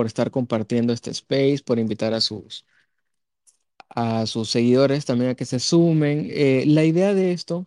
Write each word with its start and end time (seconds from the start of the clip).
por 0.00 0.06
estar 0.06 0.30
compartiendo 0.30 0.94
este 0.94 1.10
space, 1.10 1.62
por 1.62 1.78
invitar 1.78 2.14
a 2.14 2.22
sus, 2.22 2.64
a 3.88 4.26
sus 4.26 4.50
seguidores 4.50 5.04
también 5.04 5.30
a 5.32 5.34
que 5.34 5.44
se 5.44 5.58
sumen. 5.60 6.28
Eh, 6.30 6.64
la 6.66 6.84
idea 6.84 7.14
de 7.14 7.32
esto, 7.32 7.66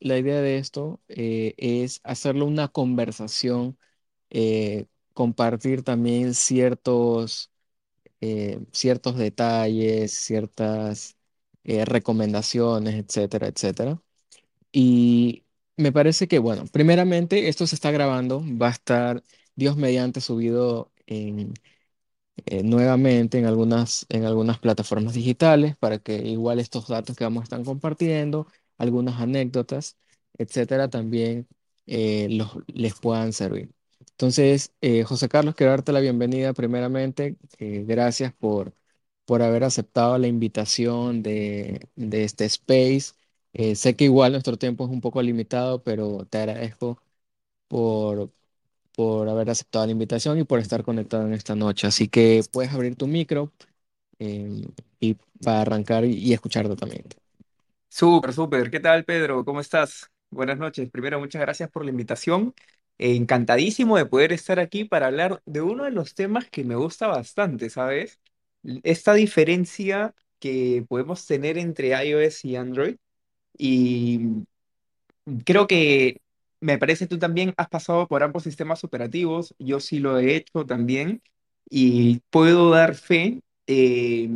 la 0.00 0.18
idea 0.18 0.40
de 0.40 0.58
esto 0.58 1.00
eh, 1.08 1.54
es 1.58 2.00
hacerlo 2.04 2.46
una 2.46 2.68
conversación, 2.68 3.78
eh, 4.30 4.86
compartir 5.14 5.82
también 5.84 6.34
ciertos, 6.34 7.50
eh, 8.20 8.60
ciertos 8.72 9.16
detalles, 9.18 10.12
ciertas 10.14 11.16
eh, 11.64 11.84
recomendaciones, 11.86 12.96
etcétera, 12.96 13.48
etcétera. 13.48 14.02
Y 14.72 15.44
me 15.76 15.92
parece 15.92 16.28
que, 16.28 16.38
bueno, 16.38 16.64
primeramente 16.72 17.48
esto 17.48 17.66
se 17.66 17.74
está 17.74 17.90
grabando, 17.90 18.42
va 18.58 18.68
a 18.68 18.70
estar 18.72 19.24
Dios 19.56 19.76
mediante 19.76 20.20
subido 20.20 20.89
eh, 22.46 22.62
nuevamente 22.62 23.38
en 23.38 23.46
algunas, 23.46 24.06
en 24.08 24.24
algunas 24.24 24.58
plataformas 24.58 25.14
digitales 25.14 25.76
para 25.76 25.98
que 25.98 26.16
igual 26.16 26.58
estos 26.60 26.88
datos 26.88 27.16
que 27.16 27.24
vamos 27.24 27.42
a 27.42 27.44
estar 27.44 27.62
compartiendo, 27.64 28.46
algunas 28.78 29.20
anécdotas, 29.20 29.96
etcétera, 30.38 30.88
también 30.88 31.46
eh, 31.86 32.28
los, 32.30 32.56
les 32.68 32.94
puedan 32.98 33.32
servir. 33.32 33.70
Entonces, 34.12 34.72
eh, 34.80 35.02
José 35.04 35.28
Carlos, 35.28 35.54
quiero 35.54 35.72
darte 35.72 35.92
la 35.92 36.00
bienvenida 36.00 36.52
primeramente. 36.52 37.36
Gracias 37.58 38.32
por, 38.34 38.74
por 39.24 39.42
haber 39.42 39.64
aceptado 39.64 40.18
la 40.18 40.26
invitación 40.26 41.22
de, 41.22 41.88
de 41.96 42.24
este 42.24 42.44
space. 42.46 43.12
Sé 43.74 43.96
que 43.96 44.04
igual 44.04 44.32
nuestro 44.32 44.56
tiempo 44.58 44.84
es 44.84 44.90
un 44.90 45.00
poco 45.00 45.20
limitado, 45.22 45.82
pero 45.82 46.24
te 46.26 46.38
agradezco 46.38 47.02
por, 47.68 48.32
por 49.00 49.28
haber 49.28 49.50
aceptado 49.50 49.86
la 49.86 49.92
invitación 49.92 50.38
y 50.38 50.44
por 50.44 50.58
estar 50.60 50.82
conectado 50.84 51.26
en 51.26 51.32
esta 51.34 51.54
noche. 51.56 51.86
Así 51.86 52.08
que 52.08 52.42
puedes 52.52 52.72
abrir 52.72 52.96
tu 52.96 53.06
micro 53.06 53.52
eh, 54.20 54.66
y 55.00 55.14
para 55.44 55.62
arrancar 55.62 56.04
y, 56.06 56.14
y 56.18 56.32
escucharte 56.34 56.76
también. 56.76 57.04
Súper, 57.88 58.32
súper. 58.32 58.70
¿Qué 58.70 58.80
tal, 58.80 59.04
Pedro? 59.04 59.44
¿Cómo 59.44 59.60
estás? 59.60 60.10
Buenas 60.30 60.58
noches. 60.58 60.90
Primero, 60.90 61.18
muchas 61.18 61.40
gracias 61.42 61.70
por 61.70 61.84
la 61.84 61.90
invitación. 61.90 62.54
Eh, 62.98 63.16
encantadísimo 63.16 63.96
de 63.96 64.06
poder 64.06 64.32
estar 64.32 64.60
aquí 64.60 64.84
para 64.84 65.06
hablar 65.08 65.42
de 65.46 65.60
uno 65.60 65.84
de 65.84 65.90
los 65.90 66.14
temas 66.14 66.48
que 66.50 66.64
me 66.64 66.76
gusta 66.76 67.08
bastante, 67.08 67.68
¿sabes? 67.70 68.20
Esta 68.82 69.14
diferencia 69.14 70.14
que 70.38 70.84
podemos 70.88 71.26
tener 71.26 71.58
entre 71.58 71.88
iOS 72.06 72.44
y 72.44 72.56
Android. 72.56 72.96
Y 73.58 74.20
Creo 75.44 75.66
que 75.66 76.20
me 76.60 76.78
parece 76.78 77.06
tú 77.06 77.18
también 77.18 77.54
has 77.56 77.68
pasado 77.68 78.06
por 78.08 78.22
ambos 78.22 78.42
sistemas 78.44 78.84
operativos, 78.84 79.54
yo 79.58 79.80
sí 79.80 79.98
lo 79.98 80.18
he 80.18 80.36
hecho 80.36 80.66
también 80.66 81.22
y 81.68 82.20
puedo 82.30 82.70
dar 82.70 82.94
fe 82.94 83.40
eh, 83.66 84.30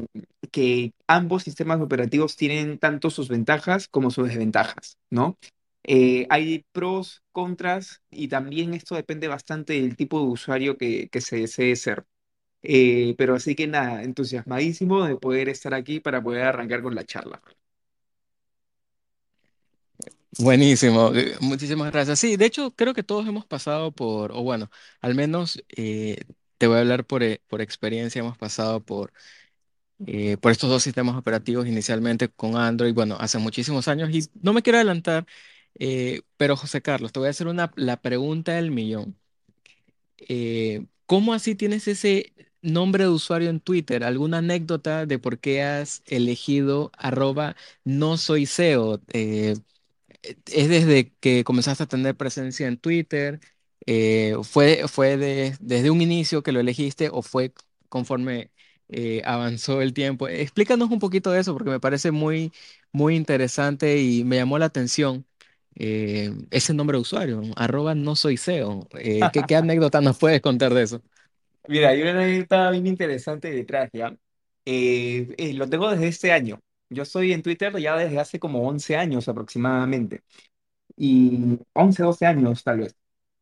que 0.50 0.92
ambos 1.06 1.42
sistemas 1.44 1.81
operativos 1.81 2.36
tienen 2.36 2.78
tanto 2.78 3.11
sus 3.11 3.28
ventajas 3.28 3.89
como 3.89 4.11
sus 4.11 4.28
desventajas, 4.28 4.98
¿no? 5.11 5.39
Eh, 5.84 6.27
hay 6.31 6.64
pros, 6.72 7.22
contras 7.33 8.00
y 8.11 8.28
también 8.28 8.72
esto 8.75 8.94
depende 8.94 9.28
bastante 9.28 9.75
del 9.75 9.97
tipo 9.97 10.19
de 10.20 10.27
usuario 10.27 10.78
que, 10.78 11.09
que 11.11 11.20
se 11.20 11.36
desee 11.36 11.77
ser. 11.77 12.06
Eh, 12.62 13.14
pero 13.19 13.34
así 13.34 13.55
que 13.55 13.66
nada, 13.66 14.03
entusiasmadísimo 14.05 15.05
de 15.06 15.16
poder 15.16 15.48
estar 15.50 15.75
aquí 15.75 16.00
para 16.00 16.22
poder 16.22 16.42
arrancar 16.44 16.83
con 16.83 16.94
la 16.94 17.05
charla. 17.05 17.42
Buenísimo, 20.39 21.13
eh, 21.15 21.37
muchísimas 21.41 21.93
gracias. 21.93 22.19
Sí, 22.19 22.37
de 22.37 22.47
hecho 22.47 22.73
creo 22.75 22.93
que 22.95 23.03
todos 23.05 23.27
hemos 23.29 23.45
pasado 23.47 23.93
por, 23.93 24.33
o 24.33 24.43
bueno, 24.43 24.69
al 25.01 25.15
menos 25.15 25.63
eh, 25.77 26.19
te 26.59 26.67
voy 26.67 26.77
a 26.79 26.81
hablar 26.81 27.07
por, 27.07 27.23
eh, 27.23 27.41
por 27.47 27.61
experiencia, 27.63 28.19
hemos 28.21 28.37
pasado 28.37 28.81
por, 28.85 29.12
eh, 30.07 30.37
por 30.39 30.53
estos 30.53 30.71
dos 30.71 30.83
sistemas 30.83 31.17
operativos 31.17 31.67
inicialmente 31.69 32.29
con 32.31 32.57
Android, 32.57 32.95
bueno, 32.95 33.17
hace 33.21 33.39
muchísimos 33.39 33.89
años 33.89 34.11
y 34.12 34.25
no 34.43 34.53
me 34.55 34.62
quiero 34.62 34.79
adelantar, 34.79 35.27
pero 36.37 36.56
José 36.56 36.83
Carlos, 36.83 37.12
te 37.12 37.21
voy 37.21 37.28
a 37.28 37.31
hacer 37.31 37.49
una, 37.49 37.73
la 37.77 38.00
pregunta 38.00 38.53
del 38.55 38.71
millón. 38.71 39.17
¿cómo 41.06 41.34
así 41.34 41.55
tienes 41.55 41.89
ese 41.89 42.33
nombre 42.62 43.05
de 43.05 43.11
usuario 43.11 43.50
en 43.50 43.61
Twitter? 43.61 44.05
¿Alguna 44.05 44.39
anécdota 44.39 45.06
de 45.06 45.19
por 45.19 45.39
qué 45.39 45.62
has 45.62 46.03
elegido 46.06 46.91
arroba 46.97 47.56
no 47.84 48.17
soy 48.17 48.44
SEO? 48.44 49.00
¿Es 50.47 50.69
desde 50.69 51.12
que 51.21 51.45
comenzaste 51.45 51.85
a 51.85 51.87
tener 51.87 52.17
presencia 52.17 52.67
en 52.69 52.79
Twitter? 52.79 53.41
Eh, 53.87 54.35
¿fue, 54.45 54.85
fue 54.89 55.17
de- 55.17 55.57
desde 55.61 55.91
un 55.91 56.01
inicio 56.03 56.43
que 56.43 56.53
lo 56.53 56.61
elegiste 56.61 57.11
o 57.12 57.23
fue 57.23 57.53
conforme 57.89 58.51
eh, 58.89 59.23
avanzó 59.25 59.83
el 59.83 59.93
tiempo? 59.95 60.29
Explícanos 60.29 60.91
un 60.91 60.99
poquito 61.01 61.31
de 61.33 61.41
eso 61.41 61.53
porque 61.55 61.71
me 61.71 61.81
parece 61.81 62.11
muy, 62.11 62.53
muy 62.93 63.17
interesante 63.17 63.99
y 64.01 64.25
me 64.25 64.37
llamó 64.37 64.59
la 64.59 64.67
atención 64.67 65.27
eh, 65.77 66.33
ese 66.51 66.73
nombre 66.75 66.97
de 66.99 67.03
usuario, 67.03 67.43
arroba 67.56 67.95
no 67.95 68.17
soy 68.17 68.35
SEO. 68.35 68.89
Eh, 68.99 69.31
¿qué, 69.31 69.45
qué 69.47 69.56
anécdota 69.56 70.01
nos 70.01 70.19
puedes 70.19 70.41
contar 70.41 70.73
de 70.75 70.83
eso? 70.83 71.03
Mira, 71.67 71.91
hay 71.91 72.03
una 72.03 72.11
anécdota 72.12 72.71
bien 72.71 72.87
interesante 72.87 73.51
detrás, 73.51 73.89
¿ya? 73.93 74.15
Eh, 74.67 75.35
eh, 75.39 75.55
lo 75.55 75.69
tengo 75.69 75.91
desde 75.91 76.09
este 76.09 76.33
año. 76.33 76.61
Yo 76.91 77.03
estoy 77.05 77.33
en 77.33 77.43
Twitter 77.43 77.77
ya 77.78 77.97
desde 77.97 78.19
hace 78.21 78.39
como 78.39 78.67
11 78.69 78.97
años 78.97 79.28
aproximadamente. 79.28 80.22
Y 80.97 81.59
11 81.75 82.03
12 82.03 82.27
años 82.27 82.65
tal 82.65 82.81
vez. 82.81 82.97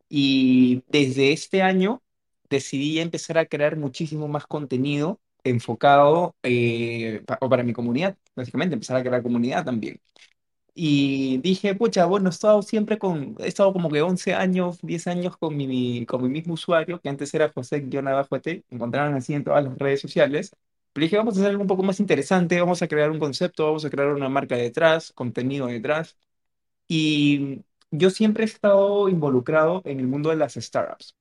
Y 0.09 0.83
desde 0.89 1.33
este 1.33 1.61
año 1.63 2.03
decidí 2.49 2.99
empezar 2.99 3.37
a 3.39 3.45
crear 3.47 3.77
muchísimo 3.77 4.27
más 4.27 4.47
contenido 4.47 5.21
enfocado 5.43 6.35
eh, 6.43 7.23
pa- 7.27 7.37
o 7.41 7.49
para 7.49 7.63
mi 7.63 7.73
comunidad, 7.73 8.17
básicamente, 8.35 8.75
empezar 8.75 8.97
a 8.97 9.03
crear 9.03 9.23
comunidad 9.23 9.65
también. 9.65 10.01
Y 10.75 11.37
dije, 11.39 11.75
pucha, 11.75 12.05
bueno, 12.05 12.29
he 12.29 12.31
estado 12.31 12.61
siempre 12.63 12.97
con, 12.97 13.35
he 13.39 13.47
estado 13.47 13.73
como 13.73 13.89
que 13.91 14.01
11 14.01 14.33
años, 14.33 14.79
10 14.81 15.05
años 15.07 15.37
con 15.37 15.55
mi, 15.55 16.05
con 16.07 16.23
mi 16.23 16.29
mismo 16.29 16.55
usuario, 16.55 16.99
que 16.99 17.09
antes 17.09 17.33
era 17.35 17.49
José-T, 17.53 18.65
encontraron 18.71 19.13
así 19.15 19.33
en 19.35 19.43
todas 19.43 19.63
las 19.63 19.77
redes 19.77 20.01
sociales. 20.01 20.51
Pero 20.93 21.03
dije, 21.05 21.17
vamos 21.17 21.35
a 21.37 21.39
hacer 21.39 21.51
algo 21.51 21.61
un 21.63 21.67
poco 21.67 21.83
más 21.83 21.99
interesante, 21.99 22.59
vamos 22.59 22.81
a 22.81 22.87
crear 22.87 23.11
un 23.11 23.19
concepto, 23.19 23.65
vamos 23.65 23.85
a 23.85 23.89
crear 23.89 24.09
una 24.13 24.29
marca 24.29 24.55
detrás, 24.55 25.11
contenido 25.13 25.67
detrás. 25.67 26.17
Y 26.87 27.63
yo 27.91 28.09
siempre 28.09 28.43
he 28.43 28.47
estado 28.47 29.09
involucrado 29.09 29.81
en 29.85 29.99
el 29.99 30.07
mundo 30.07 30.29
de 30.29 30.37
las 30.37 30.53
startups 30.55 31.15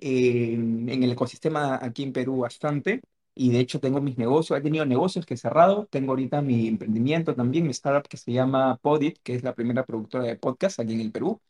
en 0.00 1.02
el 1.02 1.12
ecosistema 1.12 1.78
aquí 1.82 2.02
en 2.02 2.12
Perú 2.12 2.38
bastante. 2.40 3.00
Y 3.36 3.50
de 3.50 3.60
hecho 3.60 3.80
tengo 3.80 4.00
mis 4.00 4.16
negocios, 4.18 4.58
he 4.58 4.62
tenido 4.62 4.86
negocios 4.86 5.26
que 5.26 5.34
he 5.34 5.36
cerrado. 5.36 5.86
Tengo 5.90 6.12
ahorita 6.12 6.40
mi 6.42 6.68
emprendimiento 6.68 7.34
también, 7.34 7.64
mi 7.64 7.70
startup 7.72 8.08
que 8.08 8.16
se 8.16 8.32
llama 8.32 8.76
Podit, 8.80 9.18
que 9.22 9.34
es 9.34 9.42
la 9.42 9.54
primera 9.54 9.84
productora 9.84 10.24
de 10.24 10.36
podcast 10.36 10.80
aquí 10.80 10.94
en 10.94 11.00
el 11.00 11.12
Perú. 11.12 11.40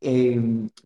Eh, 0.00 0.40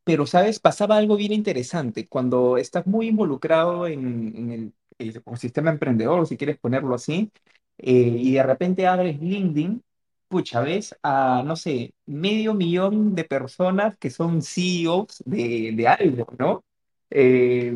pero, 0.04 0.26
¿sabes? 0.26 0.60
Pasaba 0.60 0.96
algo 0.98 1.16
bien 1.16 1.32
interesante. 1.32 2.08
Cuando 2.08 2.58
estás 2.58 2.86
muy 2.86 3.08
involucrado 3.08 3.86
en, 3.86 4.34
en 4.36 4.50
el, 4.52 4.74
el 4.98 5.16
ecosistema 5.16 5.70
emprendedor, 5.70 6.26
si 6.26 6.36
quieres 6.36 6.58
ponerlo 6.58 6.94
así, 6.94 7.30
eh, 7.78 7.92
y 7.92 8.32
de 8.34 8.42
repente 8.42 8.86
abres 8.86 9.20
LinkedIn, 9.20 9.82
pucha, 10.28 10.60
ves 10.60 10.96
a, 11.02 11.42
no 11.44 11.56
sé, 11.56 11.94
medio 12.06 12.54
millón 12.54 13.14
de 13.14 13.24
personas 13.24 13.96
que 13.98 14.10
son 14.10 14.42
CEOs 14.42 15.22
de, 15.26 15.72
de 15.74 15.88
algo, 15.88 16.26
¿no? 16.38 16.64
Eh, 17.10 17.74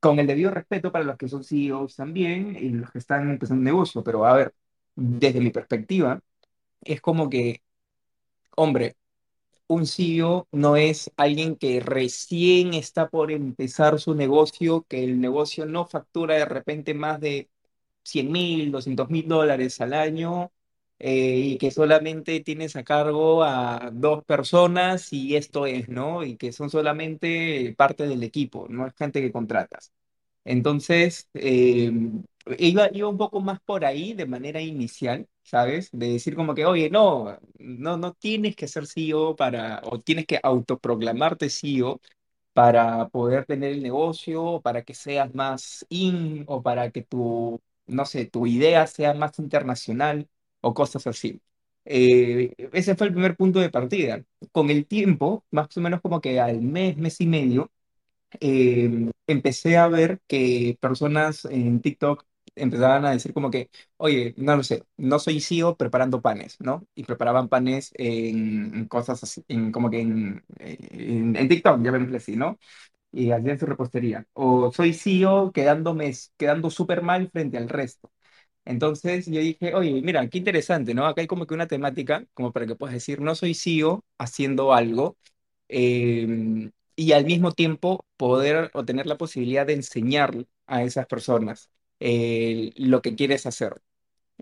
con 0.00 0.18
el 0.18 0.26
debido 0.26 0.50
respeto 0.50 0.92
para 0.92 1.04
los 1.04 1.16
que 1.16 1.28
son 1.28 1.44
CEOs 1.44 1.96
también 1.96 2.56
y 2.56 2.70
los 2.70 2.90
que 2.90 2.98
están 2.98 3.30
empezando 3.30 3.60
un 3.60 3.64
negocio, 3.64 4.02
pero 4.04 4.24
a 4.26 4.34
ver, 4.34 4.54
desde 4.94 5.40
mi 5.40 5.50
perspectiva, 5.50 6.20
es 6.82 7.00
como 7.00 7.30
que, 7.30 7.62
hombre, 8.56 8.96
un 9.68 9.86
CEO 9.86 10.48
no 10.52 10.76
es 10.76 11.12
alguien 11.16 11.56
que 11.56 11.80
recién 11.80 12.74
está 12.74 13.08
por 13.08 13.32
empezar 13.32 13.98
su 14.00 14.14
negocio, 14.14 14.84
que 14.88 15.04
el 15.04 15.20
negocio 15.20 15.66
no 15.66 15.86
factura 15.86 16.34
de 16.36 16.44
repente 16.44 16.94
más 16.94 17.20
de 17.20 17.50
cien 18.04 18.32
mil, 18.32 18.70
doscientos 18.72 19.10
mil 19.10 19.26
dólares 19.28 19.80
al 19.80 19.92
año 19.94 20.52
eh, 20.98 21.36
y 21.38 21.58
que 21.58 21.70
solamente 21.70 22.40
tienes 22.40 22.76
a 22.76 22.84
cargo 22.84 23.42
a 23.44 23.90
dos 23.92 24.24
personas 24.24 25.12
y 25.12 25.36
esto 25.36 25.66
es, 25.66 25.88
¿no? 25.88 26.24
Y 26.24 26.36
que 26.36 26.52
son 26.52 26.70
solamente 26.70 27.74
parte 27.76 28.06
del 28.06 28.22
equipo, 28.22 28.66
no 28.68 28.86
es 28.86 28.94
gente 28.96 29.20
que 29.20 29.32
contratas. 29.32 29.92
Entonces, 30.44 31.28
eh, 31.34 31.92
iba, 32.58 32.88
iba 32.92 33.08
un 33.08 33.16
poco 33.18 33.40
más 33.40 33.60
por 33.60 33.84
ahí 33.84 34.14
de 34.14 34.26
manera 34.26 34.60
inicial, 34.60 35.28
¿sabes? 35.42 35.88
De 35.92 36.08
decir 36.12 36.34
como 36.36 36.54
que, 36.54 36.64
oye, 36.66 36.90
no, 36.90 37.38
no, 37.58 37.96
no 37.96 38.12
tienes 38.14 38.56
que 38.56 38.68
ser 38.68 38.86
CEO 38.86 39.36
para, 39.36 39.80
o 39.84 40.00
tienes 40.00 40.26
que 40.26 40.38
autoproclamarte 40.42 41.50
CEO 41.50 42.00
para 42.52 43.08
poder 43.08 43.44
tener 43.46 43.72
el 43.72 43.82
negocio, 43.82 44.60
para 44.62 44.82
que 44.82 44.94
seas 44.94 45.34
más 45.34 45.84
in, 45.90 46.44
o 46.48 46.62
para 46.62 46.90
que 46.90 47.02
tu, 47.02 47.60
no 47.86 48.04
sé, 48.06 48.26
tu 48.26 48.46
idea 48.46 48.86
sea 48.86 49.12
más 49.14 49.38
internacional, 49.38 50.28
o 50.60 50.72
cosas 50.74 51.06
así. 51.06 51.40
Eh, 51.84 52.52
ese 52.72 52.96
fue 52.96 53.06
el 53.08 53.12
primer 53.12 53.36
punto 53.36 53.60
de 53.60 53.70
partida. 53.70 54.24
Con 54.52 54.70
el 54.70 54.86
tiempo, 54.86 55.44
más 55.50 55.76
o 55.76 55.80
menos 55.80 56.00
como 56.00 56.20
que 56.20 56.40
al 56.40 56.60
mes, 56.62 56.96
mes 56.96 57.20
y 57.20 57.26
medio, 57.26 57.70
empecé 59.26 59.76
a 59.76 59.88
ver 59.88 60.20
que 60.26 60.76
personas 60.80 61.44
en 61.46 61.80
TikTok 61.80 62.24
empezaban 62.56 63.04
a 63.04 63.10
decir 63.12 63.32
como 63.34 63.50
que, 63.50 63.70
oye, 63.98 64.34
no 64.38 64.56
lo 64.56 64.62
sé, 64.64 64.84
no 64.96 65.18
soy 65.18 65.40
CEO 65.40 65.76
preparando 65.76 66.22
panes, 66.22 66.56
¿no? 66.60 66.86
Y 66.94 67.04
preparaban 67.04 67.48
panes 67.48 67.90
en, 67.94 68.86
cosas 68.88 69.22
así, 69.22 69.44
en, 69.48 69.72
como 69.72 69.90
que 69.90 70.00
en, 70.00 70.44
en, 70.58 71.36
en 71.36 71.48
TikTok, 71.48 71.78
ya 71.78 71.84
llamémosle 71.86 72.16
así, 72.18 72.36
¿no? 72.36 72.58
Y 73.12 73.30
hacían 73.32 73.58
su 73.58 73.66
repostería. 73.66 74.26
O 74.34 74.72
soy 74.72 74.94
CEO 74.94 75.52
quedándome, 75.52 76.12
quedando 76.36 76.70
súper 76.70 77.02
mal 77.02 77.30
frente 77.30 77.58
al 77.58 77.68
resto. 77.68 78.12
Entonces 78.64 79.26
yo 79.26 79.40
dije, 79.40 79.74
oye, 79.74 80.02
mira, 80.02 80.28
qué 80.28 80.38
interesante, 80.38 80.94
¿no? 80.94 81.06
Acá 81.06 81.20
hay 81.22 81.26
como 81.28 81.46
que 81.46 81.54
una 81.54 81.68
temática, 81.68 82.24
como 82.34 82.52
para 82.52 82.66
que 82.66 82.74
puedas 82.76 82.94
decir, 82.94 83.20
no 83.20 83.34
soy 83.34 83.54
CEO 83.54 84.04
haciendo 84.18 84.74
algo, 84.74 85.16
eh, 85.68 86.70
y 86.96 87.12
al 87.12 87.24
mismo 87.26 87.52
tiempo 87.52 88.04
poder 88.16 88.70
o 88.74 88.84
tener 88.84 89.06
la 89.06 89.18
posibilidad 89.18 89.66
de 89.66 89.74
enseñar 89.74 90.46
a 90.66 90.82
esas 90.82 91.06
personas 91.06 91.70
eh, 92.00 92.72
lo 92.76 93.02
que 93.02 93.14
quieres 93.16 93.46
hacer. 93.46 93.80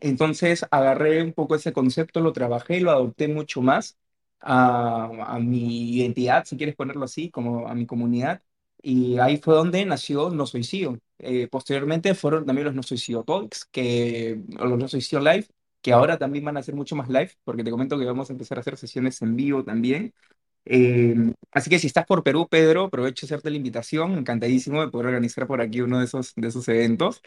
Entonces 0.00 0.66
agarré 0.70 1.22
un 1.22 1.32
poco 1.32 1.54
ese 1.54 1.72
concepto, 1.72 2.20
lo 2.20 2.32
trabajé, 2.32 2.80
lo 2.80 2.90
adopté 2.90 3.28
mucho 3.28 3.62
más 3.62 3.96
a, 4.40 5.04
a 5.34 5.38
mi 5.38 5.92
identidad, 5.96 6.44
si 6.44 6.56
quieres 6.56 6.74
ponerlo 6.76 7.04
así, 7.04 7.30
como 7.30 7.68
a 7.68 7.74
mi 7.74 7.86
comunidad. 7.86 8.42
Y 8.82 9.18
ahí 9.18 9.38
fue 9.38 9.54
donde 9.54 9.84
nació 9.86 10.30
No 10.30 10.46
Soy 10.46 10.62
CEO. 10.64 10.98
Eh, 11.18 11.48
posteriormente 11.48 12.14
fueron 12.14 12.44
también 12.44 12.66
los 12.66 12.74
No 12.74 12.82
Soy 12.82 12.98
CEO 12.98 13.24
Talks, 13.24 13.64
que, 13.66 14.42
o 14.58 14.66
los 14.66 14.78
No 14.78 14.88
Soy 14.88 15.00
CEO 15.00 15.20
Live, 15.20 15.46
que 15.80 15.92
ahora 15.92 16.18
también 16.18 16.44
van 16.44 16.56
a 16.58 16.62
ser 16.62 16.74
mucho 16.74 16.96
más 16.96 17.08
live, 17.08 17.30
porque 17.44 17.64
te 17.64 17.70
comento 17.70 17.98
que 17.98 18.04
vamos 18.04 18.28
a 18.30 18.32
empezar 18.32 18.58
a 18.58 18.60
hacer 18.60 18.76
sesiones 18.76 19.22
en 19.22 19.36
vivo 19.36 19.64
también. 19.64 20.12
Eh, 20.66 21.14
así 21.52 21.70
que 21.70 21.78
si 21.78 21.86
estás 21.88 22.06
por 22.06 22.22
Perú, 22.22 22.48
Pedro, 22.50 22.84
aprovecho 22.84 23.26
de 23.26 23.34
hacerte 23.34 23.50
la 23.50 23.56
invitación, 23.56 24.12
encantadísimo 24.18 24.80
de 24.80 24.88
poder 24.90 25.08
organizar 25.08 25.46
por 25.46 25.60
aquí 25.60 25.80
uno 25.82 25.98
de 25.98 26.06
esos, 26.06 26.32
de 26.36 26.48
esos 26.48 26.68
eventos. 26.68 27.22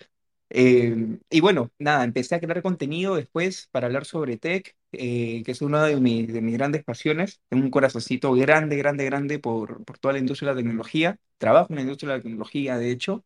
Eh, 0.50 1.20
y 1.30 1.42
bueno, 1.42 1.72
nada, 1.80 2.04
empecé 2.04 2.36
a 2.36 2.40
crear 2.40 2.62
contenido 2.62 3.16
después 3.16 3.68
para 3.72 3.88
hablar 3.88 4.06
sobre 4.06 4.38
tech, 4.38 4.76
eh, 4.94 5.44
que 5.46 5.52
es 5.52 5.62
una 5.62 5.84
de 5.86 5.98
mis, 6.00 6.32
de 6.34 6.42
mis 6.42 6.54
grandes 6.58 6.84
pasiones. 6.84 7.42
Tengo 7.50 7.64
un 7.66 7.72
corazoncito 7.72 8.32
grande, 8.34 8.78
grande, 8.78 9.06
grande 9.06 9.40
por, 9.40 9.84
por 9.86 9.98
toda 10.00 10.14
la 10.14 10.20
industria 10.20 10.50
de 10.50 10.56
la 10.56 10.62
tecnología. 10.62 11.20
Trabajo 11.38 11.68
en 11.72 11.76
la 11.78 11.82
industria 11.84 12.12
de 12.14 12.18
la 12.20 12.24
tecnología, 12.24 12.78
de 12.78 12.92
hecho. 12.92 13.24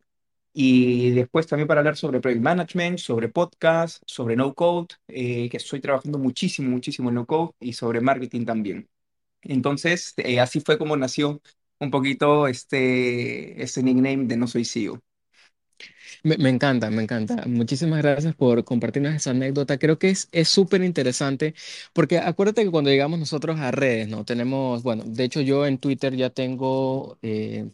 Y 0.54 1.12
después 1.12 1.48
también 1.48 1.68
para 1.68 1.80
hablar 1.82 1.98
sobre 1.98 2.20
project 2.22 2.42
management, 2.44 3.00
sobre 3.00 3.30
podcast, 3.30 4.04
sobre 4.06 4.36
no 4.36 4.54
code, 4.54 4.88
eh, 5.08 5.50
que 5.50 5.58
estoy 5.58 5.80
trabajando 5.82 6.20
muchísimo, 6.20 6.70
muchísimo 6.72 7.10
en 7.10 7.16
no 7.16 7.26
code 7.26 7.54
y 7.60 7.74
sobre 7.74 8.02
marketing 8.02 8.46
también. 8.46 8.90
Entonces, 9.44 10.14
eh, 10.18 10.40
así 10.40 10.62
fue 10.62 10.78
como 10.78 10.98
nació 10.98 11.42
un 11.80 11.92
poquito 11.92 12.48
este, 12.48 13.62
este 13.64 13.84
nickname 13.84 14.26
de 14.28 14.38
No 14.38 14.48
Soy 14.48 14.66
CEO. 14.66 15.02
Me, 16.24 16.38
me 16.38 16.50
encanta, 16.50 16.90
me 16.90 17.04
encanta. 17.04 17.46
Muchísimas 17.48 18.02
gracias 18.02 18.36
por 18.36 18.64
compartirnos 18.64 19.14
esa 19.16 19.32
anécdota. 19.32 19.78
Creo 19.78 19.98
que 20.00 20.10
es 20.10 20.28
es 20.32 20.50
súper 20.50 20.84
interesante 20.84 21.54
porque 21.94 22.18
acuérdate 22.20 22.64
que 22.64 22.72
cuando 22.72 22.90
llegamos 22.90 23.20
nosotros 23.20 23.60
a 23.60 23.72
redes, 23.72 24.08
¿no? 24.08 24.26
Tenemos, 24.26 24.84
bueno, 24.84 25.04
de 25.06 25.24
hecho 25.24 25.42
yo 25.42 25.66
en 25.66 25.78
Twitter 25.78 26.16
ya 26.16 26.30
tengo 26.30 27.18
eh, 27.22 27.70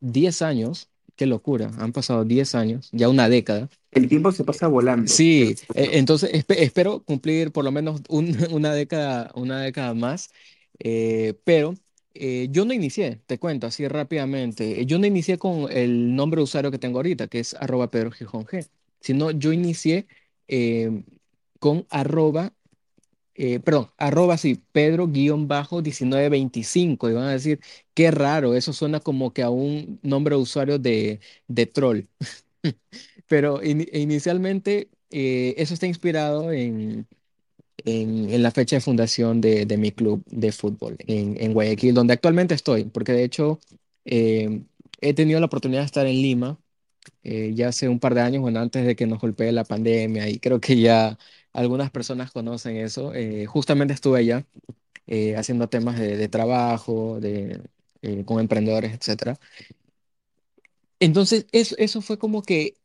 10 0.00 0.42
años. 0.42 0.90
Qué 1.16 1.26
locura, 1.26 1.70
han 1.78 1.92
pasado 1.92 2.24
10 2.24 2.54
años, 2.56 2.88
ya 2.92 3.08
una 3.08 3.28
década. 3.28 3.68
El 3.92 4.08
tiempo 4.08 4.32
se 4.32 4.42
pasa 4.44 4.66
volando. 4.66 5.08
Sí, 5.08 5.54
eh, 5.74 5.90
entonces 5.92 6.32
espe- 6.32 6.56
espero 6.58 7.04
cumplir 7.04 7.52
por 7.52 7.64
lo 7.64 7.70
menos 7.72 8.00
un- 8.08 8.36
una 8.52 8.72
década, 8.74 9.30
una 9.34 9.60
década 9.60 9.94
más, 9.94 10.30
eh, 10.80 11.34
pero 11.44 11.74
eh, 12.14 12.48
yo 12.50 12.64
no 12.64 12.72
inicié, 12.72 13.20
te 13.26 13.38
cuento 13.38 13.66
así 13.66 13.86
rápidamente, 13.88 14.80
eh, 14.80 14.86
yo 14.86 14.98
no 14.98 15.06
inicié 15.06 15.38
con 15.38 15.70
el 15.72 16.14
nombre 16.16 16.38
de 16.38 16.44
usuario 16.44 16.70
que 16.70 16.78
tengo 16.78 16.98
ahorita, 16.98 17.28
que 17.28 17.40
es 17.40 17.54
arroba 17.54 17.90
Pedro 17.90 18.10
Gijón 18.12 18.44
G, 18.46 18.68
sino 19.00 19.30
yo 19.32 19.52
inicié 19.52 20.06
eh, 20.48 21.04
con 21.58 21.86
arroba, 21.90 22.54
eh, 23.34 23.60
perdón, 23.60 23.90
arroba 23.98 24.38
sí, 24.38 24.62
Pedro 24.72 25.08
guion 25.08 25.48
bajo 25.48 25.76
1925, 25.82 27.10
y 27.10 27.14
van 27.14 27.24
a 27.26 27.32
decir, 27.32 27.60
qué 27.94 28.10
raro, 28.10 28.54
eso 28.54 28.72
suena 28.72 29.00
como 29.00 29.32
que 29.32 29.42
a 29.42 29.50
un 29.50 29.98
nombre 30.02 30.36
de 30.36 30.42
usuario 30.42 30.78
de, 30.78 31.20
de 31.48 31.66
troll. 31.66 32.02
Pero 33.28 33.62
ini- 33.62 33.88
inicialmente 33.92 34.90
eso 35.10 35.74
está 35.74 35.86
inspirado 35.86 36.52
en, 36.52 37.06
en, 37.84 38.30
en 38.30 38.42
la 38.42 38.50
fecha 38.50 38.76
de 38.76 38.80
fundación 38.80 39.40
de, 39.40 39.66
de 39.66 39.76
mi 39.78 39.92
club 39.92 40.22
de 40.26 40.52
fútbol 40.52 40.96
en, 41.00 41.36
en 41.40 41.52
Guayaquil, 41.54 41.94
donde 41.94 42.14
actualmente 42.14 42.54
estoy, 42.54 42.84
porque 42.84 43.12
de 43.12 43.24
hecho 43.24 43.60
eh, 44.04 44.62
he 45.00 45.14
tenido 45.14 45.40
la 45.40 45.46
oportunidad 45.46 45.80
de 45.82 45.86
estar 45.86 46.06
en 46.06 46.14
Lima 46.22 46.58
eh, 47.22 47.52
ya 47.54 47.68
hace 47.68 47.88
un 47.88 48.00
par 48.00 48.14
de 48.14 48.20
años, 48.22 48.42
bueno, 48.42 48.60
antes 48.60 48.86
de 48.86 48.96
que 48.96 49.06
nos 49.06 49.20
golpee 49.20 49.52
la 49.52 49.64
pandemia, 49.64 50.28
y 50.28 50.38
creo 50.38 50.60
que 50.60 50.78
ya 50.80 51.18
algunas 51.52 51.90
personas 51.90 52.30
conocen 52.32 52.76
eso. 52.76 53.14
eh, 53.14 53.46
justamente 53.46 53.94
estuve 53.94 54.20
allá 54.20 54.46
eh, 55.06 55.36
haciendo 55.36 55.68
temas 55.68 55.98
de, 55.98 56.16
de 56.16 56.28
trabajo, 56.28 57.20
de, 57.20 57.60
eh, 58.02 58.24
con 58.26 58.40
emprendedores, 58.40 58.92
etcétera. 58.94 59.38
Entonces, 61.00 61.46
eso, 61.52 61.74
eso 61.78 62.00
fue 62.02 62.18
como 62.18 62.42
que 62.42 62.76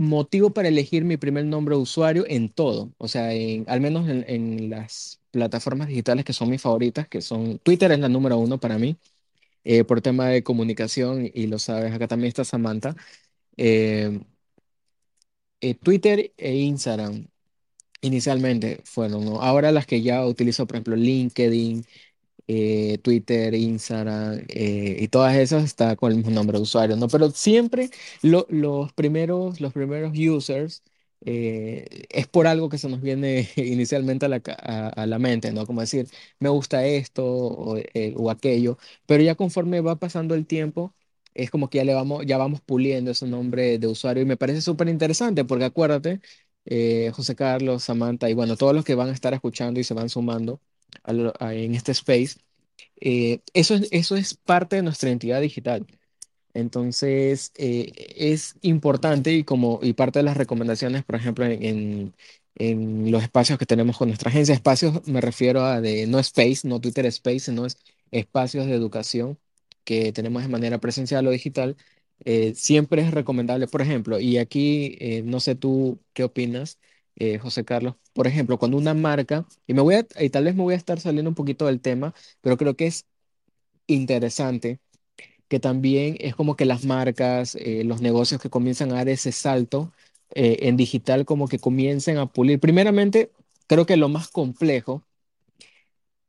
motivo 0.00 0.50
para 0.50 0.68
elegir 0.68 1.04
mi 1.04 1.16
primer 1.16 1.44
nombre 1.44 1.76
de 1.76 1.82
usuario 1.82 2.24
en 2.28 2.48
todo, 2.50 2.92
o 2.98 3.08
sea, 3.08 3.32
en, 3.34 3.64
al 3.68 3.80
menos 3.80 4.08
en, 4.08 4.70
las 4.70 5.20
plataformas 5.30 5.88
digitales 5.88 6.24
que 6.24 6.32
son 6.32 6.50
mis 6.50 6.62
favoritas, 6.62 7.08
que 7.08 7.20
son 7.20 7.58
Twitter 7.60 7.92
es 7.92 8.00
la 8.00 8.08
número 8.08 8.38
uno 8.38 8.58
para 8.58 8.78
mí, 8.78 8.96
eh, 9.64 9.84
por 9.84 10.00
tema 10.02 10.28
de 10.28 10.42
comunicación, 10.44 11.30
y 11.34 11.46
lo 11.48 11.58
sabes, 11.58 11.92
acá 11.94 12.08
también 12.08 12.28
está 12.28 12.44
Samantha, 12.44 12.96
eh, 13.56 14.20
eh, 15.60 15.74
Twitter 15.74 16.32
e 16.36 16.54
Instagram 16.56 17.26
inicialmente 18.02 18.80
fueron, 18.84 19.24
¿no? 19.24 19.42
Ahora 19.42 19.72
las 19.72 19.86
que 19.86 20.02
ya 20.02 20.26
utilizo, 20.26 20.66
por 20.66 20.76
ejemplo, 20.76 20.96
LinkedIn, 20.96 21.86
eh, 22.52 22.98
Twitter, 23.02 23.54
Instagram 23.54 24.44
eh, 24.48 24.96
y 25.00 25.08
todas 25.08 25.36
esas 25.36 25.64
está 25.64 25.94
con 25.96 26.10
el 26.12 26.18
mismo 26.18 26.32
nombre 26.32 26.56
de 26.58 26.62
usuario, 26.62 26.96
¿no? 26.96 27.08
Pero 27.08 27.30
siempre 27.30 27.90
lo- 28.22 28.46
los 28.50 28.92
primeros, 28.92 29.60
los 29.60 29.72
primeros 29.72 30.12
users 30.18 30.82
eh, 31.24 32.06
es 32.10 32.26
por 32.26 32.46
algo 32.46 32.68
que 32.68 32.78
se 32.78 32.88
nos 32.88 33.00
viene 33.02 33.48
inicialmente 33.56 34.26
a 34.26 34.28
la, 34.28 34.36
a 34.38 35.06
la 35.06 35.18
mente, 35.18 35.52
¿no? 35.52 35.66
Como 35.66 35.80
decir, 35.80 36.08
me 36.38 36.48
gusta 36.48 36.84
esto 36.86 37.24
o, 37.26 37.76
eh, 37.76 38.14
o 38.16 38.30
aquello, 38.30 38.78
pero 39.06 39.22
ya 39.22 39.34
conforme 39.34 39.80
va 39.80 39.96
pasando 39.96 40.34
el 40.34 40.46
tiempo, 40.46 40.94
es 41.34 41.50
como 41.50 41.70
que 41.70 41.78
ya 41.78 41.84
le 41.84 41.94
vamos, 41.94 42.24
ya 42.26 42.38
vamos 42.38 42.60
puliendo 42.60 43.10
ese 43.10 43.26
nombre 43.26 43.78
de 43.78 43.86
usuario 43.86 44.22
y 44.22 44.26
me 44.26 44.36
parece 44.36 44.60
súper 44.62 44.88
interesante 44.88 45.44
porque 45.44 45.64
acuérdate, 45.64 46.20
eh, 46.64 47.10
José 47.14 47.34
Carlos, 47.36 47.84
Samantha 47.84 48.28
y 48.30 48.34
bueno, 48.34 48.56
todos 48.56 48.74
los 48.74 48.84
que 48.84 48.94
van 48.94 49.08
a 49.08 49.12
estar 49.12 49.32
escuchando 49.34 49.80
y 49.80 49.84
se 49.84 49.94
van 49.94 50.08
sumando 50.08 50.60
a 51.04 51.12
lo- 51.12 51.32
a- 51.40 51.54
en 51.54 51.74
este 51.74 51.92
space 51.92 52.38
eh, 53.00 53.40
eso 53.54 53.74
es, 53.74 53.88
eso 53.92 54.16
es 54.16 54.34
parte 54.34 54.76
de 54.76 54.82
nuestra 54.82 55.08
identidad 55.10 55.40
digital. 55.40 55.86
Entonces, 56.54 57.52
eh, 57.56 57.92
es 58.16 58.56
importante 58.62 59.32
y 59.32 59.44
como 59.44 59.78
y 59.82 59.92
parte 59.92 60.18
de 60.18 60.24
las 60.24 60.36
recomendaciones, 60.36 61.04
por 61.04 61.14
ejemplo, 61.16 61.44
en, 61.46 61.62
en- 61.64 62.14
en 62.56 63.10
los 63.12 63.22
espacios 63.22 63.58
que 63.58 63.66
tenemos 63.66 63.96
con 63.96 64.08
nuestra 64.08 64.30
agencia, 64.30 64.54
espacios 64.54 65.06
me 65.06 65.20
refiero 65.20 65.64
a 65.64 65.80
de 65.80 66.06
no 66.06 66.18
space, 66.18 66.66
no 66.68 66.80
Twitter 66.80 67.06
Space, 67.06 67.40
sino 67.40 67.66
es 67.66 67.78
espacios 68.10 68.66
de 68.66 68.74
educación 68.74 69.38
que 69.84 70.12
tenemos 70.12 70.42
de 70.42 70.48
manera 70.48 70.78
presencial 70.78 71.26
o 71.26 71.30
digital, 71.30 71.76
eh, 72.24 72.52
siempre 72.54 73.02
es 73.02 73.12
recomendable, 73.12 73.66
por 73.66 73.80
ejemplo, 73.82 74.18
y 74.20 74.38
aquí 74.38 74.96
eh, 75.00 75.22
no 75.24 75.40
sé 75.40 75.54
tú 75.54 75.98
qué 76.12 76.24
opinas, 76.24 76.78
eh, 77.20 77.38
José 77.38 77.64
Carlos, 77.66 77.96
por 78.14 78.26
ejemplo, 78.26 78.58
cuando 78.58 78.78
una 78.78 78.94
marca, 78.94 79.46
y 79.66 80.30
tal 80.30 80.44
vez 80.44 80.54
me 80.56 80.62
voy 80.62 80.74
a 80.74 80.76
estar 80.78 80.98
saliendo 81.00 81.28
un 81.28 81.34
poquito 81.34 81.66
del 81.66 81.80
tema, 81.80 82.14
pero 82.40 82.56
creo 82.56 82.76
que 82.76 82.86
es 82.86 83.04
interesante 83.86 84.80
que 85.48 85.60
también 85.60 86.16
es 86.20 86.34
como 86.36 86.56
que 86.56 86.64
las 86.64 86.84
marcas, 86.84 87.56
eh, 87.56 87.84
los 87.84 88.00
negocios 88.00 88.40
que 88.40 88.50
comienzan 88.50 88.92
a 88.92 88.96
dar 88.96 89.08
ese 89.10 89.32
salto 89.32 89.92
eh, 90.34 90.58
en 90.62 90.76
digital, 90.76 91.26
como 91.26 91.48
que 91.48 91.58
comiencen 91.58 92.18
a 92.18 92.26
pulir. 92.26 92.60
Primeramente, 92.60 93.30
creo 93.66 93.86
que 93.86 93.96
lo 93.98 94.08
más 94.08 94.28
complejo 94.30 95.04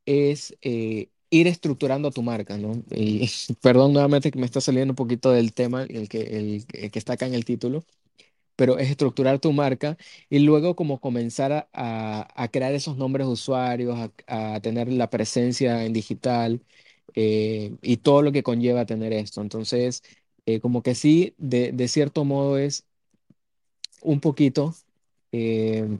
es 0.06 0.54
ir 0.62 1.46
estructurando 1.46 2.10
tu 2.10 2.22
marca, 2.22 2.58
¿no? 2.58 2.82
Y 2.90 3.30
perdón 3.62 3.92
nuevamente 3.94 4.30
que 4.30 4.38
me 4.38 4.46
está 4.46 4.60
saliendo 4.60 4.92
un 4.92 4.96
poquito 4.96 5.30
del 5.32 5.54
tema, 5.54 5.84
el 5.84 6.08
que 6.08 6.64
está 6.94 7.14
acá 7.14 7.26
en 7.26 7.34
el 7.34 7.44
título 7.44 7.84
pero 8.56 8.78
es 8.78 8.90
estructurar 8.90 9.38
tu 9.40 9.52
marca 9.52 9.96
y 10.30 10.40
luego 10.40 10.76
como 10.76 11.00
comenzar 11.00 11.52
a, 11.72 12.28
a- 12.42 12.48
crear 12.48 12.74
esos 12.74 12.96
nombres 12.96 13.26
de 13.26 13.32
usuarios, 13.32 13.98
a, 14.26 14.54
a 14.54 14.60
tener 14.60 14.88
la 14.92 15.10
presencia 15.10 15.84
en 15.84 15.92
digital 15.92 16.62
eh, 17.14 17.76
y 17.82 17.98
todo 17.98 18.22
lo 18.22 18.32
que 18.32 18.42
conlleva 18.42 18.86
tener 18.86 19.12
esto. 19.12 19.40
Entonces, 19.42 20.02
eh, 20.46 20.60
como 20.60 20.82
que 20.82 20.94
sí, 20.94 21.34
de, 21.38 21.72
de 21.72 21.88
cierto 21.88 22.24
modo 22.24 22.58
es 22.58 22.86
un 24.02 24.20
poquito 24.20 24.74
eh, 25.32 25.98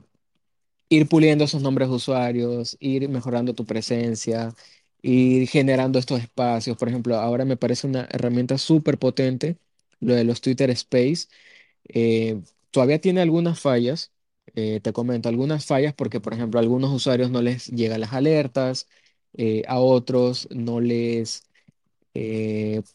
ir 0.89 1.09
puliendo 1.09 1.45
esos 1.45 1.63
nombres 1.63 1.89
de 1.89 1.95
usuarios, 1.97 2.77
ir 2.81 3.09
mejorando 3.09 3.55
tu 3.55 3.65
presencia. 3.67 4.55
ir 5.03 5.49
generando 5.49 5.99
estos 5.99 6.21
espacios. 6.23 6.77
Por 6.79 6.89
ejemplo, 6.89 7.17
ahora 7.19 7.45
me 7.47 7.57
parece 7.59 7.87
una 7.89 8.09
herramienta 8.13 8.59
súper 8.59 8.99
potente 8.99 9.59
lo 10.01 10.15
de 10.15 10.25
los 10.25 10.41
Twitter 10.43 10.71
Space. 10.71 11.29
Eh, 11.89 12.41
todavía 12.71 13.01
tiene 13.01 13.21
algunas 13.21 13.61
fallas, 13.61 14.12
eh, 14.55 14.81
te 14.81 14.93
comento, 14.93 15.29
algunas 15.29 15.67
fallas 15.67 15.95
porque, 15.95 16.21
por 16.21 16.35
ejemplo, 16.35 16.59
a 16.59 16.62
algunos 16.62 16.93
usuarios 16.93 17.31
no 17.31 17.43
les 17.43 17.69
llegan 17.69 18.01
las 18.01 18.12
alertas, 18.12 18.89
eh, 19.35 19.62
a 19.69 19.79
otros 19.81 20.49
no 20.51 20.81
les 20.81 21.45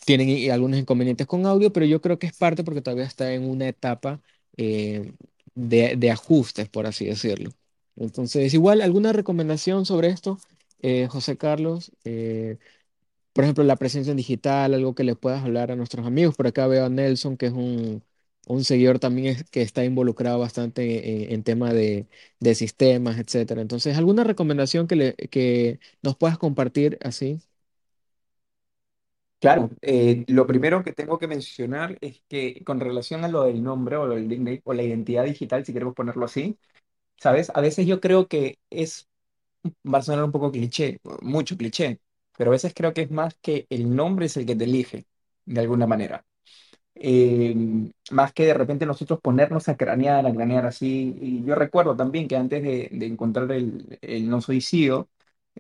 tienen 0.06 0.52
algunos 0.52 0.80
inconvenientes 0.80 1.26
con 1.28 1.46
audio, 1.46 1.74
pero 1.74 1.86
yo 1.86 2.02
creo 2.02 2.20
que 2.20 2.28
es 2.28 2.38
parte 2.38 2.64
porque 2.64 2.82
todavía 2.82 3.06
está 3.06 3.34
en 3.34 3.50
una 3.50 3.68
etapa 3.68 4.22
de, 4.56 5.14
de 5.56 6.12
ajustes, 6.12 6.70
por 6.70 6.86
así 6.86 7.06
decirlo. 7.06 7.52
Entonces, 7.96 8.54
igual, 8.54 8.82
¿alguna 8.82 9.14
recomendación 9.14 9.86
sobre 9.86 10.10
esto, 10.10 10.38
José 11.10 11.36
Carlos? 11.38 11.92
Por 13.34 13.44
ejemplo, 13.44 13.64
la 13.64 13.76
presencia 13.76 14.12
en 14.12 14.18
digital, 14.18 14.74
algo 14.74 14.96
que 14.96 15.04
le 15.04 15.16
puedas 15.16 15.44
hablar 15.44 15.72
a 15.72 15.76
nuestros 15.76 16.06
amigos. 16.08 16.36
Por 16.36 16.48
acá 16.48 16.66
veo 16.68 16.86
a 16.86 16.90
Nelson, 16.90 17.38
que 17.38 17.46
es 17.48 17.54
un, 17.54 18.04
un 18.48 18.64
seguidor 18.66 19.00
también 19.00 19.38
que 19.52 19.62
está 19.62 19.84
involucrado 19.86 20.40
bastante 20.40 21.26
en, 21.26 21.34
en 21.34 21.44
tema 21.44 21.74
de, 21.74 22.08
sistemas, 22.56 23.18
etcétera. 23.20 23.62
Entonces, 23.62 23.98
¿alguna 23.98 24.24
recomendación 24.24 24.88
que, 24.88 25.14
que 25.32 25.80
nos 26.02 26.18
puedas 26.18 26.38
compartir 26.38 26.98
así? 27.04 27.40
Claro, 29.40 29.70
eh, 29.84 30.26
lo 30.30 30.48
primero 30.48 30.84
que 30.84 30.94
tengo 30.94 31.20
que 31.20 31.28
mencionar 31.28 31.98
es 32.02 32.24
que 32.28 32.64
con 32.66 32.80
relación 32.80 33.24
a 33.24 33.28
lo 33.28 33.44
del 33.44 33.62
nombre 33.62 33.96
o 33.96 34.08
lo 34.08 34.16
del 34.16 34.62
o 34.64 34.74
la 34.74 34.82
identidad 34.82 35.26
digital, 35.26 35.64
si 35.64 35.74
queremos 35.74 35.94
ponerlo 35.94 36.26
así, 36.26 36.58
¿sabes? 37.18 37.52
A 37.56 37.62
veces 37.62 37.88
yo 37.88 38.02
creo 38.02 38.28
que 38.28 38.60
es, 38.70 39.10
va 39.86 40.00
a 40.00 40.04
sonar 40.04 40.26
un 40.26 40.32
poco 40.34 40.52
cliché, 40.52 41.00
mucho 41.22 41.58
cliché, 41.58 42.00
pero 42.38 42.52
a 42.52 42.54
veces 42.54 42.74
creo 42.76 42.94
que 42.94 43.04
es 43.04 43.12
más 43.12 43.36
que 43.42 43.68
el 43.70 43.96
nombre 43.96 44.28
es 44.28 44.38
el 44.38 44.46
que 44.48 44.56
te 44.56 44.66
elige, 44.66 45.08
de 45.46 45.62
alguna 45.62 45.88
manera. 45.88 46.26
Eh, 47.02 47.56
más 48.12 48.34
que 48.34 48.46
de 48.46 48.54
repente 48.54 48.86
nosotros 48.86 49.20
ponernos 49.22 49.68
a 49.70 49.78
cranear, 49.78 50.26
a 50.26 50.34
cranear 50.34 50.66
así. 50.66 51.16
Y 51.22 51.44
yo 51.44 51.56
recuerdo 51.56 51.96
también 51.96 52.28
que 52.28 52.36
antes 52.38 52.64
de, 52.64 52.90
encontrar 53.06 53.52
el, 53.52 53.98
el 54.02 54.30
no 54.30 54.42
suicidio, 54.42 55.10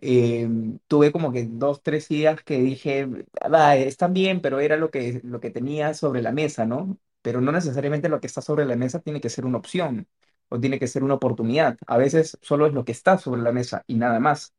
eh, 0.01 0.47
tuve 0.87 1.11
como 1.11 1.31
que 1.31 1.45
dos, 1.49 1.81
tres 1.81 2.09
ideas 2.11 2.43
que 2.43 2.59
dije, 2.59 3.07
va, 3.53 3.75
están 3.75 4.13
bien, 4.13 4.41
pero 4.41 4.59
era 4.59 4.77
lo 4.77 4.91
que, 4.91 5.21
lo 5.23 5.39
que 5.39 5.49
tenía 5.51 5.93
sobre 5.93 6.21
la 6.21 6.31
mesa, 6.31 6.65
¿no? 6.65 6.97
Pero 7.21 7.41
no 7.41 7.51
necesariamente 7.51 8.09
lo 8.09 8.19
que 8.21 8.27
está 8.27 8.41
sobre 8.41 8.65
la 8.65 8.75
mesa 8.75 8.99
tiene 8.99 9.21
que 9.21 9.29
ser 9.29 9.45
una 9.45 9.57
opción 9.57 10.07
o 10.49 10.59
tiene 10.59 10.79
que 10.79 10.87
ser 10.87 11.03
una 11.03 11.15
oportunidad. 11.15 11.77
A 11.87 11.97
veces 11.97 12.37
solo 12.41 12.67
es 12.67 12.73
lo 12.73 12.85
que 12.85 12.91
está 12.91 13.17
sobre 13.17 13.41
la 13.41 13.51
mesa 13.51 13.83
y 13.87 13.95
nada 13.95 14.19
más. 14.19 14.53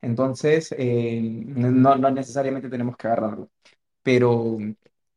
Entonces, 0.00 0.74
eh, 0.78 1.20
no, 1.22 1.96
no 1.96 2.10
necesariamente 2.10 2.68
tenemos 2.68 2.96
que 2.96 3.06
agarrarlo. 3.06 3.50
Pero 4.02 4.58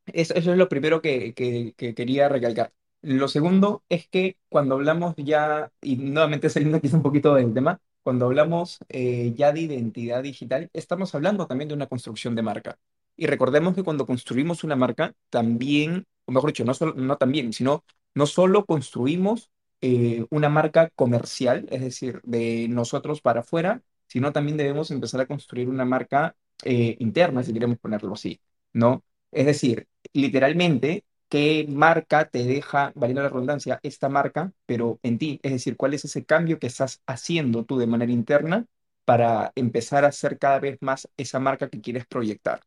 eso, 0.08 0.34
eso 0.36 0.52
es 0.52 0.58
lo 0.58 0.70
primero 0.70 1.02
que, 1.02 1.34
que- 1.34 1.74
que 1.78 1.94
quería 1.96 2.30
recalcar. 2.30 2.74
Lo 3.02 3.28
segundo 3.28 3.84
es 3.90 4.08
que 4.08 4.38
cuando 4.50 4.76
hablamos 4.76 5.16
ya, 5.18 5.72
y 5.82 5.98
nuevamente 5.98 6.50
saliendo 6.50 6.82
quizá 6.82 6.98
un 6.98 7.04
poquito 7.04 7.34
del 7.36 7.54
tema, 7.54 7.80
cuando 8.04 8.26
hablamos 8.26 8.80
eh, 8.90 9.34
ya 9.36 9.52
de 9.52 9.62
identidad 9.62 10.22
digital, 10.24 10.70
estamos 10.74 11.14
hablando 11.16 11.48
también 11.48 11.68
de 11.70 11.76
una 11.76 11.88
construcción 11.88 12.36
de 12.36 12.42
marca. 12.44 12.78
Y 13.18 13.28
recordemos 13.28 13.76
que 13.76 13.84
cuando 13.84 14.06
construimos 14.06 14.64
una 14.64 14.76
marca, 14.76 15.14
también, 15.30 16.06
o 16.26 16.32
mejor 16.32 16.50
dicho, 16.52 16.66
no, 16.66 16.74
solo, 16.74 16.94
no 16.96 17.18
también, 17.18 17.54
sino 17.54 17.84
no 18.14 18.26
solo 18.26 18.66
construimos 18.66 19.50
eh, 19.82 20.26
una 20.30 20.50
marca 20.50 20.90
comercial, 20.96 21.66
es 21.72 21.82
decir, 21.82 22.22
de 22.24 22.68
nosotros 22.70 23.22
para 23.22 23.42
afuera, 23.42 23.82
sino 24.08 24.32
también 24.34 24.58
debemos 24.58 24.92
empezar 24.92 25.22
a 25.22 25.26
construir 25.28 25.70
una 25.70 25.86
marca 25.86 26.36
eh, 26.64 26.96
interna, 27.00 27.44
si 27.44 27.54
queremos 27.54 27.78
ponerlo 27.80 28.14
así. 28.14 28.40
¿no? 28.74 29.04
Es 29.32 29.46
decir, 29.46 29.88
literalmente, 30.14 31.04
¿qué 31.30 31.66
marca 31.70 32.30
te 32.30 32.44
deja, 32.46 32.92
valiendo 32.96 33.24
la 33.24 33.30
redundancia, 33.30 33.80
esta 33.84 34.10
marca, 34.10 34.52
pero 34.66 35.00
en 35.04 35.18
ti? 35.18 35.40
Es 35.44 35.52
decir, 35.52 35.76
¿cuál 35.78 35.94
es 35.94 36.06
ese 36.06 36.26
cambio 36.26 36.60
que 36.60 36.68
estás 36.68 37.02
haciendo 37.08 37.66
tú 37.66 37.78
de 37.78 37.88
manera 37.88 38.12
interna 38.12 38.66
para 39.06 39.52
empezar 39.56 40.06
a 40.06 40.12
ser 40.12 40.40
cada 40.40 40.60
vez 40.60 40.78
más 40.82 41.08
esa 41.18 41.40
marca 41.40 41.70
que 41.70 41.82
quieres 41.82 42.06
proyectar, 42.08 42.62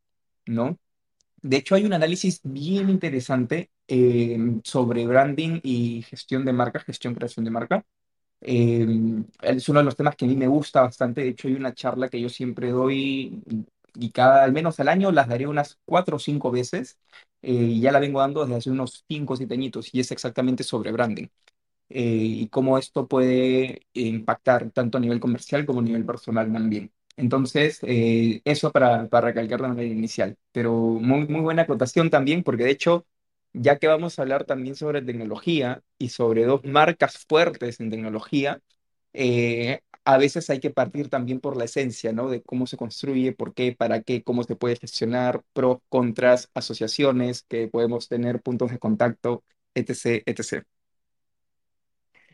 ¿no? 0.46 0.78
De 1.42 1.58
hecho, 1.58 1.74
hay 1.74 1.84
un 1.84 1.92
análisis 1.92 2.40
bien 2.44 2.90
interesante 2.90 3.70
eh, 3.88 4.38
sobre 4.64 5.06
branding 5.06 5.60
y 5.62 6.02
gestión 6.02 6.44
de 6.44 6.52
marca, 6.52 6.80
gestión, 6.80 7.14
creación 7.14 7.44
de 7.44 7.50
marca, 7.52 7.84
eh, 8.40 8.86
es 9.42 9.68
uno 9.68 9.80
de 9.80 9.84
los 9.84 9.96
temas 9.96 10.16
que 10.16 10.24
a 10.24 10.28
mí 10.28 10.36
me 10.36 10.46
gusta 10.48 10.82
bastante. 10.82 11.22
De 11.22 11.28
hecho, 11.30 11.48
hay 11.48 11.54
una 11.54 11.74
charla 11.74 12.08
que 12.08 12.20
yo 12.20 12.28
siempre 12.28 12.70
doy 12.70 13.42
y 13.94 14.10
cada, 14.12 14.44
al 14.44 14.52
menos 14.52 14.80
al 14.80 14.88
año, 14.88 15.12
las 15.12 15.28
daré 15.28 15.46
unas 15.46 15.78
cuatro 15.84 16.16
o 16.16 16.18
cinco 16.18 16.50
veces. 16.50 16.98
eh, 17.42 17.52
y 17.52 17.80
ya 17.80 17.92
la 17.92 18.00
vengo 18.00 18.20
dando 18.20 18.42
desde 18.44 18.56
hace 18.56 18.70
unos 18.70 19.04
cinco 19.08 19.34
o 19.34 19.36
siete 19.36 19.54
añitos 19.54 19.94
y 19.94 20.00
es 20.00 20.10
exactamente 20.12 20.64
sobre 20.64 20.92
branding 20.92 21.26
eh, 21.88 22.02
y 22.04 22.48
cómo 22.48 22.78
esto 22.78 23.06
puede 23.08 23.82
impactar 23.94 24.70
tanto 24.70 24.98
a 24.98 25.00
nivel 25.00 25.20
comercial 25.20 25.64
como 25.66 25.80
a 25.80 25.82
nivel 25.82 26.04
personal 26.04 26.52
también. 26.52 26.92
Entonces, 27.16 27.80
eh, 27.82 28.40
eso 28.44 28.70
para, 28.72 29.08
para 29.08 29.28
recalcar 29.28 29.60
de 29.62 29.68
manera 29.68 29.88
inicial, 29.88 30.36
pero 30.52 30.72
muy, 30.74 31.26
muy 31.26 31.40
buena 31.40 31.62
acotación 31.62 32.10
también, 32.10 32.42
porque 32.44 32.64
de 32.64 32.70
hecho, 32.70 33.06
ya 33.52 33.78
que 33.78 33.88
vamos 33.88 34.18
a 34.18 34.22
hablar 34.22 34.44
también 34.44 34.76
sobre 34.76 35.02
tecnología 35.02 35.82
y 35.98 36.10
sobre 36.10 36.44
dos 36.44 36.64
marcas 36.64 37.18
fuertes 37.28 37.80
en 37.80 37.90
tecnología, 37.90 38.60
eh, 39.12 39.80
a 40.08 40.18
veces 40.18 40.48
hay 40.50 40.60
que 40.60 40.70
partir 40.70 41.10
también 41.10 41.40
por 41.40 41.56
la 41.58 41.64
esencia, 41.66 42.12
¿no? 42.14 42.30
De 42.30 42.42
cómo 42.42 42.66
se 42.66 42.78
construye, 42.78 43.32
por 43.32 43.54
qué, 43.54 43.74
para 43.76 44.02
qué, 44.02 44.22
cómo 44.24 44.42
se 44.44 44.56
puede 44.56 44.76
gestionar, 44.76 45.44
pros, 45.52 45.78
contras, 45.90 46.50
asociaciones 46.54 47.42
que 47.44 47.68
podemos 47.68 48.08
tener, 48.08 48.40
puntos 48.42 48.70
de 48.70 48.78
contacto, 48.78 49.44
etc., 49.74 50.22
etc. 50.26 50.66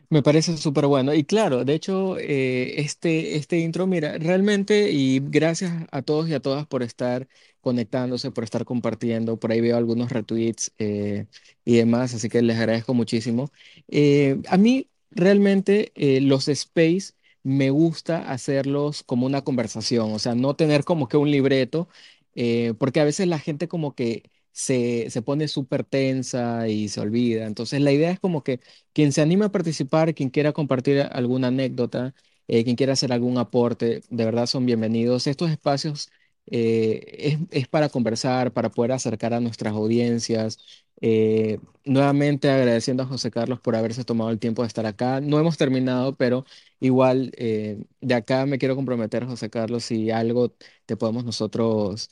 Me 0.09 0.21
parece 0.21 0.55
súper 0.57 0.85
bueno. 0.87 1.13
Y 1.13 1.23
claro, 1.25 1.65
de 1.65 1.73
hecho, 1.73 2.17
eh, 2.19 2.79
este, 2.81 3.37
este 3.37 3.57
intro, 3.59 3.87
mira, 3.87 4.17
realmente, 4.19 4.91
y 4.91 5.19
gracias 5.19 5.73
a 5.91 6.01
todos 6.03 6.29
y 6.29 6.33
a 6.35 6.39
todas 6.39 6.67
por 6.67 6.83
estar 6.83 7.27
conectándose, 7.61 8.31
por 8.31 8.43
estar 8.43 8.65
compartiendo. 8.65 9.37
Por 9.39 9.51
ahí 9.51 9.61
veo 9.61 9.77
algunos 9.77 10.11
retweets 10.11 10.71
eh, 10.77 11.25
y 11.65 11.77
demás, 11.77 12.13
así 12.13 12.29
que 12.29 12.41
les 12.43 12.57
agradezco 12.57 12.93
muchísimo. 12.93 13.51
Eh, 13.87 14.41
a 14.47 14.57
mí, 14.57 14.89
realmente, 15.11 15.91
los 16.21 16.47
space 16.49 17.13
me 17.45 17.69
gusta 17.71 18.31
hacerlos 18.31 19.03
como 19.03 19.25
una 19.27 19.43
conversación, 19.43 20.13
o 20.13 20.19
sea, 20.19 20.35
no 20.35 20.55
tener 20.57 20.83
como 20.85 21.07
que 21.07 21.17
un 21.17 21.31
libreto, 21.31 21.89
eh, 22.35 22.73
porque 22.79 22.99
a 22.99 23.05
veces 23.05 23.27
la 23.27 23.39
gente 23.39 23.67
como 23.67 23.95
que 23.95 24.29
se, 24.51 25.09
se 25.09 25.21
pone 25.21 25.47
súper 25.47 25.83
tensa 25.85 26.67
y 26.67 26.89
se 26.89 27.01
olvida. 27.01 27.45
Entonces, 27.45 27.81
la 27.81 27.91
idea 27.93 28.11
es 28.11 28.19
como 28.19 28.43
que 28.43 28.59
quien 28.93 29.11
se 29.13 29.21
anime 29.21 29.45
a 29.45 29.49
participar, 29.51 30.13
quien 30.15 30.29
quiera 30.29 30.53
compartir 30.53 31.01
alguna 31.11 31.47
anécdota, 31.49 32.15
eh, 32.47 32.63
quien 32.63 32.75
quiera 32.75 32.93
hacer 32.93 33.13
algún 33.13 33.37
aporte, 33.37 34.01
de 34.09 34.25
verdad 34.25 34.45
son 34.47 34.65
bienvenidos. 34.65 35.27
Estos 35.27 35.51
espacios 35.51 36.09
eh, 36.47 37.37
es, 37.51 37.61
es 37.61 37.67
para 37.67 37.89
conversar, 37.89 38.53
para 38.53 38.69
poder 38.69 38.91
acercar 38.91 39.33
a 39.33 39.39
nuestras 39.39 39.73
audiencias. 39.73 40.59
Eh, 41.01 41.59
nuevamente 41.83 42.49
agradeciendo 42.49 43.03
a 43.03 43.05
José 43.05 43.29
Carlos 43.31 43.59
por 43.59 43.75
haberse 43.75 44.03
tomado 44.05 44.29
el 44.31 44.39
tiempo 44.39 44.61
de 44.63 44.67
estar 44.67 44.85
acá. 44.85 45.21
No 45.21 45.39
hemos 45.39 45.57
terminado, 45.57 46.15
pero 46.15 46.45
igual 46.79 47.31
eh, 47.37 47.83
de 48.01 48.13
acá 48.15 48.45
me 48.45 48.57
quiero 48.57 48.75
comprometer, 48.75 49.25
José 49.25 49.49
Carlos, 49.49 49.83
si 49.85 50.11
algo 50.11 50.53
te 50.85 50.95
podemos 50.97 51.25
nosotros 51.25 52.09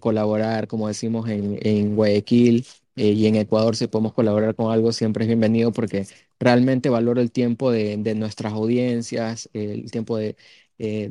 colaborar, 0.00 0.68
como 0.68 0.88
decimos 0.88 1.28
en, 1.28 1.58
en 1.66 1.96
Guayaquil 1.96 2.66
y 2.96 3.26
en 3.26 3.36
Ecuador 3.36 3.76
si 3.76 3.86
podemos 3.86 4.12
colaborar 4.12 4.54
con 4.54 4.72
algo, 4.72 4.92
siempre 4.92 5.24
es 5.24 5.28
bienvenido 5.28 5.72
porque 5.72 6.06
realmente 6.40 6.88
valoro 6.90 7.20
el 7.20 7.30
tiempo 7.32 7.70
de, 7.70 7.96
de 7.98 8.14
nuestras 8.14 8.52
audiencias, 8.52 9.48
el 9.52 9.90
tiempo 9.90 10.16
de, 10.16 10.36
eh, 10.78 11.08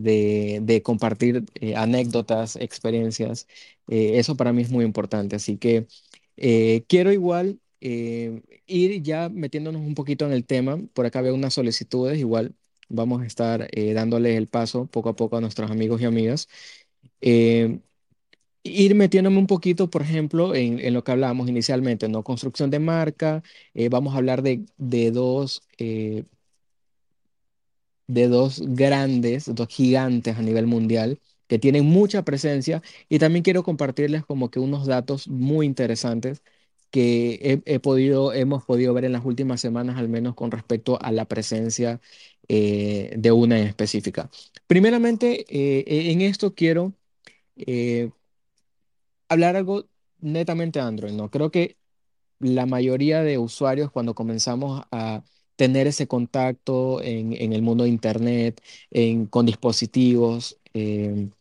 de, 0.62 0.82
compartir 0.82 1.44
eh, 1.56 1.76
anécdotas, 1.76 2.56
experiencias. 2.56 3.48
Eh, 3.90 4.18
eso 4.18 4.38
para 4.38 4.54
mí 4.54 4.62
es 4.62 4.72
muy 4.72 4.86
importante. 4.86 5.36
Así 5.36 5.58
que 5.58 5.88
quiero 6.88 7.12
igual 7.12 7.60
ir 7.80 9.02
ya 9.04 9.30
metiéndonos 9.30 9.82
un 9.82 9.96
poquito 9.96 10.26
en 10.26 10.32
el 10.34 10.46
tema. 10.46 10.80
Por 10.94 11.06
acá 11.06 11.22
veo 11.22 11.36
unas 11.36 11.54
solicitudes, 11.54 12.18
igual 12.20 12.56
vamos 12.90 13.22
a 13.22 13.26
estar 13.26 13.70
dándoles 13.94 14.38
el 14.38 14.48
paso 14.48 14.88
poco 14.88 15.10
a 15.10 15.16
poco 15.16 15.38
a 15.38 15.42
nuestros 15.42 15.72
amigos 15.72 16.02
y 16.02 16.06
amigas. 16.06 16.48
Ir 18.64 18.96
metiéndome 18.96 19.38
un 19.38 19.48
poquito, 19.48 19.90
por 19.90 20.02
ejemplo, 20.02 20.54
en, 20.56 20.80
en 20.80 20.94
lo 20.94 21.04
que 21.04 21.12
hablábamos 21.12 21.48
inicialmente, 21.50 22.10
¿no? 22.10 22.24
Construcción 22.24 22.70
de 22.70 22.80
marca, 22.80 23.44
vamos 23.90 24.14
a 24.14 24.18
hablar 24.18 24.42
de, 24.44 24.66
de 24.78 25.12
dos, 25.12 25.62
de 28.08 28.28
dos 28.28 28.62
grandes, 28.66 29.54
dos 29.54 29.68
gigantes 29.70 30.38
a 30.38 30.42
nivel 30.42 30.68
mundial 30.68 31.20
que 31.48 31.60
tienen 31.60 31.86
mucha 31.86 32.24
presencia 32.24 32.82
y 33.10 33.20
también 33.20 33.44
quiero 33.44 33.64
compartirles 33.64 34.26
como 34.26 34.50
que 34.52 34.60
unos 34.60 34.86
datos 34.86 35.28
muy 35.28 35.66
interesantes 35.66 36.42
que 36.92 37.62
he, 37.66 37.80
podido, 37.80 38.34
hemos 38.34 38.64
podido 38.64 38.94
ver 38.94 39.06
en 39.06 39.12
las 39.14 39.26
últimas 39.26 39.60
semanas, 39.62 39.98
al 39.98 40.10
menos 40.10 40.36
con 40.36 40.52
respecto 40.52 40.98
a 41.02 41.12
la 41.12 41.26
presencia 41.26 42.00
eh, 42.48 43.14
de 43.18 43.32
una 43.32 43.60
en 43.60 43.68
específica. 43.68 44.30
Primeramente, 44.68 45.46
eh, 45.50 46.12
en 46.12 46.22
esto 46.22 46.54
quiero 46.56 46.94
Eh, 47.58 48.12
hablar 49.30 49.56
algo 49.56 49.86
netamente 50.20 50.80
Android, 50.80 51.14
¿no? 51.14 51.30
Creo 51.32 51.52
que 51.52 51.78
la 52.40 52.66
mayoría 52.66 53.24
de 53.24 53.38
usuarios 53.38 53.92
cuando 53.92 54.16
comenzamos 54.16 54.84
a 54.92 55.24
tener 55.58 55.88
ese 55.88 56.08
contacto 56.08 57.02
en, 57.04 57.34
en 57.34 57.54
el 57.54 57.64
mundo 57.64 57.86
de 57.86 57.92
Internet, 57.92 58.62
en, 58.92 59.28
con 59.28 59.48
dispositivos, 59.48 60.60
em, 60.74 61.32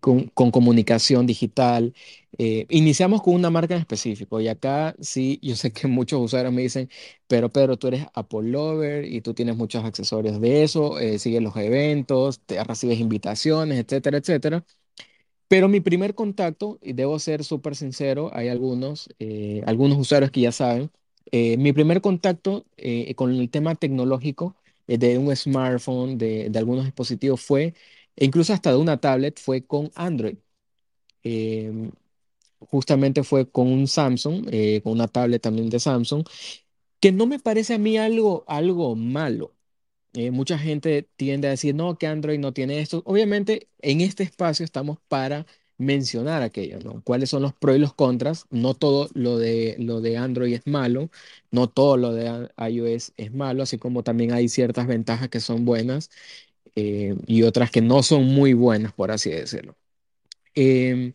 con, 0.00 0.28
con 0.28 0.50
comunicación 0.50 1.26
digital, 1.26 1.94
eh, 2.38 2.66
iniciamos 2.70 3.22
con 3.22 3.34
una 3.34 3.50
marca 3.50 3.74
en 3.74 3.80
específico. 3.80 4.40
Y 4.40 4.48
acá 4.48 4.94
sí, 5.00 5.38
yo 5.42 5.56
sé 5.56 5.72
que 5.72 5.88
muchos 5.88 6.20
usuarios 6.20 6.52
me 6.52 6.62
dicen, 6.62 6.88
pero 7.26 7.50
Pedro, 7.50 7.76
tú 7.76 7.88
eres 7.88 8.06
Apple 8.14 8.50
Lover 8.50 9.04
y 9.04 9.20
tú 9.20 9.34
tienes 9.34 9.56
muchos 9.56 9.84
accesorios 9.84 10.40
de 10.40 10.62
eso, 10.62 10.98
eh, 11.00 11.18
sigues 11.18 11.42
los 11.42 11.56
eventos, 11.56 12.40
te 12.46 12.62
recibes 12.64 13.00
invitaciones, 13.00 13.78
etcétera, 13.80 14.18
etcétera. 14.18 14.64
Pero 15.48 15.68
mi 15.68 15.80
primer 15.80 16.14
contacto, 16.14 16.78
y 16.82 16.92
debo 16.94 17.18
ser 17.18 17.44
súper 17.44 17.74
sincero, 17.76 18.30
hay 18.34 18.48
algunos, 18.48 19.08
eh, 19.18 19.62
algunos 19.66 19.98
usuarios 19.98 20.30
que 20.30 20.42
ya 20.42 20.52
saben, 20.52 20.90
eh, 21.32 21.56
mi 21.56 21.72
primer 21.72 22.00
contacto 22.00 22.66
eh, 22.76 23.14
con 23.14 23.34
el 23.34 23.50
tema 23.50 23.74
tecnológico 23.74 24.56
eh, 24.86 24.98
de 24.98 25.18
un 25.18 25.34
smartphone, 25.36 26.18
de, 26.18 26.50
algunos 26.56 26.84
dispositivos 26.84 27.40
fue, 27.42 27.74
e 28.16 28.24
incluso 28.24 28.52
hasta 28.52 28.70
de 28.72 28.78
una 28.78 28.98
tablet, 29.00 29.38
fue 29.40 29.64
con 29.64 29.90
Android. 29.94 30.36
Em, 31.22 31.92
justamente 32.60 33.24
fue 33.24 33.50
con 33.50 33.68
un 33.68 33.86
Samsung, 33.88 34.44
con 34.82 34.92
una 34.92 35.08
tablet 35.08 35.42
también 35.42 35.70
de 35.70 35.80
Samsung, 35.80 36.24
que 37.00 37.12
no 37.12 37.26
me 37.26 37.38
parece 37.38 37.74
a 37.74 37.78
mí 37.78 37.96
algo, 37.98 38.44
algo 38.48 38.96
malo. 38.96 39.54
Mucha 40.32 40.58
gente 40.58 41.08
tiende 41.16 41.48
a 41.48 41.52
decir, 41.52 41.74
no, 41.74 41.96
que 41.98 42.06
Android 42.06 42.38
no 42.40 42.52
tiene 42.52 42.80
esto. 42.80 43.02
Obviamente, 43.06 43.68
en 43.80 44.00
este 44.00 44.24
espacio 44.24 44.64
estamos 44.64 44.98
para 45.08 45.46
mencionar 45.80 46.42
aquello, 46.42 46.78
¿no? 46.84 47.02
¿Cuáles 47.04 47.30
son 47.30 47.42
los 47.42 47.54
pros 47.54 47.76
y 47.76 47.78
los 47.80 47.94
contras? 47.94 48.46
No 48.50 48.74
todo 48.74 49.08
lo 49.14 49.38
de, 49.38 49.76
lo 49.78 50.00
de 50.00 50.16
Android 50.18 50.54
es 50.54 50.66
malo, 50.66 51.10
no 51.50 51.68
todo 51.68 51.96
lo 51.96 52.12
de 52.14 52.48
iOS 52.70 53.12
es 53.16 53.32
malo, 53.34 53.62
así 53.64 53.78
como 53.78 54.02
también 54.04 54.32
hay 54.32 54.48
ciertas 54.48 54.86
ventajas 54.86 55.28
que 55.28 55.40
son 55.40 55.64
buenas 55.64 56.10
eh, 56.76 57.16
y 57.26 57.42
otras 57.44 57.70
que 57.70 57.80
no 57.82 58.02
son 58.02 58.24
muy 58.26 58.54
buenas, 58.54 58.92
por 58.94 59.10
así 59.12 59.30
decirlo. 59.30 59.76
Em, 60.54 61.14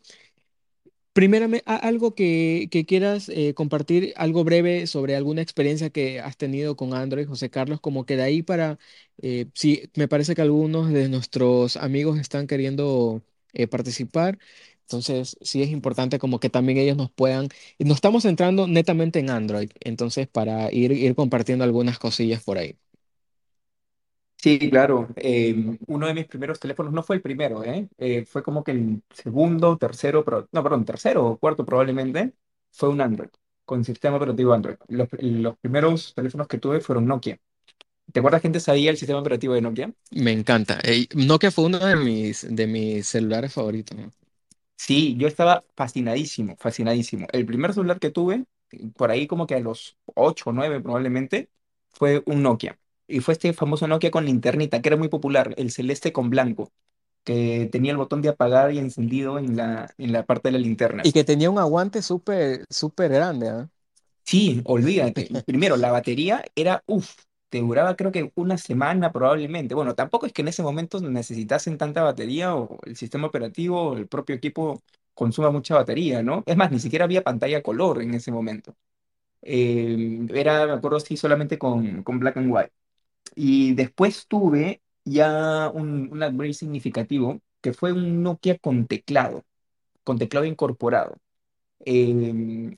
Primérame, 1.14 1.64
a- 1.66 1.78
algo 1.78 2.14
que, 2.14 2.68
que 2.72 2.86
quieras 2.86 3.30
eh, 3.30 3.54
compartir, 3.54 4.14
algo 4.18 4.44
breve 4.44 4.86
sobre 4.86 5.16
alguna 5.16 5.42
experiencia 5.42 5.90
que 5.90 6.20
has 6.20 6.36
tenido 6.36 6.76
con 6.76 6.94
Android, 6.94 7.26
José 7.28 7.50
Carlos, 7.50 7.80
como 7.80 8.06
que 8.06 8.18
de 8.18 8.24
ahí 8.24 8.44
para, 8.44 8.78
eh, 9.22 9.46
sí, 9.54 9.90
me 9.96 10.10
parece 10.10 10.36
que 10.36 10.42
algunos 10.42 10.90
de 10.92 11.08
nuestros 11.08 11.78
amigos 11.78 12.20
están 12.20 12.48
queriendo 12.48 13.24
eh, 13.56 13.68
participar, 13.68 14.38
entonces 14.82 15.38
sí 15.42 15.64
es 15.64 15.70
importante 15.70 16.20
como 16.20 16.40
que 16.40 16.50
también 16.50 16.78
ellos 16.80 16.98
nos 16.98 17.12
puedan, 17.12 17.50
nos 17.80 17.96
estamos 17.98 18.24
centrando 18.24 18.68
netamente 18.68 19.20
en 19.20 19.30
Android, 19.32 19.72
entonces 19.82 20.28
para 20.28 20.72
ir, 20.72 20.92
ir 20.92 21.16
compartiendo 21.16 21.64
algunas 21.66 22.00
cosillas 22.00 22.44
por 22.44 22.58
ahí. 22.60 22.78
Sí, 24.38 24.60
claro. 24.70 25.08
eh, 25.16 25.56
uno 25.88 26.06
de 26.08 26.14
mis 26.14 26.28
primeros 26.28 26.60
teléfonos 26.60 26.94
no 26.94 27.02
fue 27.02 27.16
el 27.16 27.22
primero, 27.22 27.64
¿eh? 27.64 27.90
Eh, 27.98 28.26
fue 28.26 28.44
como 28.44 28.64
que 28.64 28.72
el 28.72 29.02
segundo, 29.12 29.78
tercero, 29.78 30.24
pero, 30.24 30.48
no, 30.52 30.62
perdón, 30.64 30.86
tercero 30.86 31.26
o 31.26 31.38
cuarto 31.40 31.66
probablemente, 31.66 32.34
fue 32.72 32.90
un 32.90 33.02
Android, 33.02 33.30
con 33.66 33.84
sistema 33.84 34.18
operativo 34.18 34.54
Android. 34.54 34.78
Los 34.88 35.58
primeros 35.58 36.14
teléfonos 36.14 36.48
que 36.48 36.60
tuve 36.60 36.80
fueron 36.82 37.08
Nokia. 37.08 37.40
¿Te 38.12 38.20
acuerdas 38.20 38.42
que 38.42 38.48
antes 38.48 38.64
sabía 38.64 38.90
el 38.92 38.98
sistema 38.98 39.20
operativo 39.20 39.54
de 39.54 39.62
Nokia? 39.62 39.94
Me 40.12 40.32
encanta. 40.32 40.80
Ey, 40.84 41.08
Nokia 41.14 41.52
fue 41.52 41.66
uno 41.66 41.78
de 41.78 41.96
mis, 41.96 42.48
de 42.50 42.66
mis 42.68 43.06
celulares 43.08 43.54
favoritos, 43.54 43.96
¿no? 43.98 44.12
Sí, 44.78 45.16
yo 45.18 45.28
estaba 45.28 45.64
fascinadísimo, 45.76 46.56
fascinadísimo. 46.60 47.28
El 47.32 47.46
primer 47.46 47.74
celular 47.74 48.00
que 48.00 48.12
tuve, 48.12 48.46
por 48.96 49.10
ahí 49.12 49.26
como 49.28 49.48
que 49.48 49.56
a 49.56 49.60
los 49.60 49.98
8 50.16 50.50
o 50.50 50.54
9 50.54 50.82
probablemente, 50.82 51.50
fue 51.94 52.24
un 52.26 52.44
Nokia. 52.44 52.78
Y 53.08 53.20
fue 53.22 53.34
este 53.34 53.54
famoso 53.54 53.88
Nokia 53.88 54.12
con 54.12 54.26
linternita, 54.26 54.82
que 54.82 54.90
era 54.90 54.98
muy 54.98 55.08
popular, 55.08 55.54
el 55.58 55.72
celeste 55.72 56.12
con 56.12 56.30
blanco, 56.30 56.72
que 57.24 57.70
tenía 57.72 57.92
el 57.92 57.98
botón 57.98 58.22
de 58.22 58.30
apagar 58.30 58.72
y 58.74 58.80
encendido 58.80 59.40
en 59.40 59.56
la, 59.56 59.94
en 59.98 60.12
la 60.12 60.26
parte 60.26 60.50
de 60.50 60.54
la 60.54 60.60
linterna. 60.60 61.04
Y 61.06 61.12
que 61.12 61.24
tenía 61.24 61.50
un 61.50 61.60
aguante 61.60 62.02
súper, 62.02 62.66
súper 62.70 63.12
grande, 63.12 63.50
¿ah? 63.50 63.70
Sí, 64.24 64.62
olvídate. 64.66 65.30
Primero, 65.46 65.78
la 65.78 65.92
batería 65.92 66.44
era, 66.56 66.84
uff, 66.88 67.16
te 67.56 67.62
duraba 67.62 67.96
creo 67.96 68.12
que 68.12 68.32
una 68.36 68.58
semana 68.58 69.12
probablemente. 69.14 69.76
Bueno, 69.76 69.96
tampoco 69.96 70.26
es 70.26 70.34
que 70.34 70.42
en 70.42 70.50
ese 70.50 70.62
momento 70.64 71.00
necesitasen 71.00 71.78
tanta 71.78 72.04
batería 72.04 72.54
o 72.56 72.80
el 72.86 72.96
sistema 72.98 73.28
operativo 73.28 73.82
o 73.92 73.98
el 73.98 74.08
propio 74.08 74.36
equipo 74.36 74.82
consuma 75.14 75.52
mucha 75.52 75.76
batería, 75.76 76.22
¿no? 76.22 76.44
Es 76.46 76.58
más, 76.58 76.72
ni 76.72 76.80
siquiera 76.80 77.06
había 77.06 77.24
pantalla 77.24 77.64
color 77.64 78.02
en 78.02 78.14
ese 78.14 78.32
momento. 78.32 78.76
Eh, 79.42 80.28
era, 80.34 80.66
me 80.68 80.74
acuerdo, 80.74 81.00
sí, 81.00 81.18
solamente 81.18 81.58
con, 81.60 82.04
con 82.04 82.20
black 82.20 82.38
and 82.38 82.52
white. 82.54 82.72
Y 83.36 83.74
después 83.76 84.28
tuve 84.28 84.82
ya 85.06 85.70
un, 85.74 86.10
un 86.12 86.24
upgrade 86.24 86.54
significativo 86.54 87.42
que 87.62 87.74
fue 87.74 87.94
un 87.94 88.24
Nokia 88.24 88.58
con 88.60 88.88
teclado, 88.88 89.44
con 90.04 90.18
teclado 90.20 90.46
incorporado. 90.46 91.18
Eh, 91.86 92.14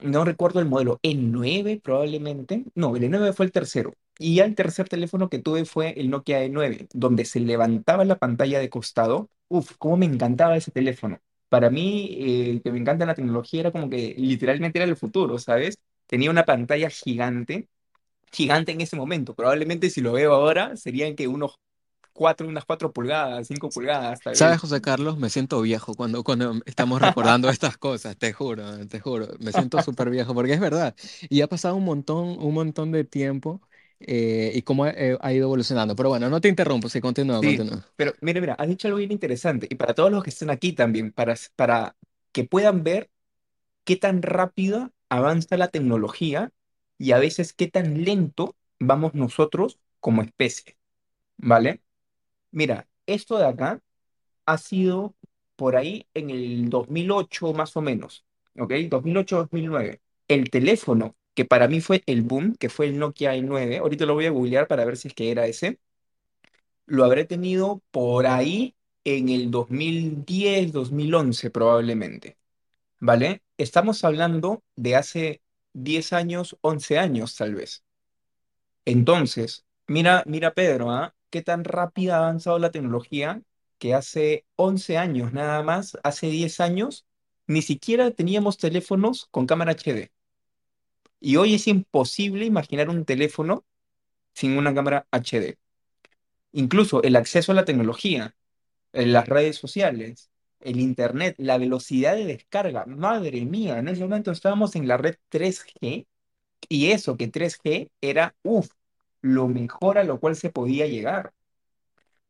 no 0.01 0.25
recuerdo 0.25 0.59
el 0.59 0.67
modelo, 0.67 0.99
el 1.03 1.31
9 1.31 1.81
probablemente. 1.83 2.65
No, 2.75 2.95
el 2.95 3.03
E9 3.05 3.33
fue 3.33 3.45
el 3.47 3.51
tercero. 3.51 3.93
Y 4.19 4.35
ya 4.35 4.45
el 4.45 4.55
tercer 4.55 4.89
teléfono 4.89 5.29
que 5.29 5.39
tuve 5.39 5.65
fue 5.65 5.93
el 5.99 6.09
Nokia 6.09 6.43
E9, 6.43 6.87
donde 6.93 7.25
se 7.25 7.39
levantaba 7.39 8.05
la 8.05 8.17
pantalla 8.17 8.59
de 8.59 8.69
costado. 8.69 9.29
Uf, 9.47 9.73
cómo 9.77 9.97
me 9.97 10.05
encantaba 10.05 10.57
ese 10.57 10.71
teléfono. 10.71 11.19
Para 11.49 11.69
mí, 11.69 12.09
eh, 12.19 12.61
que 12.63 12.71
me 12.71 12.79
encanta 12.79 13.05
la 13.05 13.15
tecnología, 13.15 13.61
era 13.61 13.71
como 13.71 13.89
que 13.89 14.15
literalmente 14.17 14.79
era 14.79 14.85
el 14.89 14.97
futuro, 14.97 15.37
¿sabes? 15.39 15.77
Tenía 16.07 16.31
una 16.31 16.45
pantalla 16.45 16.89
gigante, 16.89 17.69
gigante 18.31 18.71
en 18.73 18.81
ese 18.81 18.95
momento. 18.95 19.35
Probablemente 19.35 19.89
si 19.89 20.01
lo 20.01 20.13
veo 20.13 20.33
ahora, 20.33 20.75
serían 20.77 21.15
que 21.15 21.27
unos 21.27 21.59
cuatro, 22.13 22.47
unas 22.47 22.65
cuatro 22.65 22.93
pulgadas, 22.93 23.47
cinco 23.47 23.69
pulgadas, 23.69 24.21
tal 24.21 24.33
¿Sabes, 24.33 24.59
vez. 24.59 24.61
José 24.61 24.81
Carlos? 24.81 25.17
Me 25.17 25.29
siento 25.29 25.61
viejo 25.61 25.95
cuando, 25.95 26.23
cuando 26.23 26.53
estamos 26.65 27.01
recordando 27.01 27.49
estas 27.49 27.77
cosas, 27.77 28.17
te 28.17 28.33
juro, 28.33 28.87
te 28.87 28.99
juro. 28.99 29.27
Me 29.39 29.51
siento 29.51 29.81
súper 29.81 30.09
viejo 30.09 30.33
porque 30.33 30.53
es 30.53 30.59
verdad. 30.59 30.95
Y 31.29 31.41
ha 31.41 31.47
pasado 31.47 31.75
un 31.75 31.85
montón, 31.85 32.37
un 32.39 32.53
montón 32.53 32.91
de 32.91 33.03
tiempo 33.03 33.61
eh, 33.99 34.51
y 34.55 34.61
cómo 34.63 34.85
eh, 34.87 35.17
ha 35.21 35.33
ido 35.33 35.45
evolucionando. 35.45 35.95
Pero 35.95 36.09
bueno, 36.09 36.29
no 36.29 36.41
te 36.41 36.49
interrumpo, 36.49 36.89
sí, 36.89 37.01
continúa, 37.01 37.37
Sí, 37.39 37.43
continúa. 37.43 37.85
pero 37.95 38.13
mira, 38.21 38.41
mira, 38.41 38.53
has 38.55 38.67
dicho 38.67 38.87
algo 38.87 38.97
bien 38.97 39.11
interesante 39.11 39.67
y 39.69 39.75
para 39.75 39.93
todos 39.93 40.11
los 40.11 40.23
que 40.23 40.29
estén 40.31 40.49
aquí 40.49 40.73
también, 40.73 41.11
para, 41.11 41.35
para 41.55 41.95
que 42.31 42.43
puedan 42.45 42.83
ver 42.83 43.09
qué 43.85 43.97
tan 43.97 44.21
rápida 44.21 44.91
avanza 45.09 45.57
la 45.57 45.69
tecnología 45.69 46.51
y 46.97 47.11
a 47.13 47.19
veces 47.19 47.53
qué 47.53 47.67
tan 47.69 48.03
lento 48.05 48.55
vamos 48.79 49.13
nosotros 49.15 49.79
como 49.99 50.21
especie, 50.23 50.77
¿vale? 51.37 51.81
Mira, 52.51 52.87
esto 53.07 53.37
de 53.37 53.45
acá 53.47 53.81
ha 54.45 54.57
sido 54.57 55.15
por 55.55 55.75
ahí 55.75 56.07
en 56.13 56.29
el 56.29 56.69
2008 56.69 57.53
más 57.53 57.77
o 57.77 57.81
menos, 57.81 58.25
¿ok? 58.59 58.73
2008-2009. 58.89 60.01
El 60.27 60.49
teléfono 60.49 61.15
que 61.37 61.45
para 61.45 61.69
mí 61.69 61.81
fue 61.81 62.03
el 62.07 62.23
boom, 62.23 62.55
que 62.57 62.69
fue 62.69 62.87
el 62.87 62.99
Nokia 62.99 63.35
i9, 63.37 63.79
ahorita 63.79 64.07
lo 64.07 64.15
voy 64.15 64.25
a 64.27 64.31
googlear 64.31 64.67
para 64.67 64.85
ver 64.85 64.97
si 64.97 65.09
es 65.09 65.13
que 65.15 65.31
era 65.31 65.47
ese 65.47 65.79
lo 66.85 67.03
habré 67.05 67.25
tenido 67.25 67.83
por 67.91 68.27
ahí 68.27 68.75
en 69.03 69.29
el 69.29 69.51
2010, 69.51 70.71
2011 70.71 71.49
probablemente, 71.51 72.37
¿vale? 72.99 73.43
Estamos 73.57 74.03
hablando 74.03 74.63
de 74.75 74.95
hace 74.95 75.41
10 75.73 76.13
años, 76.13 76.57
11 76.61 76.99
años 76.99 77.35
tal 77.35 77.55
vez. 77.55 77.83
Entonces, 78.85 79.65
mira, 79.87 80.23
mira 80.25 80.53
Pedro, 80.53 80.91
¿ah? 80.91 81.15
¿Qué 81.29 81.41
tan 81.41 81.63
rápida 81.63 82.15
ha 82.15 82.19
avanzado 82.19 82.59
la 82.59 82.71
tecnología 82.71 83.41
que 83.79 83.93
hace 83.93 84.45
11 84.55 84.97
años 84.97 85.33
nada 85.33 85.61
más, 85.63 85.97
hace 86.03 86.27
10 86.27 86.59
años, 86.61 87.05
ni 87.47 87.61
siquiera 87.61 88.11
teníamos 88.11 88.57
teléfonos 88.57 89.27
con 89.31 89.45
cámara 89.45 89.73
HD. 89.73 90.11
Y 91.19 91.37
hoy 91.37 91.55
es 91.55 91.67
imposible 91.67 92.45
imaginar 92.45 92.89
un 92.89 93.05
teléfono 93.05 93.65
sin 94.33 94.57
una 94.57 94.73
cámara 94.75 95.07
HD. 95.11 95.59
Incluso 96.53 97.03
el 97.03 97.15
acceso 97.17 97.51
a 97.53 97.55
la 97.55 97.65
tecnología. 97.65 98.35
las 98.93 99.27
redes 99.29 99.57
sociales, 99.57 100.31
el 100.61 100.79
internet, 100.81 101.35
la 101.39 101.57
velocidad 101.59 102.15
de 102.15 102.25
descarga. 102.25 102.85
Madre 102.87 103.41
mía, 103.45 103.79
en 103.79 103.89
ese 103.89 104.01
momento 104.03 104.31
estábamos 104.31 104.75
en 104.77 104.87
la 104.87 104.97
red 104.97 105.17
3G 105.29 106.07
y 106.69 106.91
eso 106.91 107.17
que 107.17 107.27
3G 107.29 107.91
era, 108.01 108.35
uff, 108.43 108.69
lo 109.21 109.47
mejor 109.49 109.97
a 109.99 110.03
lo 110.05 110.19
cual 110.19 110.35
se 110.37 110.51
podía 110.51 110.87
llegar. 110.87 111.33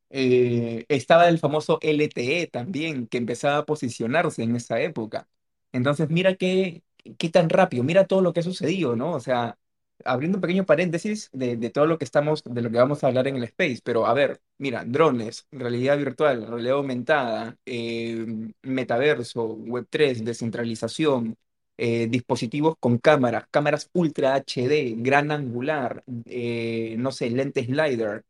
Eh, 0.10 0.86
estaba 0.90 1.28
el 1.30 1.40
famoso 1.40 1.80
LTE 1.82 2.48
también, 2.48 3.08
que 3.08 3.18
empezaba 3.18 3.58
a 3.60 3.66
posicionarse 3.66 4.44
en 4.44 4.56
esa 4.56 4.80
época. 4.82 5.28
Entonces, 5.74 6.10
mira 6.10 6.36
qué, 6.36 6.84
qué 7.18 7.30
tan 7.30 7.50
rápido, 7.50 7.84
mira 7.84 8.06
todo 8.08 8.22
lo 8.22 8.34
que 8.34 8.42
ha 8.42 8.44
sucedido, 8.44 8.96
¿no? 8.96 9.14
O 9.14 9.20
sea, 9.20 9.58
abriendo 10.06 10.38
un 10.38 10.42
pequeño 10.42 10.66
paréntesis 10.66 11.30
de, 11.34 11.58
de 11.58 11.70
todo 11.70 11.86
lo 11.88 11.98
que 11.98 12.06
estamos, 12.06 12.44
de 12.44 12.62
lo 12.62 12.70
que 12.72 12.78
vamos 12.78 13.04
a 13.04 13.08
hablar 13.08 13.28
en 13.28 13.38
el 13.38 13.44
Space, 13.46 13.80
pero 13.84 14.06
a 14.06 14.14
ver, 14.14 14.42
mira, 14.58 14.84
drones, 14.86 15.48
realidad 15.52 15.98
virtual, 15.98 16.46
realidad 16.48 16.76
aumentada, 16.78 17.58
eh, 17.66 18.26
metaverso, 18.64 19.44
web 19.56 19.88
tres 19.90 20.24
descentralización, 20.24 21.36
eh, 21.78 22.08
dispositivos 22.08 22.76
con 22.80 22.98
cámaras, 22.98 23.46
cámaras 23.52 23.90
Ultra 23.94 24.36
HD, 24.36 24.96
gran 24.98 25.32
angular, 25.32 26.04
eh, 26.26 26.96
no 26.98 27.12
sé, 27.12 27.30
lentes 27.30 27.66
slider, 27.68 28.24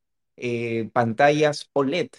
pantallas 0.94 1.70
OLED, 1.74 2.10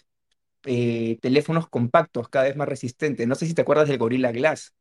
teléfonos 1.21 1.69
compactos 1.69 2.29
cada 2.29 2.47
vez 2.47 2.57
más 2.57 2.69
resistentes. 2.69 3.27
No 3.27 3.35
sé 3.35 3.47
si 3.47 3.55
te 3.55 3.63
acuerdas 3.63 3.89
del 3.89 3.99
Gorilla 3.99 4.33
Glass. 4.33 4.75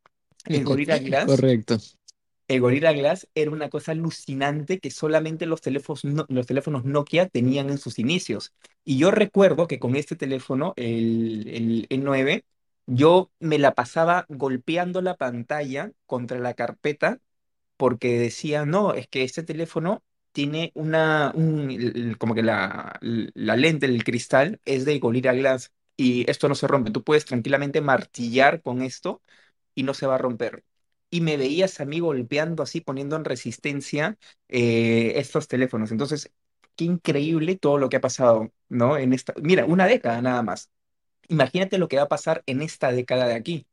El 0.45 0.65
Gorilla 0.65 0.97
Glass 0.99 1.25
Correcto. 1.27 1.77
el 2.47 2.61
Gorilla 2.61 2.93
Glass 2.93 3.27
era 3.35 3.51
una 3.51 3.69
cosa 3.69 3.91
alucinante 3.91 4.79
que 4.79 4.91
solamente 4.91 5.45
los 5.45 5.61
teléfonos, 5.61 6.05
no- 6.05 6.25
los 6.29 6.45
teléfonos 6.47 6.85
Nokia 6.85 7.27
tenían 7.27 7.69
en 7.69 7.77
sus 7.77 7.99
inicios. 7.99 8.53
Y 8.85 8.97
yo 8.97 9.11
recuerdo 9.11 9.67
que 9.67 9.79
con 9.79 9.95
este 9.95 10.15
teléfono, 10.15 10.73
el, 10.77 11.47
el 11.49 11.87
E9, 11.89 12.45
yo 12.85 13.31
me 13.39 13.59
la 13.59 13.73
pasaba 13.75 14.25
golpeando 14.29 15.01
la 15.01 15.15
pantalla 15.17 15.91
contra 16.05 16.39
la 16.39 16.53
carpeta 16.53 17.19
porque 17.77 18.19
decía, 18.19 18.65
no, 18.65 18.93
es 18.93 19.07
que 19.07 19.23
este 19.23 19.43
teléfono 19.43 20.03
tiene 20.31 20.71
una, 20.75 21.31
un- 21.35 22.15
como 22.19 22.35
que 22.35 22.43
la, 22.43 22.99
la 23.01 23.55
lente, 23.55 23.85
el 23.87 24.03
cristal 24.03 24.59
es 24.65 24.85
de 24.85 24.99
Gorilla 24.99 25.33
Glass 25.33 25.71
y 25.97 26.29
esto 26.29 26.47
no 26.49 26.55
se 26.55 26.67
rompe. 26.67 26.91
Tú 26.91 27.03
puedes 27.03 27.25
tranquilamente 27.25 27.81
martillar 27.81 28.61
con 28.61 28.81
esto 28.81 29.21
y 29.77 29.83
no 29.83 29.93
se 29.93 30.07
va 30.07 30.15
a 30.15 30.17
romper. 30.17 30.63
Y 31.09 31.21
me 31.21 31.37
veías 31.37 31.79
a 31.79 31.85
mí 31.85 31.99
golpeando 32.01 32.63
así, 32.63 32.81
poniendo 32.81 33.15
en 33.15 33.25
resistencia 33.25 34.17
eh, 34.49 35.13
estos 35.17 35.47
teléfonos. 35.47 35.91
Entonces, 35.91 36.31
qué 36.75 36.85
increíble 36.85 37.55
todo 37.57 37.77
lo 37.77 37.89
que 37.89 37.97
ha 37.97 38.01
pasado, 38.01 38.51
¿no? 38.69 38.97
En 38.97 39.13
esta, 39.13 39.33
mira, 39.41 39.65
una 39.65 39.87
década 39.87 40.21
nada 40.21 40.43
más. 40.43 40.69
Imagínate 41.29 41.77
lo 41.79 41.87
que 41.89 41.97
va 41.97 42.03
a 42.03 42.07
pasar 42.09 42.43
en 42.47 42.61
esta 42.61 42.91
década 42.91 43.27
de 43.27 43.35
aquí. 43.35 43.67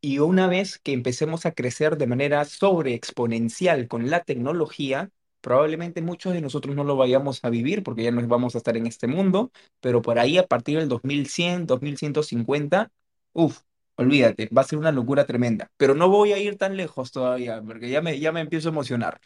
Y 0.00 0.18
una 0.20 0.46
vez 0.48 0.78
que 0.78 0.92
empecemos 0.92 1.46
a 1.46 1.52
crecer 1.52 1.96
de 1.98 2.06
manera 2.06 2.44
sobreexponencial 2.44 3.88
con 3.88 4.10
la 4.10 4.22
tecnología, 4.24 5.10
probablemente 5.40 6.02
muchos 6.02 6.32
de 6.34 6.40
nosotros 6.40 6.76
no 6.76 6.84
lo 6.84 6.96
vayamos 6.96 7.44
a 7.44 7.50
vivir 7.50 7.82
porque 7.82 8.02
ya 8.04 8.10
no 8.12 8.26
vamos 8.28 8.54
a 8.54 8.58
estar 8.58 8.76
en 8.76 8.86
este 8.86 9.06
mundo, 9.08 9.50
pero 9.80 10.02
por 10.02 10.18
ahí 10.18 10.38
a 10.38 10.46
partir 10.46 10.78
del 10.78 10.88
2100, 10.88 11.66
2150, 11.66 12.90
uff, 13.32 13.60
olvídate, 13.96 14.48
va 14.56 14.62
a 14.62 14.64
ser 14.64 14.78
una 14.78 14.92
locura 14.92 15.26
tremenda. 15.26 15.70
Pero 15.76 15.94
no 15.94 16.08
voy 16.08 16.32
a 16.32 16.38
ir 16.38 16.56
tan 16.58 16.76
lejos 16.76 17.12
todavía 17.12 17.62
porque 17.62 17.88
ya 17.90 18.02
me, 18.02 18.18
ya 18.20 18.32
me 18.32 18.40
empiezo 18.40 18.68
a 18.68 18.72
emocionar. 18.72 19.20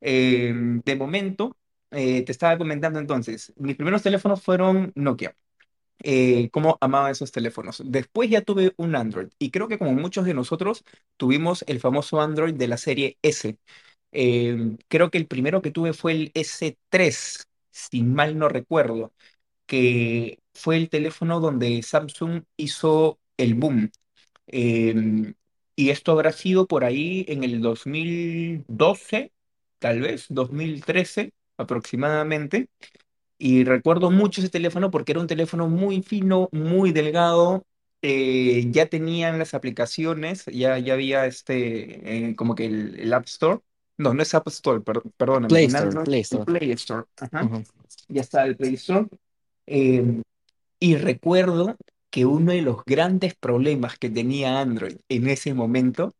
Eh, 0.00 0.52
de 0.84 0.96
momento, 0.96 1.56
eh, 1.90 2.22
te 2.24 2.32
estaba 2.32 2.58
comentando 2.58 2.98
entonces, 2.98 3.52
mis 3.56 3.76
primeros 3.76 4.02
teléfonos 4.02 4.42
fueron 4.42 4.92
Nokia 4.94 5.34
eh, 6.02 6.50
cómo 6.50 6.78
amaba 6.80 7.10
esos 7.10 7.32
teléfonos. 7.32 7.82
Después 7.84 8.30
ya 8.30 8.42
tuve 8.42 8.72
un 8.76 8.94
Android 8.96 9.28
y 9.38 9.50
creo 9.50 9.68
que 9.68 9.78
como 9.78 9.92
muchos 9.94 10.24
de 10.26 10.34
nosotros 10.34 10.84
tuvimos 11.16 11.64
el 11.68 11.80
famoso 11.80 12.20
Android 12.20 12.54
de 12.54 12.68
la 12.68 12.76
serie 12.76 13.18
S. 13.22 13.58
Eh, 14.12 14.76
creo 14.88 15.10
que 15.10 15.18
el 15.18 15.26
primero 15.26 15.62
que 15.62 15.70
tuve 15.70 15.92
fue 15.92 16.12
el 16.12 16.30
S3, 16.34 17.46
si 17.70 18.02
mal 18.02 18.38
no 18.38 18.48
recuerdo, 18.48 19.12
que 19.66 20.40
fue 20.54 20.76
el 20.76 20.90
teléfono 20.90 21.40
donde 21.40 21.82
Samsung 21.82 22.44
hizo 22.56 23.18
el 23.38 23.54
boom. 23.54 23.90
Eh, 24.48 25.34
y 25.74 25.90
esto 25.90 26.12
habrá 26.12 26.32
sido 26.32 26.66
por 26.66 26.84
ahí 26.84 27.24
en 27.28 27.44
el 27.44 27.60
2012, 27.60 29.32
tal 29.78 30.00
vez, 30.00 30.26
2013 30.28 31.32
aproximadamente. 31.56 32.68
Y 33.38 33.64
recuerdo 33.64 34.10
mucho 34.10 34.40
ese 34.40 34.50
teléfono 34.50 34.90
porque 34.90 35.12
era 35.12 35.20
un 35.20 35.26
teléfono 35.26 35.68
muy 35.68 36.02
fino, 36.02 36.48
muy 36.52 36.92
delgado. 36.92 37.64
eh, 38.02 38.66
ya 38.70 38.86
tenían 38.86 39.38
las 39.38 39.52
aplicaciones, 39.54 40.44
ya, 40.46 40.78
ya 40.78 40.94
había 40.94 41.26
este, 41.26 42.28
eh, 42.28 42.36
como 42.36 42.54
que 42.54 42.66
el, 42.66 43.00
el 43.00 43.12
App 43.12 43.26
Store. 43.26 43.60
No, 43.98 44.14
no 44.14 44.22
es 44.22 44.34
App 44.34 44.46
Store, 44.48 44.80
per- 44.80 45.02
perdóname. 45.16 45.48
Play 45.48 45.64
Store, 45.66 46.04
Play 46.04 46.20
Store. 46.20 46.44
Play 46.44 46.70
Store. 46.72 47.04
Ajá, 47.18 47.50
ya 48.08 48.20
está 48.20 48.44
el 48.44 48.56
Play 48.56 48.74
Store. 48.74 49.06
Eh, 49.66 50.22
y 50.78 50.96
recuerdo 50.96 51.76
que 52.16 52.24
uno 52.26 52.52
de 52.52 52.62
los 52.62 52.82
grandes 52.86 53.34
problemas 53.36 53.98
que 53.98 54.08
tenía 54.10 54.60
Android 54.60 54.96
en 55.10 55.28
ese 55.28 55.52
momento 55.52 56.14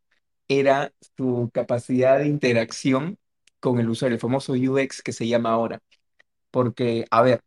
era 0.49 0.93
su 1.17 1.51
capacidad 1.55 2.19
de 2.19 2.27
interacción 2.29 3.19
con 3.61 3.81
el 3.81 3.89
usuario, 3.89 4.17
el 4.17 4.21
famoso 4.21 4.53
UX 4.55 5.03
que 5.03 5.13
se 5.15 5.27
llama 5.27 5.53
ahora. 5.53 5.81
Porque, 6.51 7.07
a 7.11 7.23
ver, 7.23 7.43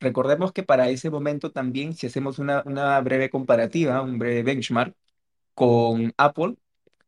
Recordemos 0.00 0.52
que 0.52 0.62
para 0.62 0.90
ese 0.90 1.10
momento 1.10 1.52
también, 1.52 1.94
si 1.94 2.06
hacemos 2.08 2.38
una, 2.38 2.62
breve 3.02 3.30
comparativa, 3.30 4.02
un 4.02 4.18
breve 4.18 4.42
benchmark 4.42 4.94
con 5.54 6.12
Apple, 6.18 6.56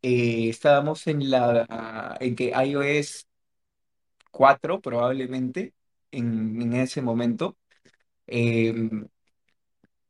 eh, 0.03 0.49
estábamos 0.51 1.07
en 1.09 1.31
la 1.31 2.17
en 2.21 2.37
que 2.37 2.53
iOS 2.53 3.29
4 4.31 4.81
probablemente 4.81 5.75
en, 6.11 6.61
en 6.63 6.75
ese 6.75 7.03
momento 7.03 7.57
eh, 8.27 8.75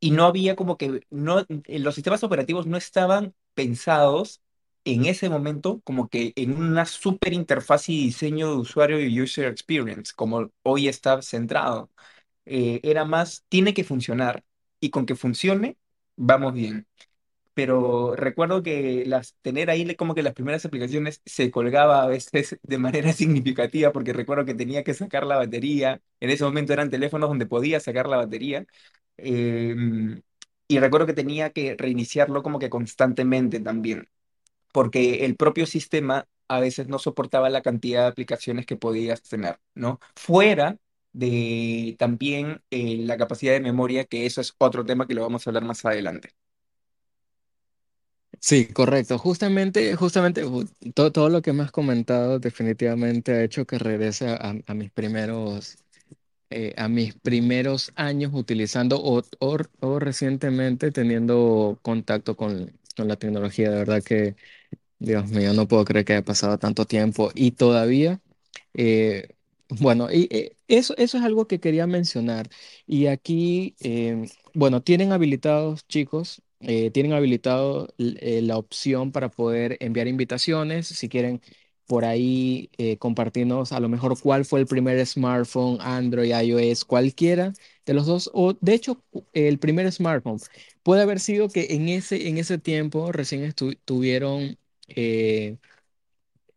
y 0.01 0.11
no 0.13 0.25
había 0.27 0.57
como 0.57 0.77
que 0.77 1.03
no 1.11 1.41
eh, 1.41 1.79
los 1.79 1.95
sistemas 1.95 2.23
operativos 2.25 2.67
no 2.67 2.77
estaban 2.77 3.35
pensados 3.55 4.41
en 4.85 5.07
ese 5.07 5.29
momento 5.29 5.81
como 5.85 6.09
que 6.09 6.33
en 6.37 6.57
una 6.57 6.87
super 6.87 7.33
interfaz 7.33 7.89
y 7.89 8.05
diseño 8.07 8.51
de 8.51 8.57
usuario 8.59 9.01
y 9.01 9.21
user 9.21 9.47
experience 9.49 10.13
como 10.15 10.51
hoy 10.63 10.89
está 10.89 11.21
centrado 11.23 11.91
eh, 12.47 12.81
era 12.83 13.05
más, 13.05 13.45
tiene 13.49 13.75
que 13.75 13.85
funcionar 13.85 14.45
y 14.81 14.91
con 14.91 15.07
que 15.07 15.15
funcione, 15.17 15.77
vamos 16.17 16.55
bien. 16.55 16.87
Pero 17.55 18.15
recuerdo 18.17 18.63
que 18.63 19.05
las, 19.07 19.35
tener 19.43 19.69
ahí 19.71 19.95
como 19.97 20.15
que 20.15 20.23
las 20.23 20.35
primeras 20.35 20.65
aplicaciones 20.65 21.23
se 21.27 21.51
colgaba 21.51 22.03
a 22.05 22.07
veces 22.07 22.59
de 22.65 22.79
manera 22.79 23.13
significativa 23.13 23.93
porque 23.93 24.13
recuerdo 24.13 24.45
que 24.45 24.55
tenía 24.55 24.85
que 24.85 24.95
sacar 24.95 25.27
la 25.27 25.37
batería. 25.37 26.01
En 26.21 26.31
ese 26.31 26.45
momento 26.45 26.73
eran 26.73 26.91
teléfonos 26.91 27.29
donde 27.29 27.47
podía 27.47 27.81
sacar 27.81 28.09
la 28.09 28.17
batería. 28.19 28.67
Eh, 29.19 29.77
y 30.69 30.79
recuerdo 30.81 31.07
que 31.07 31.15
tenía 31.15 31.51
que 31.51 31.77
reiniciarlo 31.79 32.43
como 32.43 32.59
que 32.59 32.71
constantemente 32.71 33.61
también 33.61 34.09
porque 34.73 35.25
el 35.25 35.37
propio 35.37 35.67
sistema 35.67 36.27
a 36.49 36.61
veces 36.61 36.89
no 36.89 36.99
soportaba 36.99 37.51
la 37.51 37.63
cantidad 37.63 38.03
de 38.03 38.09
aplicaciones 38.09 38.67
que 38.67 38.77
podías 38.77 39.23
tener, 39.23 39.61
¿no? 39.75 40.01
Fuera 40.17 40.79
de 41.13 41.97
también 41.99 42.63
eh, 42.71 42.99
la 43.01 43.17
capacidad 43.19 43.53
de 43.55 43.61
memoria, 43.61 44.05
que 44.05 44.27
eso 44.27 44.41
es 44.41 44.55
otro 44.59 44.85
tema 44.87 45.07
que 45.07 45.15
lo 45.15 45.23
vamos 45.23 45.47
a 45.47 45.51
hablar 45.51 45.65
más 45.65 45.85
adelante. 45.85 46.31
Sí, 48.41 48.67
correcto. 48.73 49.19
Justamente, 49.19 49.97
justamente 49.97 50.45
ju- 50.45 50.69
todo, 50.95 51.11
todo 51.13 51.29
lo 51.29 51.43
que 51.43 51.53
me 51.53 51.63
has 51.65 51.73
comentado 51.73 52.39
definitivamente 52.39 53.33
ha 53.33 53.43
hecho 53.45 53.67
que 53.67 53.79
regrese 53.79 54.29
a 54.31 54.75
mis 54.75 54.91
primeros, 54.93 55.77
eh, 56.51 56.75
a 56.77 56.89
mis 56.89 57.15
primeros 57.15 57.93
años 57.97 58.33
utilizando 58.35 59.01
o, 59.03 59.99
recientemente 59.99 60.91
teniendo 60.93 61.79
contacto 61.83 62.37
con, 62.37 62.73
con 62.97 63.09
la 63.09 63.17
tecnología. 63.17 63.71
De 63.71 63.77
verdad 63.79 64.03
que 64.03 64.37
Dios 64.99 65.29
mío, 65.31 65.53
no 65.55 65.69
puedo 65.69 65.85
creer 65.85 66.05
que 66.05 66.15
haya 66.15 66.25
pasado 66.25 66.59
tanto 66.59 66.85
tiempo 66.87 67.31
y 67.35 67.53
todavía, 67.53 68.21
eh, 68.75 69.29
bueno, 69.69 70.11
y, 70.11 70.29
eh, 70.31 70.57
eso, 70.69 70.95
eso 70.97 71.19
es 71.19 71.25
algo 71.25 71.47
que 71.47 71.61
quería 71.61 71.87
mencionar. 71.87 72.49
Y 72.87 73.07
aquí, 73.07 73.77
eh, 73.81 74.27
bueno, 74.55 74.83
tienen 74.83 75.13
habilitados, 75.13 75.87
chicos, 75.87 76.43
eh, 76.61 76.91
tienen 76.91 77.13
habilitado 77.13 77.89
la 77.99 78.57
opción 78.57 79.13
para 79.13 79.31
poder 79.31 79.77
enviar 79.81 80.09
invitaciones. 80.09 80.87
Si 80.89 81.09
quieren 81.09 81.41
por 81.89 82.05
ahí 82.07 82.71
eh, 82.79 82.99
compartirnos 82.99 83.73
a 83.73 83.81
lo 83.81 83.89
mejor 83.91 84.21
cuál 84.21 84.45
fue 84.47 84.61
el 84.61 84.69
primer 84.69 85.05
smartphone, 85.07 85.79
Android, 85.83 86.31
iOS, 86.33 86.85
cualquiera 86.87 87.55
de 87.87 87.95
los 87.95 88.07
dos, 88.07 88.31
o 88.35 88.55
de 88.61 88.75
hecho, 88.75 89.03
el 89.35 89.59
primer 89.59 89.91
smartphone. 89.93 90.39
Puede 90.85 91.03
haber 91.03 91.21
sido 91.21 91.51
que 91.51 91.69
en 91.71 91.89
ese, 91.89 92.29
en 92.29 92.39
ese 92.39 92.59
tiempo 92.59 93.13
recién 93.13 93.55
tuvieron 93.87 94.59
eh, 94.89 95.59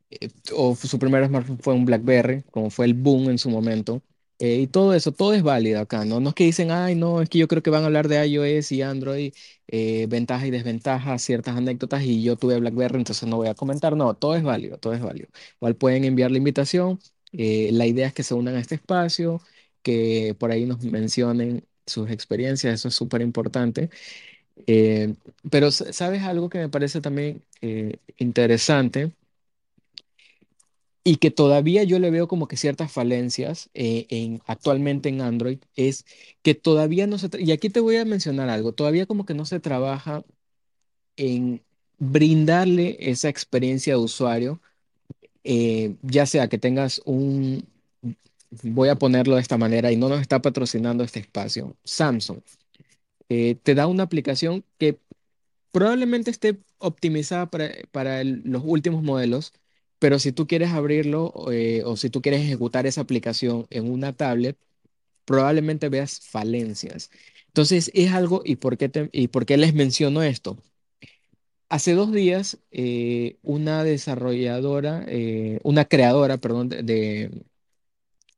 eh, 0.10 0.30
o 0.56 0.76
su 0.76 1.00
primer 1.00 1.26
smartphone 1.28 1.60
fue 1.60 1.74
un 1.74 1.86
BlackBerry, 1.86 2.44
como 2.52 2.70
fue 2.70 2.86
el 2.86 2.94
boom 2.94 3.30
en 3.30 3.38
su 3.38 3.50
momento. 3.50 4.02
Eh, 4.44 4.62
y 4.62 4.68
todo 4.68 4.94
eso, 4.96 5.12
todo 5.12 5.34
es 5.36 5.44
válido 5.44 5.80
acá, 5.80 6.04
¿no? 6.04 6.20
No 6.20 6.30
es 6.30 6.36
que 6.36 6.46
dicen, 6.46 6.72
ay, 6.72 6.96
no, 6.96 7.22
es 7.22 7.30
que 7.30 7.38
yo 7.38 7.48
creo 7.48 7.62
que 7.62 7.70
van 7.70 7.84
a 7.84 7.86
hablar 7.86 8.08
de 8.08 8.26
iOS 8.28 8.72
y 8.72 8.82
Android, 8.82 9.34
eh, 9.68 10.08
ventajas 10.10 10.48
y 10.48 10.52
desventajas, 10.52 11.22
ciertas 11.22 11.56
anécdotas, 11.56 12.02
y 12.04 12.24
yo 12.24 12.36
tuve 12.38 12.60
BlackBerry, 12.60 12.98
entonces 12.98 13.30
no 13.30 13.38
voy 13.38 13.50
a 13.50 13.54
comentar. 13.54 13.96
No, 13.96 14.16
todo 14.16 14.36
es 14.36 14.42
válido, 14.44 14.78
todo 14.80 14.94
es 14.94 15.02
válido. 15.02 15.30
Igual 15.58 15.76
pueden 15.76 16.06
enviar 16.06 16.32
la 16.32 16.38
invitación. 16.40 17.00
eh, 17.34 17.70
la 17.72 17.86
idea 17.86 18.08
es 18.08 18.14
que 18.14 18.24
se 18.24 18.34
unan 18.34 18.56
a 18.56 18.60
este 18.60 18.76
espacio, 18.76 19.42
que 19.84 20.36
por 20.40 20.52
ahí 20.52 20.66
nos 20.66 20.84
mencionen 20.84 21.64
sus 21.86 22.10
experiencias, 22.10 22.74
eso 22.74 22.88
es 22.88 22.96
súper 22.96 23.22
importante. 23.22 23.90
Eh, 24.68 25.16
pero, 25.52 25.72
¿sabes 25.72 26.24
algo 26.24 26.50
que 26.50 26.60
me 26.60 26.70
parece 26.70 27.02
también 27.02 27.44
eh, 27.62 27.98
interesante? 28.18 29.12
Y 31.04 31.18
que 31.18 31.32
todavía 31.32 31.84
yo 31.84 32.00
le 32.00 32.12
veo 32.12 32.28
como 32.28 32.48
que 32.48 32.58
ciertas 32.58 32.92
falencias 32.92 33.70
eh, 33.74 34.06
en, 34.10 34.42
actualmente 34.46 35.10
en 35.10 35.22
Android 35.22 35.60
es 35.76 36.06
que 36.44 36.56
todavía 36.56 37.08
no 37.08 37.18
se, 37.18 37.30
y 37.40 37.52
aquí 37.52 37.70
te 37.70 37.80
voy 37.80 37.98
a 37.98 38.06
mencionar 38.06 38.50
algo, 38.50 38.74
todavía 38.74 39.06
como 39.08 39.26
que 39.26 39.34
no 39.34 39.46
se 39.46 39.60
trabaja 39.60 40.24
en 41.18 41.64
brindarle 42.00 42.98
esa 43.00 43.30
experiencia 43.30 43.94
de 43.94 44.00
usuario, 44.00 44.62
eh, 45.44 45.96
ya 46.04 46.26
sea 46.26 46.50
que 46.50 46.58
tengas 46.60 47.02
un, 47.06 47.68
voy 48.64 48.90
a 48.90 48.96
ponerlo 48.98 49.36
de 49.36 49.42
esta 49.42 49.58
manera 49.58 49.92
y 49.92 49.98
no 49.98 50.10
nos 50.10 50.22
está 50.22 50.42
patrocinando 50.42 51.04
este 51.04 51.20
espacio, 51.20 51.78
Samsung, 51.84 52.42
eh, 53.30 53.56
te 53.64 53.76
da 53.76 53.88
una 53.88 54.04
aplicación 54.04 54.64
que 54.78 55.00
Probablemente 55.72 56.32
esté 56.32 56.60
optimizada 56.80 57.50
para, 57.50 57.70
para 57.92 58.24
los 58.24 58.64
últimos 58.66 59.04
modelos, 59.04 59.54
pero 60.02 60.20
si 60.20 60.34
tú 60.34 60.48
quieres 60.48 60.72
abrirlo 60.72 61.34
eh, 61.54 61.84
o 61.86 61.98
si 61.98 62.12
tú 62.12 62.22
quieres 62.24 62.42
ejecutar 62.44 62.88
esa 62.88 63.02
aplicación 63.04 63.68
en 63.72 63.92
una 63.92 64.14
tablet, 64.14 64.58
probablemente 65.26 65.90
veas 65.90 66.22
falencias. 66.22 67.12
Entonces, 67.48 67.92
es 67.96 68.14
algo, 68.14 68.44
¿y 68.46 68.58
por 68.58 68.78
qué, 68.78 69.10
y 69.14 69.30
por 69.30 69.46
qué 69.48 69.58
les 69.58 69.74
menciono 69.76 70.24
esto? 70.24 70.58
Hace 71.70 71.94
dos 71.94 72.12
días, 72.12 72.60
eh, 72.72 73.38
una 73.44 73.84
desarrolladora, 73.86 75.06
eh, 75.08 75.60
una 75.64 75.86
creadora, 75.86 76.38
perdón, 76.38 76.68
de, 76.70 76.84
de- 76.84 77.44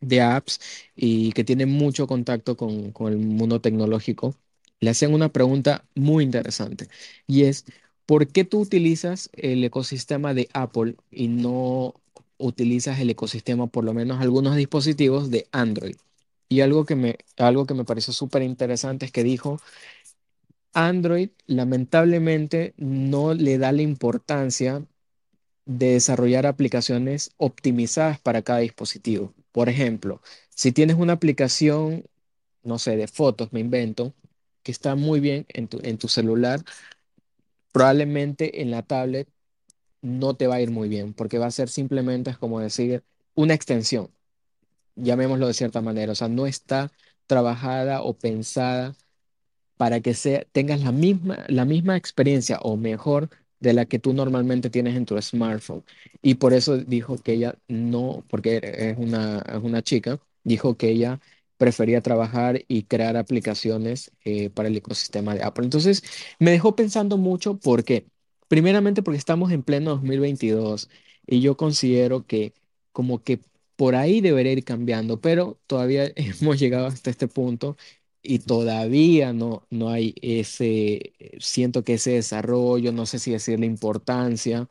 de 0.01 0.21
apps 0.21 0.59
y 0.95 1.31
que 1.33 1.43
tiene 1.43 1.65
mucho 1.65 2.07
contacto 2.07 2.57
con, 2.57 2.91
con 2.91 3.11
el 3.13 3.19
mundo 3.19 3.61
tecnológico, 3.61 4.35
le 4.79 4.89
hacían 4.91 5.13
una 5.13 5.29
pregunta 5.29 5.85
muy 5.95 6.23
interesante 6.25 6.87
y 7.27 7.43
es, 7.45 7.65
¿por 8.05 8.27
qué 8.27 8.43
tú 8.45 8.59
utilizas 8.61 9.29
el 9.33 9.63
ecosistema 9.63 10.33
de 10.33 10.49
Apple 10.53 10.95
y 11.11 11.27
no 11.27 11.95
utilizas 12.37 12.99
el 12.99 13.09
ecosistema, 13.09 13.67
por 13.67 13.83
lo 13.85 13.93
menos 13.93 14.21
algunos 14.21 14.55
dispositivos 14.55 15.31
de 15.31 15.47
Android? 15.51 15.95
Y 16.49 16.61
algo 16.61 16.85
que 16.85 16.95
me, 16.95 17.17
algo 17.37 17.65
que 17.65 17.73
me 17.73 17.85
pareció 17.85 18.13
súper 18.13 18.43
interesante 18.43 19.05
es 19.05 19.11
que 19.11 19.23
dijo, 19.23 19.59
Android 20.73 21.29
lamentablemente 21.47 22.73
no 22.77 23.33
le 23.33 23.57
da 23.57 23.71
la 23.71 23.81
importancia 23.83 24.83
de 25.65 25.93
desarrollar 25.93 26.45
aplicaciones 26.45 27.31
optimizadas 27.37 28.19
para 28.19 28.41
cada 28.41 28.59
dispositivo. 28.59 29.33
Por 29.51 29.69
ejemplo, 29.69 30.21
si 30.49 30.71
tienes 30.71 30.97
una 30.97 31.13
aplicación, 31.13 32.05
no 32.63 32.79
sé, 32.79 32.97
de 32.97 33.07
fotos, 33.07 33.53
me 33.53 33.59
invento, 33.61 34.13
que 34.63 34.71
está 34.71 34.95
muy 34.95 35.19
bien 35.19 35.45
en 35.49 35.67
tu, 35.67 35.79
en 35.83 35.97
tu 35.97 36.07
celular, 36.07 36.63
probablemente 37.73 38.61
en 38.61 38.71
la 38.71 38.83
tablet 38.83 39.27
no 40.01 40.35
te 40.35 40.47
va 40.47 40.55
a 40.55 40.61
ir 40.61 40.71
muy 40.71 40.89
bien, 40.89 41.13
porque 41.13 41.39
va 41.39 41.47
a 41.47 41.51
ser 41.51 41.69
simplemente, 41.69 42.31
es 42.31 42.37
como 42.37 42.59
decir, 42.61 43.03
una 43.35 43.53
extensión, 43.55 44.11
llamémoslo 44.95 45.47
de 45.47 45.53
cierta 45.53 45.81
manera, 45.81 46.13
o 46.13 46.15
sea, 46.15 46.29
no 46.29 46.47
está 46.47 46.91
trabajada 47.27 48.03
o 48.03 48.13
pensada 48.13 48.95
para 49.77 50.01
que 50.01 50.13
sea, 50.13 50.45
tengas 50.51 50.81
la 50.81 50.91
misma, 50.91 51.45
la 51.49 51.65
misma 51.65 51.97
experiencia 51.97 52.59
o 52.61 52.77
mejor 52.77 53.29
de 53.59 53.73
la 53.73 53.85
que 53.85 53.99
tú 53.99 54.13
normalmente 54.13 54.69
tienes 54.69 54.95
en 54.95 55.05
tu 55.05 55.19
smartphone. 55.21 55.83
Y 56.21 56.35
por 56.35 56.53
eso 56.53 56.77
dijo 56.77 57.17
que 57.17 57.33
ella 57.33 57.55
no, 57.67 58.23
porque 58.29 58.59
es 58.63 58.97
una, 58.97 59.39
es 59.39 59.63
una 59.63 59.81
chica, 59.81 60.19
dijo 60.43 60.75
que 60.77 60.89
ella 60.89 61.19
prefería 61.63 62.01
trabajar 62.01 62.61
y 62.67 62.83
crear 62.83 63.15
aplicaciones 63.17 64.11
eh, 64.25 64.49
para 64.49 64.67
el 64.67 64.75
ecosistema 64.75 65.33
de 65.33 65.43
Apple. 65.43 65.63
Entonces, 65.65 66.03
me 66.39 66.51
dejó 66.51 66.75
pensando 66.75 67.17
mucho 67.17 67.57
porque, 67.57 68.05
primeramente 68.49 69.01
porque 69.01 69.17
estamos 69.17 69.51
en 69.53 69.63
pleno 69.63 69.91
2022 69.91 70.89
y 71.25 71.39
yo 71.41 71.55
considero 71.57 72.25
que 72.27 72.53
como 72.91 73.23
que 73.23 73.39
por 73.77 73.95
ahí 73.95 74.19
debería 74.21 74.51
ir 74.51 74.63
cambiando, 74.65 75.21
pero 75.21 75.57
todavía 75.67 76.11
hemos 76.17 76.59
llegado 76.59 76.87
hasta 76.87 77.09
este 77.09 77.27
punto 77.29 77.77
y 78.21 78.39
todavía 78.39 79.31
no, 79.33 79.65
no 79.69 79.89
hay 79.89 80.15
ese, 80.21 81.13
siento 81.39 81.83
que 81.85 81.93
ese 81.95 82.11
desarrollo, 82.11 82.91
no 82.91 83.05
sé 83.05 83.19
si 83.19 83.31
decir 83.31 83.57
la 83.59 83.65
importancia 83.65 84.67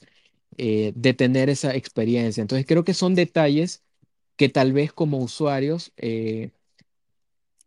eh, 0.58 0.92
de 0.96 1.14
tener 1.14 1.48
esa 1.50 1.74
experiencia. 1.74 2.40
Entonces 2.42 2.66
creo 2.66 2.84
que 2.84 2.94
son 2.94 3.14
detalles 3.14 3.82
que 4.36 4.48
tal 4.48 4.72
vez 4.72 4.92
como 4.92 5.18
usuarios 5.18 5.92
eh, 5.96 6.52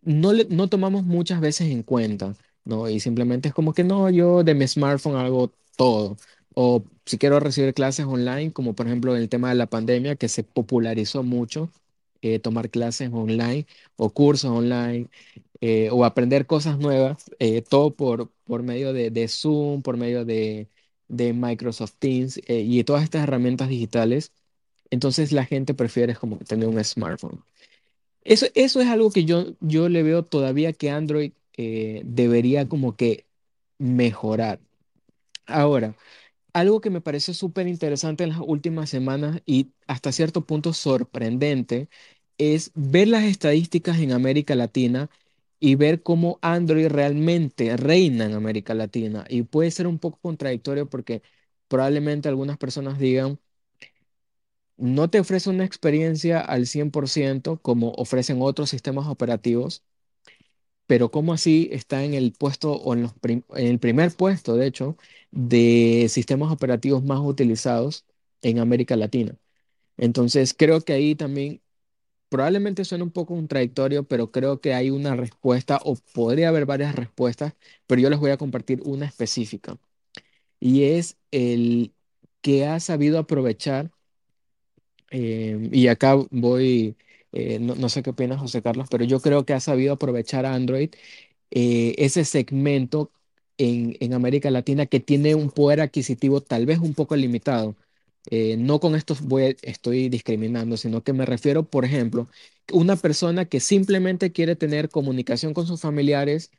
no, 0.06 0.34
le- 0.34 0.46
no 0.50 0.70
tomamos 0.70 1.04
muchas 1.06 1.42
veces 1.42 1.70
en 1.72 1.84
cuenta, 1.84 2.36
¿no? 2.66 2.90
Y 2.90 3.00
simplemente 3.00 3.50
es 3.50 3.54
como 3.54 3.74
que 3.74 3.84
no, 3.84 4.10
yo 4.10 4.44
de 4.44 4.56
mi 4.56 4.68
smartphone 4.68 5.18
hago 5.18 5.52
todo. 5.78 6.18
O 6.56 6.84
si 7.06 7.18
quiero 7.18 7.40
recibir 7.40 7.74
clases 7.74 8.06
online, 8.06 8.54
como 8.54 8.74
por 8.76 8.88
ejemplo 8.88 9.16
el 9.16 9.30
tema 9.30 9.50
de 9.50 9.56
la 9.56 9.68
pandemia, 9.68 10.16
que 10.16 10.30
se 10.30 10.44
popularizó 10.44 11.24
mucho, 11.24 11.70
eh, 12.22 12.40
tomar 12.40 12.70
clases 12.70 13.10
online 13.14 13.68
o 13.98 14.10
cursos 14.12 14.50
online 14.52 15.10
eh, 15.62 15.90
o 15.92 16.06
aprender 16.06 16.46
cosas 16.48 16.78
nuevas, 16.80 17.26
eh, 17.40 17.62
todo 17.62 17.96
por, 17.96 18.32
por 18.46 18.64
medio 18.64 18.94
de, 18.94 19.12
de 19.12 19.28
Zoom, 19.28 19.82
por 19.82 19.98
medio 19.98 20.26
de, 20.26 20.70
de 21.08 21.34
Microsoft 21.34 21.94
Teams 22.00 22.40
y 22.48 22.84
todas 22.84 23.04
estas 23.04 23.24
herramientas 23.24 23.70
digitales. 23.70 24.32
Entonces 24.92 25.32
la 25.32 25.46
gente 25.46 25.74
prefiere 25.74 26.16
como 26.16 26.38
tener 26.40 26.68
un 26.68 26.84
smartphone. 26.84 27.44
Eso, 28.26 28.48
eso 28.56 28.82
es 28.82 28.88
algo 28.90 29.12
que 29.12 29.26
yo, 29.26 29.56
yo 29.62 29.90
le 29.90 30.04
veo 30.04 30.26
todavía 30.26 30.74
que 30.74 30.92
Android 30.92 31.34
eh, 31.58 32.04
debería 32.06 32.70
como 32.70 32.98
que 32.98 33.28
mejorar. 33.80 34.62
Ahora, 35.48 35.96
algo 36.54 36.82
que 36.82 36.90
me 36.92 37.02
pareció 37.02 37.34
súper 37.34 37.68
interesante 37.68 38.24
en 38.26 38.32
las 38.32 38.40
últimas 38.46 38.90
semanas 38.90 39.42
y 39.46 39.72
hasta 39.88 40.12
cierto 40.14 40.46
punto 40.46 40.74
sorprendente 40.74 41.90
es 42.38 42.72
ver 42.76 43.08
las 43.10 43.26
estadísticas 43.26 44.00
en 44.00 44.12
América 44.14 44.56
Latina 44.56 45.10
y 45.60 45.76
ver 45.76 46.04
cómo 46.04 46.40
Android 46.42 46.88
realmente 46.90 47.78
reina 47.78 48.26
en 48.26 48.34
América 48.36 48.74
Latina. 48.76 49.26
Y 49.30 49.44
puede 49.44 49.72
ser 49.72 49.88
un 49.88 50.00
poco 50.00 50.20
contradictorio 50.22 50.90
porque 50.90 51.22
probablemente 51.68 52.30
algunas 52.30 52.58
personas 52.58 53.00
digan, 53.00 53.40
no 54.78 55.10
te 55.10 55.20
ofrece 55.20 55.50
una 55.50 55.66
experiencia 55.66 56.40
al 56.42 56.68
100% 56.68 57.60
como 57.62 57.92
ofrecen 57.94 58.42
otros 58.42 58.70
sistemas 58.70 59.08
operativos 59.08 59.84
pero 60.88 61.10
¿cómo 61.12 61.34
así 61.34 61.70
está 61.72 62.04
en 62.04 62.14
el 62.14 62.34
puesto 62.34 62.74
o 62.74 62.94
en 62.94 63.04
los 63.04 63.14
en 63.24 63.44
el 63.68 63.80
primer 63.80 64.12
puesto, 64.16 64.56
de 64.56 64.68
hecho, 64.68 64.98
de 65.32 66.08
sistemas 66.10 66.52
operativos 66.52 67.04
más 67.04 67.20
utilizados 67.22 68.06
en 68.42 68.60
América 68.60 68.96
Latina? 68.96 69.36
Entonces, 69.98 70.54
creo 70.56 70.82
que 70.82 70.94
ahí 70.94 71.16
también 71.16 71.62
probablemente 72.30 72.86
suena 72.86 73.04
un 73.06 73.12
poco 73.12 73.36
contradictorio, 73.36 74.06
pero 74.06 74.32
creo 74.32 74.62
que 74.62 74.74
hay 74.76 74.90
una 74.92 75.16
respuesta 75.16 75.80
o 75.86 75.96
podría 76.14 76.50
haber 76.50 76.66
varias 76.68 76.96
respuestas, 76.96 77.56
pero 77.88 78.02
yo 78.02 78.10
les 78.10 78.20
voy 78.20 78.32
a 78.32 78.38
compartir 78.38 78.82
una 78.86 79.06
específica 79.08 79.78
y 80.60 80.84
es 80.86 81.18
el 81.32 81.94
que 82.42 82.66
ha 82.66 82.80
sabido 82.80 83.20
aprovechar, 83.20 83.92
eh, 85.16 85.70
y 85.72 85.88
acá 85.88 86.16
voy, 86.32 86.98
eh, 87.32 87.60
no, 87.60 87.76
no 87.76 87.90
sé 87.90 88.04
qué 88.04 88.12
opinas, 88.12 88.40
José 88.40 88.62
Carlos, 88.62 88.88
pero 88.90 89.04
yo 89.06 89.20
creo 89.22 89.46
que 89.46 89.54
ha 89.54 89.60
sabido 89.60 89.94
aprovechar 89.94 90.46
a 90.46 90.54
Android 90.56 90.92
eh, 91.52 91.96
ese 91.98 92.26
segmento 92.26 93.12
en, 93.58 93.96
en 94.00 94.14
América 94.14 94.52
Latina 94.52 94.86
que 94.86 95.00
tiene 95.00 95.36
un 95.36 95.50
poder 95.52 95.82
adquisitivo 95.82 96.42
tal 96.42 96.66
vez 96.66 96.80
un 96.80 96.94
poco 96.94 97.16
limitado. 97.16 97.76
Eh, 98.32 98.58
no 98.58 98.80
con 98.80 98.96
esto 98.96 99.16
voy 99.24 99.56
estoy 99.62 100.10
discriminando, 100.10 100.78
sino 100.78 101.04
que 101.04 101.14
me 101.14 101.26
refiero, 101.26 101.64
por 101.70 101.86
ejemplo, 101.86 102.28
una 102.74 102.96
persona 102.96 103.46
que 103.46 103.60
simplemente 103.60 104.32
quiere 104.32 104.56
tener 104.56 104.90
comunicación 104.90 105.54
con 105.54 105.68
sus 105.68 105.82
familiares, 105.82 106.52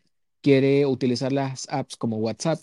quiere 0.42 0.87
utilizar 0.87 1.33
las 1.33 1.66
apps 1.71 1.97
como 1.97 2.19
WhatsApp 2.19 2.61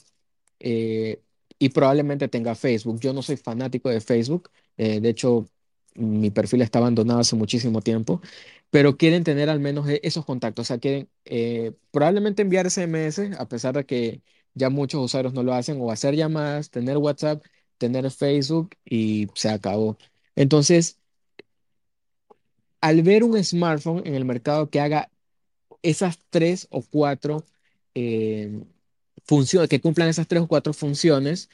eh, 0.59 1.21
y 1.59 1.69
probablemente 1.69 2.27
tenga 2.27 2.55
Facebook. 2.55 2.99
Yo 3.01 3.13
no 3.13 3.21
soy 3.21 3.37
fanático 3.37 3.89
de 3.89 4.01
Facebook, 4.01 4.49
eh, 4.77 4.99
de 5.01 5.09
hecho, 5.09 5.47
mi 5.95 6.31
perfil 6.31 6.61
está 6.61 6.79
abandonado 6.79 7.19
hace 7.21 7.35
muchísimo 7.35 7.81
tiempo 7.81 8.21
pero 8.69 8.97
quieren 8.97 9.23
tener 9.23 9.49
al 9.49 9.59
menos 9.59 9.87
e- 9.89 9.99
esos 10.03 10.25
contactos, 10.25 10.65
o 10.65 10.67
sea, 10.67 10.79
quieren 10.79 11.09
eh, 11.25 11.73
probablemente 11.91 12.41
enviar 12.41 12.65
SMS, 12.67 13.31
a 13.37 13.47
pesar 13.47 13.75
de 13.75 13.85
que 13.85 14.21
ya 14.55 14.69
muchos 14.69 15.03
usuarios 15.03 15.33
no 15.33 15.43
lo 15.43 15.53
hacen, 15.53 15.77
o 15.81 15.91
hacer 15.91 16.15
llamadas, 16.15 16.69
tener 16.71 16.97
WhatsApp, 16.97 17.43
tener 17.77 18.09
Facebook 18.11 18.71
y 18.85 19.27
se 19.35 19.49
acabó. 19.49 19.97
Entonces, 20.35 20.99
al 22.81 23.01
ver 23.03 23.23
un 23.23 23.41
smartphone 23.43 24.03
en 24.05 24.15
el 24.15 24.25
mercado 24.25 24.69
que 24.69 24.79
haga 24.79 25.09
esas 25.83 26.19
tres 26.31 26.67
o 26.71 26.83
cuatro 26.83 27.45
eh, 27.95 28.63
funciones, 29.25 29.69
que 29.69 29.81
cumplan 29.81 30.09
esas 30.09 30.27
tres 30.27 30.43
o 30.43 30.47
cuatro 30.47 30.73
funciones, 30.73 31.49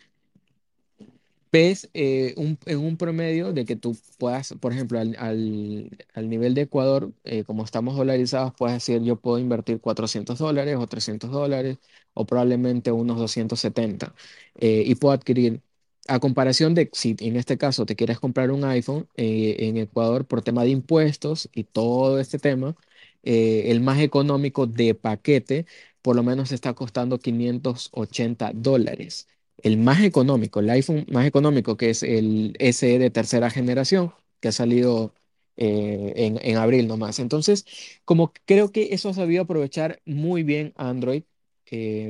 ves 1.52 1.90
eh, 1.94 2.34
un- 2.38 2.58
en 2.66 2.80
un 2.80 2.98
promedio 2.98 3.54
de 3.54 3.66
que 3.66 3.76
tú 3.76 3.98
puedas, 4.18 4.54
por 4.60 4.74
ejemplo, 4.74 5.00
al, 5.00 5.16
al- 5.20 5.90
al 6.14 6.30
nivel 6.30 6.54
de 6.54 6.62
Ecuador, 6.64 7.12
eh, 7.24 7.44
como 7.44 7.64
estamos 7.64 7.96
dolarizados, 7.98 8.54
puedes 8.56 8.76
decir, 8.76 9.02
yo 9.04 9.16
puedo 9.20 9.40
invertir 9.40 9.80
400 9.82 10.40
dólares 10.40 10.76
o 10.78 10.88
300 10.88 11.32
dólares 11.32 11.78
o 12.14 12.26
probablemente 12.26 12.92
unos 12.92 13.18
270 13.18 14.14
eh, 14.60 14.84
y 14.86 14.96
puedo 14.96 15.14
adquirir 15.14 15.62
a 16.08 16.20
comparación 16.20 16.74
de 16.76 16.90
si 16.94 17.16
en 17.20 17.36
este 17.36 17.58
caso 17.58 17.86
te 17.86 17.96
quieres 17.96 18.20
comprar 18.20 18.52
un 18.52 18.64
iPhone 18.64 19.08
eh, 19.16 19.56
en 19.60 19.78
Ecuador 19.78 20.26
por 20.26 20.42
tema 20.42 20.64
de 20.64 20.70
impuestos 20.72 21.50
y 21.54 21.64
todo 21.66 22.20
este 22.20 22.40
tema, 22.40 22.76
eh, 23.24 23.64
el 23.72 23.82
más 23.82 24.00
económico 24.00 24.66
de 24.68 24.96
paquete 24.96 25.66
por 26.02 26.16
lo 26.16 26.24
menos 26.24 26.52
está 26.52 26.74
costando 26.74 27.20
580 27.20 28.52
dólares. 28.54 29.28
El 29.64 29.78
más 29.78 30.02
económico, 30.04 30.60
el 30.60 30.70
iPhone 30.70 31.06
más 31.12 31.26
económico, 31.28 31.78
que 31.78 31.90
es 31.90 32.04
el 32.04 32.56
SE 32.60 33.00
de 33.00 33.10
tercera 33.10 33.50
generación, 33.50 34.14
que 34.40 34.50
ha 34.50 34.52
salido 34.52 35.14
eh, 35.58 36.14
en, 36.16 36.40
en 36.42 36.58
abril 36.58 36.88
nomás. 36.88 37.20
Entonces, 37.20 37.66
como 38.06 38.32
creo 38.46 38.72
que 38.72 38.94
eso 38.94 39.10
ha 39.10 39.14
sabido 39.14 39.44
aprovechar 39.44 40.02
muy 40.06 40.44
bien 40.44 40.74
Android. 40.78 41.24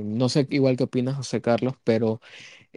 no 0.04 0.30
sé 0.30 0.48
igual 0.52 0.78
qué 0.78 0.84
opinas, 0.86 1.16
José 1.18 1.42
Carlos, 1.42 1.76
pero 1.84 2.22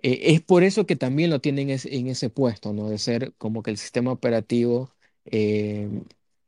eh, 0.02 0.20
es 0.34 0.40
por 0.42 0.64
eso 0.64 0.86
que 0.86 0.96
también 0.96 1.30
lo 1.30 1.40
tienen 1.40 1.70
es- 1.70 1.86
en 1.86 2.08
ese 2.08 2.30
puesto, 2.30 2.72
¿no? 2.72 2.88
De 2.90 2.98
ser 2.98 3.34
como 3.38 3.62
que 3.62 3.70
el 3.72 3.78
sistema 3.78 4.12
operativo 4.12 4.90
eh, 5.26 5.88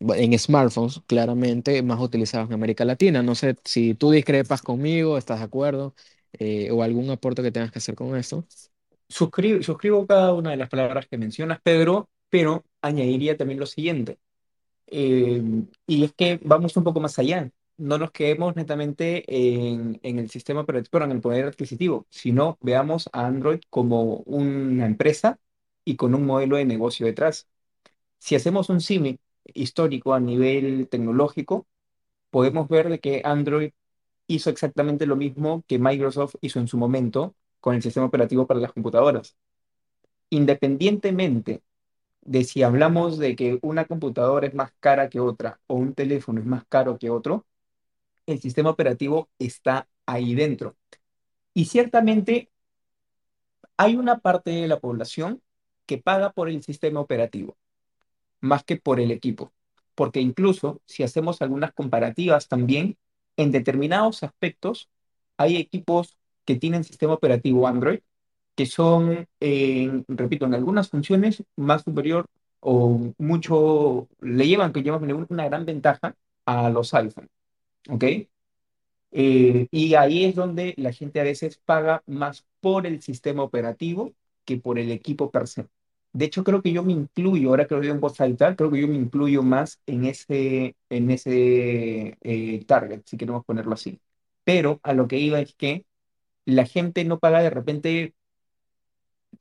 en 0.00 0.38
smartphones, 0.38 1.00
claramente, 1.06 1.82
más 1.82 2.00
utilizado 2.00 2.46
en 2.46 2.52
América 2.54 2.84
Latina. 2.84 3.22
No 3.22 3.34
sé 3.34 3.56
si 3.64 3.94
tú 3.94 4.10
discrepas 4.10 4.62
conmigo, 4.62 5.18
estás 5.18 5.38
de 5.40 5.44
acuerdo, 5.46 5.94
eh, 6.38 6.70
o 6.70 6.82
algún 6.82 7.10
aporte 7.10 7.42
que 7.42 7.52
tengas 7.52 7.72
que 7.72 7.78
hacer 7.78 7.94
con 7.94 8.16
esto. 8.16 8.44
Suscribo, 9.08 9.62
suscribo 9.62 10.06
cada 10.06 10.32
una 10.32 10.50
de 10.50 10.56
las 10.56 10.68
palabras 10.68 11.06
que 11.06 11.18
mencionas, 11.18 11.60
Pedro, 11.62 12.08
pero 12.30 12.64
añadiría 12.82 13.36
también 13.36 13.60
lo 13.60 13.66
siguiente. 13.66 14.18
Eh, 14.86 15.42
y 15.86 16.04
es 16.04 16.12
que 16.14 16.40
vamos 16.42 16.76
un 16.76 16.84
poco 16.84 17.00
más 17.00 17.18
allá. 17.18 17.50
No 17.76 17.98
nos 17.98 18.12
quedemos 18.12 18.54
netamente 18.56 19.24
en, 19.26 19.98
en 20.02 20.18
el 20.18 20.30
sistema 20.30 20.64
pero 20.64 20.78
en 21.04 21.10
el 21.12 21.20
poder 21.20 21.46
adquisitivo, 21.46 22.06
sino 22.10 22.58
veamos 22.60 23.08
a 23.12 23.26
Android 23.26 23.60
como 23.70 24.18
una 24.26 24.86
empresa 24.86 25.38
y 25.84 25.96
con 25.96 26.14
un 26.14 26.24
modelo 26.26 26.56
de 26.56 26.64
negocio 26.64 27.06
detrás. 27.06 27.48
Si 28.18 28.34
hacemos 28.36 28.70
un 28.70 28.80
símil 28.80 29.20
histórico 29.44 30.14
a 30.14 30.20
nivel 30.20 30.88
tecnológico, 30.88 31.66
podemos 32.30 32.68
ver 32.68 32.88
de 32.88 33.00
que 33.00 33.22
Android 33.24 33.72
hizo 34.26 34.50
exactamente 34.50 35.06
lo 35.06 35.16
mismo 35.16 35.64
que 35.66 35.78
Microsoft 35.78 36.36
hizo 36.40 36.60
en 36.60 36.68
su 36.68 36.78
momento 36.78 37.34
con 37.60 37.74
el 37.74 37.82
sistema 37.82 38.06
operativo 38.06 38.46
para 38.46 38.60
las 38.60 38.72
computadoras. 38.72 39.36
Independientemente 40.30 41.62
de 42.22 42.44
si 42.44 42.62
hablamos 42.62 43.18
de 43.18 43.36
que 43.36 43.58
una 43.62 43.84
computadora 43.84 44.46
es 44.46 44.54
más 44.54 44.72
cara 44.80 45.08
que 45.08 45.20
otra 45.20 45.60
o 45.66 45.74
un 45.74 45.94
teléfono 45.94 46.40
es 46.40 46.46
más 46.46 46.64
caro 46.68 46.98
que 46.98 47.10
otro, 47.10 47.46
el 48.26 48.40
sistema 48.40 48.70
operativo 48.70 49.28
está 49.38 49.88
ahí 50.06 50.34
dentro. 50.34 50.76
Y 51.52 51.66
ciertamente 51.66 52.50
hay 53.76 53.96
una 53.96 54.18
parte 54.18 54.50
de 54.50 54.68
la 54.68 54.80
población 54.80 55.42
que 55.86 55.98
paga 55.98 56.32
por 56.32 56.48
el 56.48 56.62
sistema 56.62 57.00
operativo, 57.00 57.56
más 58.40 58.64
que 58.64 58.76
por 58.76 59.00
el 59.00 59.10
equipo. 59.10 59.52
Porque 59.94 60.20
incluso 60.20 60.80
si 60.86 61.02
hacemos 61.02 61.42
algunas 61.42 61.72
comparativas 61.72 62.48
también, 62.48 62.96
en 63.36 63.50
determinados 63.52 64.22
aspectos 64.22 64.88
hay 65.36 65.56
equipos 65.56 66.16
que 66.44 66.56
tienen 66.56 66.84
sistema 66.84 67.14
operativo 67.14 67.66
Android 67.68 68.00
que 68.54 68.66
son, 68.66 69.26
eh, 69.40 70.04
repito, 70.08 70.46
en 70.46 70.54
algunas 70.54 70.90
funciones 70.90 71.42
más 71.56 71.82
superior 71.82 72.26
o 72.60 73.12
mucho, 73.18 74.08
le 74.20 74.46
llevan, 74.48 74.72
que 74.72 74.82
llevan 74.82 75.26
una 75.28 75.44
gran 75.46 75.66
ventaja 75.66 76.16
a 76.46 76.70
los 76.70 76.94
iPhone, 76.94 77.28
¿ok? 77.90 78.04
Eh, 79.12 79.68
y 79.70 79.94
ahí 79.94 80.24
es 80.24 80.34
donde 80.34 80.74
la 80.76 80.92
gente 80.92 81.20
a 81.20 81.24
veces 81.24 81.58
paga 81.64 82.02
más 82.06 82.44
por 82.60 82.86
el 82.86 83.00
sistema 83.02 83.42
operativo 83.44 84.12
que 84.44 84.56
por 84.58 84.78
el 84.78 84.90
equipo 84.90 85.30
per 85.30 85.46
se. 85.48 85.66
De 86.14 86.26
hecho, 86.26 86.44
creo 86.44 86.62
que 86.62 86.72
yo 86.72 86.84
me 86.84 86.92
incluyo, 86.94 87.50
ahora 87.50 87.66
que 87.66 87.76
lo 87.76 87.82
digo 87.82 87.94
en 87.94 88.00
voz 88.00 88.20
alta, 88.22 88.56
creo 88.56 88.70
que 88.72 88.80
yo 88.80 88.88
me 88.88 88.96
incluyo 88.96 89.42
más 89.42 89.80
en 89.86 90.06
ese, 90.06 90.76
en 90.90 91.10
ese 91.10 92.18
eh, 92.22 92.64
target, 92.66 93.02
si 93.06 93.18
queremos 93.18 93.44
ponerlo 93.44 93.74
así. 93.74 94.00
Pero 94.44 94.80
a 94.84 94.94
lo 94.94 95.08
que 95.08 95.18
iba 95.18 95.40
es 95.40 95.54
que 95.56 95.86
la 96.46 96.66
gente 96.66 97.04
no 97.04 97.18
paga 97.20 97.42
de 97.42 97.50
repente 97.50 98.14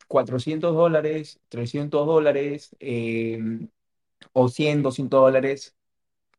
400 0.08 0.76
dólares, 0.76 1.40
300 1.50 2.06
dólares 2.08 2.76
eh, 2.80 3.40
o 4.34 4.50
100, 4.50 4.84
200 4.84 5.22
dólares, 5.22 5.76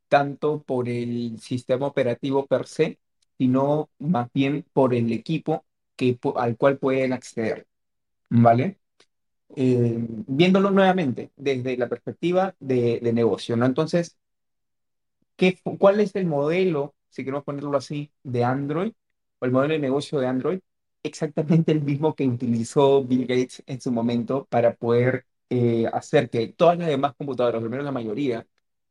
tanto 0.09 0.63
por 0.63 0.89
el 0.89 1.41
sistema 1.41 1.87
operativo 1.89 2.47
per 2.47 2.67
se, 2.67 2.99
sino 3.39 3.91
más 3.99 4.31
bien 4.35 4.67
por 4.73 4.95
el 4.95 5.13
equipo 5.13 5.65
que, 5.97 6.19
al 6.37 6.57
cual 6.57 6.79
pueden 6.79 7.13
acceder, 7.13 7.69
¿vale? 8.31 8.79
Eh, 9.57 9.97
viéndolo 10.27 10.71
nuevamente 10.71 11.31
desde 11.37 11.77
la 11.77 11.89
perspectiva 11.89 12.55
de, 12.61 13.01
negocio, 13.13 13.57
¿no? 13.57 13.67
Entonces, 13.67 14.17
¿qué, 15.37 15.59
cuál 15.79 16.01
es 16.01 16.15
el 16.17 16.27
modelo, 16.27 16.95
si 17.09 17.23
queremos 17.25 17.45
ponerlo 17.45 17.77
así, 17.77 18.11
de 18.23 18.45
Android 18.45 18.93
o 19.39 19.47
el 19.47 19.53
modelo 19.53 19.75
de 19.75 19.81
negocio 19.81 20.19
de 20.21 20.27
Android? 20.27 20.61
Exactamente 21.03 21.73
el 21.73 21.83
mismo 21.83 22.15
que 22.15 22.27
utilizó 22.27 23.05
Bill 23.05 23.27
Gates 23.27 23.63
en 23.67 23.81
su 23.81 23.93
momento 23.93 24.47
para 24.51 24.75
poder 24.75 25.27
eh, 25.51 25.87
hacer 25.93 26.31
que 26.31 26.49
todas 26.49 26.79
las 26.79 26.89
demás 26.89 27.15
computadoras, 27.17 27.63
al 27.63 27.71
menos 27.71 27.85
la 27.85 27.93
mayoría, 27.93 28.47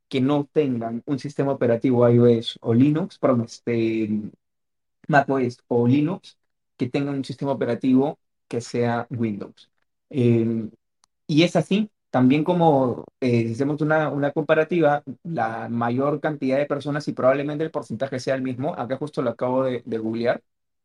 que 0.08 0.20
no 0.20 0.48
tengan 0.52 1.02
un 1.06 1.18
sistema 1.18 1.52
operativo 1.52 2.08
iOS 2.08 2.58
o 2.62 2.74
Linux, 2.74 3.18
perdón, 3.18 3.42
este, 3.44 4.08
macOS 5.08 5.58
o 5.68 5.86
Linux, 5.86 6.38
que 6.76 6.88
tengan 6.88 7.16
un 7.16 7.24
sistema 7.24 7.52
operativo 7.52 8.18
que 8.48 8.60
sea 8.60 9.06
Windows. 9.10 9.70
Eh, 10.16 10.70
y 11.26 11.42
es 11.44 11.56
así, 11.56 11.90
también 12.10 12.44
como 12.44 13.04
eh, 13.20 13.50
hacemos 13.52 13.80
una, 13.82 14.10
una 14.10 14.32
comparativa, 14.32 15.02
la 15.24 15.68
mayor 15.68 16.20
cantidad 16.20 16.58
de 16.58 16.66
personas 16.66 17.08
y 17.08 17.12
probablemente 17.14 17.64
el 17.64 17.70
porcentaje 17.70 18.20
sea 18.20 18.34
el 18.36 18.42
mismo, 18.42 18.74
acá 18.74 18.96
justo 18.96 19.22
lo 19.22 19.30
acabo 19.30 19.64
de, 19.64 19.82
de 19.86 19.98
googlear, 19.98 20.42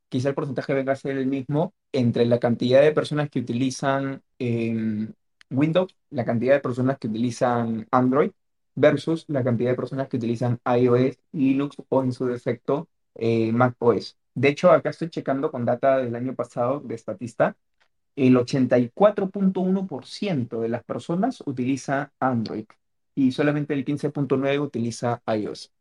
quizá 0.10 0.30
el 0.30 0.36
porcentaje 0.36 0.74
venga 0.74 0.94
a 0.94 0.96
ser 0.96 1.18
el 1.18 1.28
mismo 1.28 1.74
entre 1.92 2.26
la 2.26 2.40
cantidad 2.40 2.82
de 2.82 2.92
personas 2.94 3.30
que 3.30 3.40
utilizan 3.40 4.22
eh, 4.40 5.08
Windows, 5.50 5.96
la 6.10 6.26
cantidad 6.26 6.54
de 6.56 6.60
personas 6.62 6.98
que 7.00 7.08
utilizan 7.08 7.88
Android 7.92 8.32
versus 8.76 9.26
la 9.28 9.44
cantidad 9.44 9.72
de 9.72 9.76
personas 9.76 10.08
que 10.08 10.18
utilizan 10.18 10.60
iOS, 10.66 11.18
Linux 11.32 11.78
o 11.90 12.04
en 12.04 12.14
su 12.14 12.26
defecto 12.28 12.88
eh, 13.16 13.52
macOS. 13.52 14.18
De 14.34 14.50
hecho, 14.50 14.72
acá 14.72 14.90
estoy 14.92 15.10
checando 15.10 15.52
con 15.52 15.66
data 15.66 15.98
del 15.98 16.16
año 16.16 16.36
pasado 16.36 16.80
de 16.82 16.98
Statista 16.98 17.58
el 18.28 18.38
84.1% 18.38 20.62
de 20.62 20.70
las 20.70 20.84
personas 20.84 21.42
utiliza 21.46 22.14
Android 22.20 22.66
y 23.16 23.32
solamente 23.32 23.74
el 23.74 23.86
15.9% 23.86 24.62
utiliza 24.62 25.22
iOS. 25.28 25.72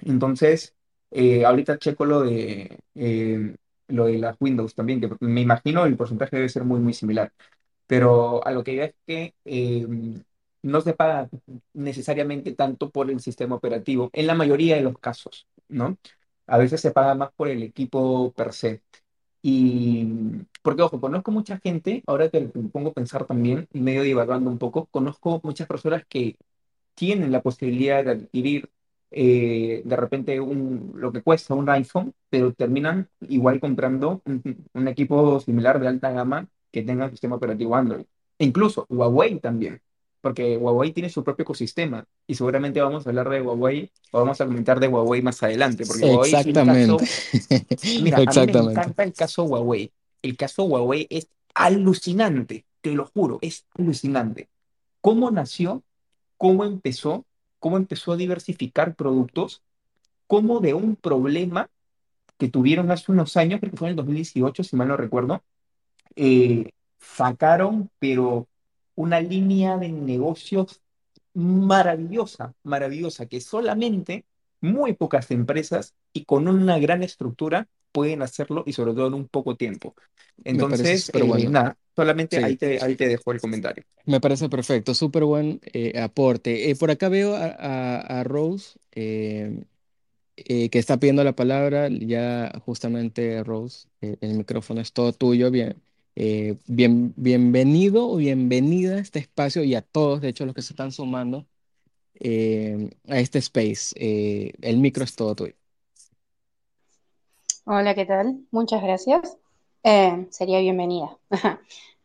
Entonces, 0.00 0.74
eh, 1.10 1.44
ahorita 1.44 1.78
checo 1.78 2.04
lo 2.06 2.22
de, 2.22 2.78
eh, 2.94 3.56
lo 3.88 4.06
de 4.06 4.18
las 4.18 4.36
Windows 4.40 4.74
también, 4.74 5.00
que 5.00 5.10
me 5.20 5.40
imagino 5.42 5.84
el 5.86 5.96
porcentaje 5.96 6.36
debe 6.36 6.48
ser 6.48 6.64
muy, 6.64 6.80
muy 6.80 6.94
similar. 6.94 7.32
Pero 7.86 8.46
a 8.46 8.50
lo 8.52 8.62
que 8.64 8.72
iba 8.74 8.84
es 8.84 8.94
que 9.06 9.34
eh, 9.44 9.86
no 10.62 10.80
se 10.80 10.94
paga 10.94 11.28
necesariamente 11.72 12.52
tanto 12.54 12.90
por 12.90 13.10
el 13.10 13.20
sistema 13.20 13.56
operativo, 13.56 14.10
en 14.12 14.26
la 14.26 14.34
mayoría 14.34 14.76
de 14.76 14.82
los 14.82 14.98
casos, 14.98 15.46
¿no? 15.68 15.98
A 16.46 16.58
veces 16.58 16.80
se 16.80 16.90
paga 16.92 17.14
más 17.14 17.30
por 17.32 17.48
el 17.48 17.62
equipo 17.62 18.32
per 18.32 18.52
se. 18.52 18.82
Y 19.42 20.06
porque, 20.62 20.82
ojo, 20.82 21.00
conozco 21.00 21.30
mucha 21.32 21.58
gente, 21.58 22.02
ahora 22.06 22.28
que 22.28 22.40
me 22.54 22.68
pongo 22.68 22.90
a 22.90 22.92
pensar 22.94 23.26
también, 23.26 23.68
medio 23.72 24.02
divagando 24.02 24.50
un 24.50 24.58
poco, 24.58 24.86
conozco 24.86 25.40
muchas 25.42 25.66
personas 25.66 26.04
que 26.08 26.36
tienen 26.94 27.32
la 27.32 27.42
posibilidad 27.42 28.04
de 28.04 28.10
adquirir 28.12 28.70
eh, 29.10 29.82
de 29.84 29.96
repente 29.96 30.40
un, 30.40 30.92
lo 30.96 31.12
que 31.12 31.22
cuesta 31.22 31.54
un 31.54 31.68
iPhone, 31.70 32.14
pero 32.28 32.52
terminan 32.54 33.08
igual 33.22 33.60
comprando 33.60 34.22
un, 34.26 34.66
un 34.74 34.88
equipo 34.88 35.40
similar 35.40 35.80
de 35.80 35.88
alta 35.88 36.10
gama 36.12 36.48
que 36.70 36.82
tenga 36.82 37.06
el 37.06 37.10
sistema 37.12 37.36
operativo 37.36 37.74
Android. 37.76 38.04
E 38.38 38.44
incluso 38.44 38.86
Huawei 38.88 39.40
también, 39.40 39.80
porque 40.20 40.56
Huawei 40.56 40.92
tiene 40.92 41.10
su 41.10 41.24
propio 41.24 41.44
ecosistema 41.44 42.06
y 42.26 42.34
seguramente 42.34 42.80
vamos 42.80 43.06
a 43.06 43.10
hablar 43.10 43.28
de 43.30 43.42
Huawei 43.42 43.90
o 44.12 44.20
vamos 44.20 44.40
a 44.40 44.46
comentar 44.46 44.80
de 44.80 44.88
Huawei 44.88 45.22
más 45.22 45.42
adelante, 45.42 45.86
porque 45.86 46.04
Huawei 46.04 46.32
es 46.34 46.46
un 46.46 46.54
Exactamente. 46.54 46.62
caso 46.62 47.08
Mira, 47.96 48.22
a 48.26 48.34
mí 48.34 48.44
me 48.44 48.52
Exactamente. 48.52 48.70
encanta 48.70 49.02
el 49.04 49.14
caso 49.14 49.44
Huawei. 49.44 49.92
El 50.22 50.36
caso 50.36 50.64
Huawei 50.64 51.06
es 51.10 51.28
alucinante, 51.54 52.64
te 52.80 52.92
lo 52.92 53.06
juro, 53.06 53.38
es 53.42 53.66
alucinante. 53.78 54.48
¿Cómo 55.00 55.30
nació? 55.30 55.82
¿Cómo 56.38 56.64
empezó? 56.64 57.26
¿Cómo 57.58 57.76
empezó 57.76 58.12
a 58.12 58.16
diversificar 58.16 58.94
productos? 58.94 59.62
¿Cómo 60.26 60.60
de 60.60 60.74
un 60.74 60.96
problema 60.96 61.70
que 62.38 62.48
tuvieron 62.48 62.90
hace 62.90 63.12
unos 63.12 63.36
años, 63.36 63.60
creo 63.60 63.72
que 63.72 63.76
fue 63.78 63.88
en 63.88 63.92
el 63.92 63.96
2018, 63.96 64.64
si 64.64 64.76
mal 64.76 64.88
no 64.88 64.96
recuerdo, 64.96 65.42
eh, 66.16 66.70
sacaron, 66.98 67.90
pero 67.98 68.48
una 68.94 69.20
línea 69.20 69.76
de 69.78 69.90
negocios 69.90 70.82
maravillosa, 71.34 72.54
maravillosa, 72.62 73.26
que 73.26 73.40
solamente 73.40 74.24
muy 74.60 74.94
pocas 74.94 75.30
empresas 75.30 75.94
y 76.12 76.24
con 76.24 76.48
una 76.48 76.78
gran 76.78 77.02
estructura 77.02 77.68
pueden 77.92 78.22
hacerlo 78.22 78.64
y 78.66 78.72
sobre 78.72 78.94
todo 78.94 79.08
en 79.08 79.14
un 79.14 79.28
poco 79.28 79.56
tiempo. 79.56 79.94
Entonces, 80.44 81.10
eh, 81.14 81.22
bueno. 81.26 81.50
nada, 81.50 81.76
solamente 81.96 82.40
ahí 82.42 82.56
te, 82.56 82.82
ahí 82.82 82.96
te 82.96 83.08
dejo 83.08 83.32
el 83.32 83.40
comentario. 83.40 83.84
me 84.06 84.20
parece 84.20 84.48
perfecto. 84.48 84.94
Súper 84.94 85.24
buen 85.24 85.60
eh, 85.72 85.98
aporte. 86.00 86.70
Eh, 86.70 86.76
por 86.76 86.90
acá 86.90 87.08
veo 87.08 87.34
a, 87.36 87.46
a- 87.46 88.20
a 88.20 88.24
Rose 88.24 88.78
que 90.70 90.70
está 90.78 90.98
pidiendo 90.98 91.24
la 91.24 91.34
palabra. 91.36 91.88
Ya 91.88 92.52
justamente, 92.64 93.42
Rose, 93.44 93.88
el 94.00 94.34
micrófono 94.36 94.80
es 94.80 94.92
todo 94.92 95.12
tuyo. 95.12 95.50
Bien, 95.50 95.82
eh, 96.16 96.56
bien, 96.66 97.14
bienvenido 97.16 98.08
o 98.08 98.16
bienvenida 98.16 98.96
a 98.96 99.00
este 99.00 99.18
espacio 99.18 99.62
y 99.64 99.74
a 99.74 99.82
todos, 99.82 100.20
de 100.20 100.28
hecho, 100.28 100.44
los 100.46 100.54
que 100.54 100.62
se 100.62 100.72
están 100.72 100.92
sumando 100.92 101.46
eh, 102.20 102.90
a 103.08 103.18
este 103.18 103.38
space. 103.38 103.94
Eh, 103.96 104.52
el 104.60 104.78
micro 104.78 105.04
es 105.04 105.14
todo 105.16 105.34
tuyo. 105.34 105.54
Hola, 107.64 107.94
¿qué 107.94 108.04
tal? 108.04 108.40
Muchas 108.50 108.82
gracias. 108.82 109.36
Eh, 109.82 110.26
sería 110.30 110.60
bienvenida. 110.60 111.16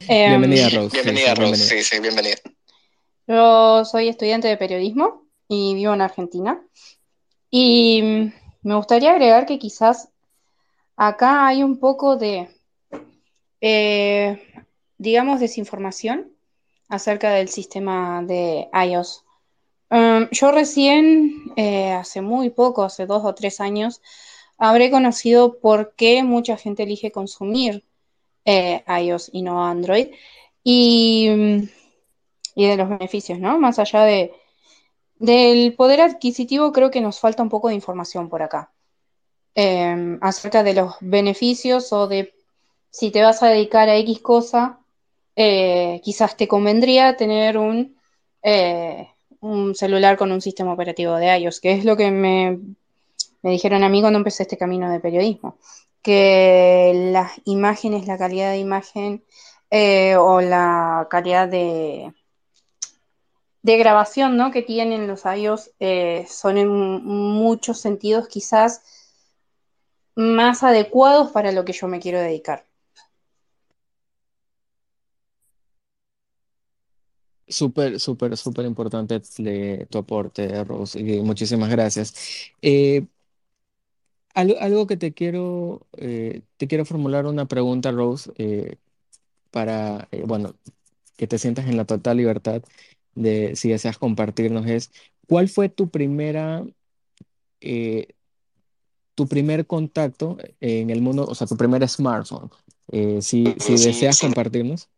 Em, 0.08 0.30
Bienvenida, 0.42 0.70
Rose. 0.70 0.90
Sí, 0.90 0.98
sí, 0.98 1.04
Bienvenida, 1.04 1.36
Rose. 1.36 1.42
bienvenida. 1.42 1.66
Sí, 1.66 1.84
sí, 1.84 2.00
bienvenida. 2.00 2.36
yo 3.28 3.86
soy 3.86 4.10
estudiante 4.10 4.48
de 4.50 4.58
periodismo 4.58 5.24
y 5.48 5.74
vivo 5.74 5.94
en 5.94 6.02
Argentina. 6.02 6.62
Y 7.50 8.02
mm, 8.02 8.34
me 8.64 8.76
gustaría 8.76 9.12
agregar 9.12 9.46
que 9.46 9.58
quizás 9.58 10.10
acá 10.98 11.48
hay 11.48 11.64
un 11.64 11.80
poco 11.80 12.18
de, 12.18 12.50
eh, 13.62 14.42
digamos, 14.98 15.40
desinformación 15.40 16.32
acerca 16.90 17.32
del 17.32 17.50
sistema 17.50 18.22
de 18.24 18.70
iOS. 18.74 19.24
Um, 19.90 20.28
yo 20.32 20.52
recién, 20.52 21.54
eh, 21.56 21.92
hace 21.92 22.22
muy 22.22 22.50
poco, 22.50 22.84
hace 22.84 23.06
dos 23.06 23.24
o 23.24 23.34
tres 23.34 23.60
años, 23.60 24.02
habré 24.58 24.92
conocido 24.92 25.60
por 25.60 25.96
qué 25.96 26.24
mucha 26.24 26.58
gente 26.58 26.84
elige 26.84 27.12
consumir 27.12 27.84
eh, 28.46 28.84
iOS 28.88 29.30
y 29.34 29.42
no 29.42 29.66
Android, 29.66 30.08
y, 30.64 31.30
y 32.56 32.68
de 32.68 32.78
los 32.78 32.90
beneficios, 32.90 33.40
¿no? 33.40 33.60
Más 33.60 33.80
allá 33.80 34.04
de, 34.04 34.34
del 35.18 35.74
poder 35.76 36.02
adquisitivo, 36.02 36.72
creo 36.72 36.92
que 36.92 37.02
nos 37.02 37.20
falta 37.20 37.44
un 37.44 37.50
poco 37.50 37.70
de 37.70 37.76
información 37.76 38.30
por 38.30 38.42
acá, 38.44 38.72
acerca 40.22 40.64
de 40.64 40.74
los 40.74 40.96
beneficios 41.00 41.94
o 41.94 42.08
de 42.08 42.35
si 42.96 43.12
te 43.12 43.22
vas 43.22 43.44
a 43.44 43.48
dedicar 43.48 43.90
a 43.90 43.98
X 43.98 44.22
cosa, 44.22 44.80
eh, 45.36 46.00
quizás 46.02 46.38
te 46.38 46.48
convendría 46.48 47.18
tener 47.18 47.58
un, 47.58 47.98
eh, 48.42 49.10
un 49.42 49.76
celular 49.76 50.16
con 50.16 50.32
un 50.32 50.40
sistema 50.40 50.72
operativo 50.72 51.16
de 51.16 51.38
iOS, 51.38 51.60
que 51.60 51.74
es 51.74 51.84
lo 51.84 51.98
que 51.98 52.10
me, 52.10 52.58
me 53.42 53.52
dijeron 53.52 53.84
a 53.84 53.90
mí 53.90 54.00
cuando 54.00 54.20
empecé 54.20 54.44
este 54.44 54.58
camino 54.58 54.90
de 54.90 55.02
periodismo, 55.02 55.58
que 56.02 57.10
las 57.12 57.34
imágenes, 57.44 58.08
la 58.08 58.18
calidad 58.18 58.52
de 58.52 58.60
imagen 58.60 59.26
eh, 59.72 60.16
o 60.16 60.40
la 60.40 61.08
calidad 61.10 61.50
de, 61.50 62.14
de 63.62 63.78
grabación 63.78 64.38
¿no? 64.38 64.52
que 64.52 64.62
tienen 64.62 65.06
los 65.06 65.24
iOS 65.26 65.72
son 66.30 66.58
en 66.58 66.70
muchos 66.70 67.78
sentidos 67.78 68.30
quizás 68.30 68.84
más 70.16 70.64
adecuados 70.64 71.32
para 71.32 71.52
lo 71.52 71.66
que 71.66 71.74
yo 71.74 71.90
me 71.90 72.00
quiero 72.00 72.22
dedicar. 72.22 72.65
Súper, 77.48 78.00
súper, 78.00 78.36
súper 78.38 78.66
importante 78.66 79.22
le- 79.38 79.86
tu 79.88 80.00
aporte, 80.00 80.64
Rose, 80.64 81.00
y 81.00 81.22
muchísimas 81.22 81.70
gracias. 81.70 82.16
Eh, 82.62 83.06
algo, 84.34 84.56
algo 84.60 84.88
que 84.88 84.98
te 84.98 85.14
quiero, 85.14 85.88
eh, 85.98 86.42
te 86.58 86.68
quiero 86.68 86.86
formular 86.86 87.26
una 87.26 87.46
pregunta, 87.48 87.92
Rose, 87.92 88.32
eh, 88.38 88.78
para, 89.52 90.08
eh, 90.12 90.24
bueno, 90.28 90.56
que 91.18 91.28
te 91.28 91.40
sientas 91.40 91.68
en 91.68 91.78
la 91.78 91.86
total 91.86 92.18
libertad 92.18 92.64
de 93.16 93.56
si 93.58 93.70
deseas 93.70 93.98
compartirnos 94.00 94.68
es, 94.68 94.92
¿cuál 95.28 95.50
fue 95.50 95.70
tu 95.70 95.90
primera, 95.90 96.66
eh, 97.62 98.10
tu 99.16 99.28
primer 99.28 99.66
contacto 99.68 100.38
en 100.60 100.90
el 100.90 101.02
mundo, 101.02 101.26
o 101.26 101.36
sea, 101.36 101.48
tu 101.48 101.56
primer 101.58 101.88
smartphone? 101.88 102.50
Eh, 102.92 103.22
si, 103.22 103.56
si 103.60 103.78
Sí, 103.78 103.78
deseas 103.78 104.18
sí. 104.18 104.28
compartirnos. 104.28 104.90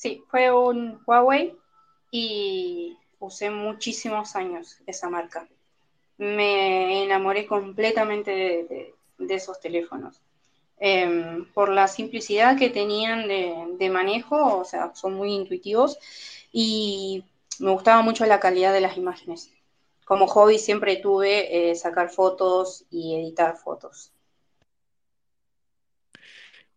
Sí, 0.00 0.24
fue 0.30 0.50
un 0.50 0.98
Huawei 1.06 1.54
y 2.10 2.96
usé 3.18 3.50
muchísimos 3.50 4.34
años 4.34 4.78
esa 4.86 5.10
marca. 5.10 5.46
Me 6.16 7.04
enamoré 7.04 7.46
completamente 7.46 8.30
de, 8.30 8.94
esos 9.28 9.60
teléfonos. 9.60 10.18
Em, 10.78 11.44
por 11.52 11.68
la 11.68 11.86
simplicidad 11.86 12.56
que 12.56 12.70
tenían 12.70 13.28
de, 13.28 13.76
de 13.78 13.90
manejo, 13.90 14.60
o 14.60 14.64
sea, 14.64 14.94
son 14.94 15.12
muy 15.16 15.34
intuitivos 15.34 15.98
y 16.50 17.22
me 17.58 17.70
gustaba 17.72 18.00
mucho 18.00 18.24
la 18.24 18.40
calidad 18.40 18.72
de 18.72 18.80
las 18.80 18.96
imágenes. 18.96 19.50
Como 20.06 20.26
hobby 20.28 20.58
siempre 20.58 20.96
tuve 20.96 21.72
eh, 21.72 21.74
sacar 21.74 22.08
fotos 22.08 22.86
y 22.90 23.16
editar 23.16 23.58
fotos. 23.58 24.12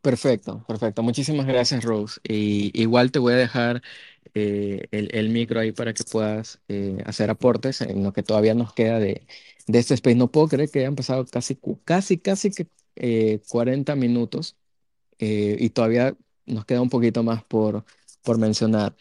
Perfecto, 0.03 0.65
perfecto. 0.67 1.01
Muchísimas 1.01 1.47
gracias, 1.47 1.81
Rose. 1.85 2.19
Y 2.27 2.77
igual 2.79 3.09
te 3.11 3.19
voy 3.19 3.33
a 3.33 3.37
dejar 3.37 3.81
eh, 4.33 4.87
el, 4.91 5.29
micro 5.29 5.61
ahí 5.61 5.71
para 5.71 5.93
que 5.93 6.03
puedas 6.03 6.59
eh, 6.67 6.97
hacer 7.05 7.29
aportes 7.29 7.79
en 7.79 8.03
lo 8.03 8.11
que 8.11 8.21
todavía 8.21 8.53
nos 8.53 8.73
queda 8.73 8.99
de, 8.99 9.25
de 9.67 9.79
este 9.79 9.93
space. 9.93 10.17
No 10.17 10.29
puedo 10.29 10.49
creer 10.49 10.69
que 10.69 10.79
hayan 10.79 10.95
pasado 10.95 11.25
casi, 11.25 11.57
casi, 11.85 12.17
casi 12.17 12.51
que 12.51 12.67
eh, 12.97 13.41
40 13.47 13.95
minutos 13.95 14.57
eh, 15.19 15.55
y 15.59 15.69
todavía 15.69 16.17
nos 16.45 16.65
queda 16.65 16.81
un 16.81 16.89
poquito 16.89 17.23
más 17.23 17.43
por, 17.45 17.85
por 18.23 18.37
mencionar. 18.37 18.95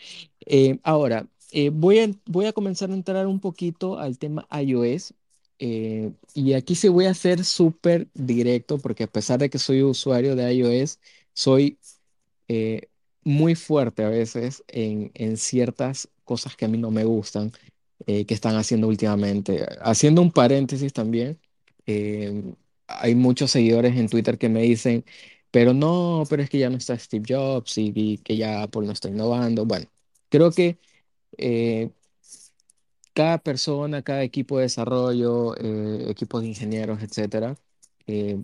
Ahora, 0.85 1.27
voy 1.73 1.99
a, 1.99 2.11
voy 2.27 2.47
a 2.47 2.53
comenzar 2.53 2.91
a 2.91 2.95
entrar 2.95 3.27
un 3.27 3.41
poquito 3.41 3.99
al 3.99 4.19
tema 4.19 4.47
iOS. 4.53 5.15
Eh, 5.63 6.13
y 6.35 6.55
aquí 6.55 6.75
sí 6.75 6.89
voy 6.89 7.07
a 7.07 7.15
ser 7.15 7.45
súper 7.45 8.09
directo 8.15 8.79
porque 8.79 9.05
a 9.05 9.07
pesar 9.09 9.39
de 9.39 9.51
que 9.51 9.59
soy 9.59 9.83
usuario 9.83 10.37
de 10.37 10.53
iOS, 10.55 10.99
soy 11.35 11.79
eh, 12.49 12.89
muy 13.25 13.55
fuerte 13.55 14.05
a 14.05 14.09
veces 14.11 14.65
en, 14.69 15.11
en 15.15 15.37
ciertas 15.37 16.09
cosas 16.25 16.57
que 16.57 16.65
a 16.67 16.69
mí 16.69 16.79
no 16.79 16.91
me 16.91 17.05
gustan 17.05 17.53
eh, 18.07 18.27
que 18.27 18.35
están 18.35 18.57
haciendo 18.57 18.89
últimamente. 18.89 19.67
Haciendo 19.83 20.23
un 20.23 20.33
paréntesis 20.33 20.93
también, 20.93 21.41
eh, 21.87 22.55
hay 22.89 23.15
muchos 23.15 23.51
seguidores 23.53 23.97
en 23.97 24.09
Twitter 24.09 24.39
que 24.39 24.49
me 24.49 24.63
dicen, 24.63 25.05
pero 25.51 25.75
no, 25.75 26.25
pero 26.31 26.43
es 26.43 26.51
que 26.51 26.59
ya 26.59 26.71
no 26.71 26.79
está 26.79 26.99
Steve 26.99 27.25
Jobs 27.29 27.79
y, 27.79 27.93
y 27.95 28.19
que 28.19 28.37
ya 28.37 28.63
Apple 28.65 28.87
no 28.87 28.93
está 28.93 29.09
innovando. 29.09 29.67
Bueno, 29.67 29.87
creo 30.31 30.51
que 30.53 30.79
eh, 31.39 31.91
cada 33.15 33.39
persona, 33.39 34.03
cada 34.03 34.23
equipo 34.23 34.57
de 34.59 34.65
desarrollo, 34.65 35.57
eh, 35.59 36.07
equipos 36.11 36.43
de 36.43 36.49
ingenieros, 36.49 37.03
etcétera, 37.03 37.57
eh, 38.07 38.43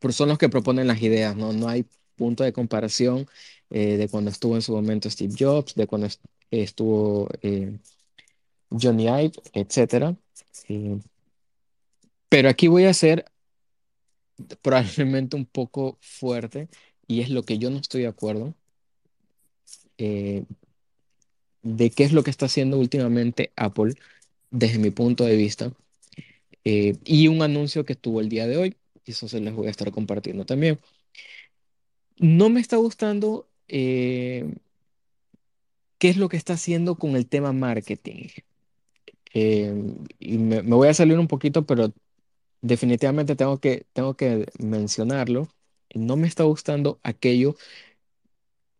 pero 0.00 0.12
son 0.12 0.28
los 0.30 0.38
que 0.38 0.48
proponen 0.48 0.86
las 0.88 1.02
ideas, 1.02 1.36
¿no? 1.36 1.52
No 1.52 1.68
hay 1.68 1.86
punto 2.16 2.44
de 2.44 2.52
comparación 2.52 3.26
eh, 3.70 3.96
de 3.98 4.08
cuando 4.08 4.30
estuvo 4.30 4.56
en 4.56 4.62
su 4.62 4.72
momento 4.74 5.10
Steve 5.10 5.34
Jobs, 5.38 5.74
de 5.76 5.86
cuando 5.86 6.06
est- 6.08 6.22
estuvo 6.50 7.28
eh, 7.42 7.78
Johnny 8.70 9.08
Ive, 9.08 9.32
etcétera. 9.54 10.16
Eh, 10.68 10.98
pero 12.28 12.48
aquí 12.48 12.68
voy 12.68 12.84
a 12.84 12.94
ser 12.94 13.24
probablemente 14.62 15.36
un 15.36 15.46
poco 15.46 15.98
fuerte 16.00 16.68
y 17.06 17.20
es 17.22 17.30
lo 17.30 17.42
que 17.42 17.58
yo 17.58 17.70
no 17.70 17.78
estoy 17.78 18.02
de 18.02 18.08
acuerdo 18.08 18.54
eh, 19.98 20.44
de 21.62 21.90
qué 21.90 22.04
es 22.04 22.12
lo 22.12 22.22
que 22.24 22.30
está 22.30 22.46
haciendo 22.46 22.78
últimamente 22.78 23.52
Apple 23.56 23.94
desde 24.50 24.78
mi 24.78 24.90
punto 24.90 25.24
de 25.24 25.36
vista 25.36 25.72
eh, 26.64 26.96
y 27.04 27.28
un 27.28 27.42
anuncio 27.42 27.84
que 27.84 27.94
estuvo 27.94 28.20
el 28.20 28.28
día 28.28 28.46
de 28.46 28.56
hoy, 28.56 28.76
y 29.04 29.12
eso 29.12 29.28
se 29.28 29.40
les 29.40 29.54
voy 29.54 29.68
a 29.68 29.70
estar 29.70 29.90
compartiendo 29.92 30.44
también. 30.46 30.78
No 32.18 32.48
me 32.50 32.60
está 32.60 32.76
gustando 32.76 33.48
eh, 33.68 34.54
qué 35.98 36.08
es 36.08 36.16
lo 36.16 36.28
que 36.28 36.36
está 36.36 36.54
haciendo 36.54 36.96
con 36.96 37.16
el 37.16 37.26
tema 37.28 37.52
marketing. 37.52 38.28
Eh, 39.34 39.72
y 40.18 40.38
me, 40.38 40.62
me 40.62 40.74
voy 40.76 40.88
a 40.88 40.94
salir 40.94 41.18
un 41.18 41.28
poquito, 41.28 41.66
pero 41.66 41.92
definitivamente 42.62 43.36
tengo 43.36 43.60
que, 43.60 43.86
tengo 43.94 44.16
que 44.16 44.46
mencionarlo. 44.60 45.48
No 45.94 46.16
me 46.16 46.28
está 46.28 46.44
gustando 46.44 47.00
aquello 47.04 47.56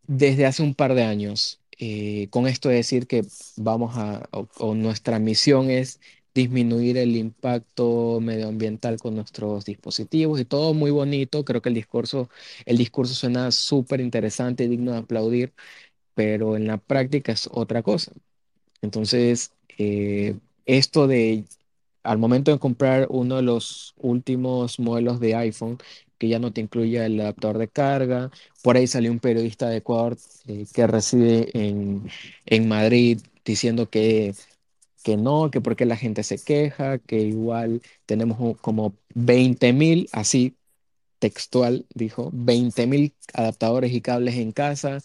desde 0.07 0.47
hace 0.47 0.63
un 0.63 0.75
par 0.75 0.95
de 0.95 1.05
años. 1.05 1.61
Eh, 1.81 2.29
con 2.31 2.47
esto 2.49 2.69
de 2.69 2.77
decir 2.77 3.07
que 3.07 3.25
vamos 3.57 3.97
a, 3.97 4.29
o, 4.33 4.49
o 4.59 4.75
nuestra 4.75 5.19
misión 5.21 5.71
es 5.71 6.01
disminuir 6.35 6.99
el 6.99 7.17
impacto 7.17 8.19
medioambiental 8.21 8.99
con 9.01 9.15
nuestros 9.17 9.65
dispositivos 9.65 10.41
y 10.41 10.45
todo 10.45 10.75
muy 10.75 10.91
bonito. 10.91 11.45
Creo 11.45 11.63
que 11.63 11.69
el 11.69 11.75
discurso, 11.77 12.31
el 12.67 12.79
discurso 12.79 13.15
suena 13.15 13.51
súper 13.53 14.01
interesante 14.01 14.65
y 14.65 14.69
digno 14.69 14.93
de 14.93 14.99
aplaudir, 14.99 15.55
pero 16.15 16.57
en 16.57 16.67
la 16.69 16.79
práctica 16.79 17.33
es 17.33 17.49
otra 17.53 17.83
cosa. 17.83 18.13
Entonces, 18.83 19.53
eh, 19.79 20.37
esto 20.67 21.07
de 21.07 21.45
al 22.03 22.19
momento 22.19 22.51
de 22.53 22.59
comprar 22.59 23.07
uno 23.11 23.37
de 23.37 23.43
los 23.43 23.95
últimos 23.99 24.79
modelos 24.81 25.21
de 25.21 25.35
iPhone, 25.37 25.79
que 26.19 26.29
ya 26.29 26.39
no 26.39 26.53
te 26.53 26.61
incluye 26.61 27.05
el 27.05 27.21
adaptador 27.21 27.59
de 27.59 27.69
carga, 27.69 28.31
por 28.63 28.77
ahí 28.77 28.87
salió 28.87 29.13
un 29.13 29.21
periodista 29.21 29.69
de 29.69 29.79
Ecuador 29.79 30.17
eh, 30.47 30.67
que 30.73 30.87
reside 30.87 31.51
en, 31.55 32.09
en 32.47 32.69
Madrid 32.69 33.21
diciendo 33.45 33.89
que, 33.91 34.35
que 35.05 35.17
no, 35.17 35.51
que 35.51 35.61
porque 35.61 35.87
la 35.87 35.97
gente 35.97 36.23
se 36.23 36.39
queja, 36.43 36.99
que 36.99 37.21
igual 37.21 37.83
tenemos 38.07 38.59
como 38.61 38.95
veinte 39.15 39.73
mil, 39.73 40.09
así 40.13 40.57
textual, 41.19 41.87
dijo, 41.95 42.31
veinte 42.33 42.87
mil 42.87 43.15
adaptadores 43.35 43.93
y 43.93 44.01
cables 44.01 44.37
en 44.37 44.53
casa, 44.53 45.01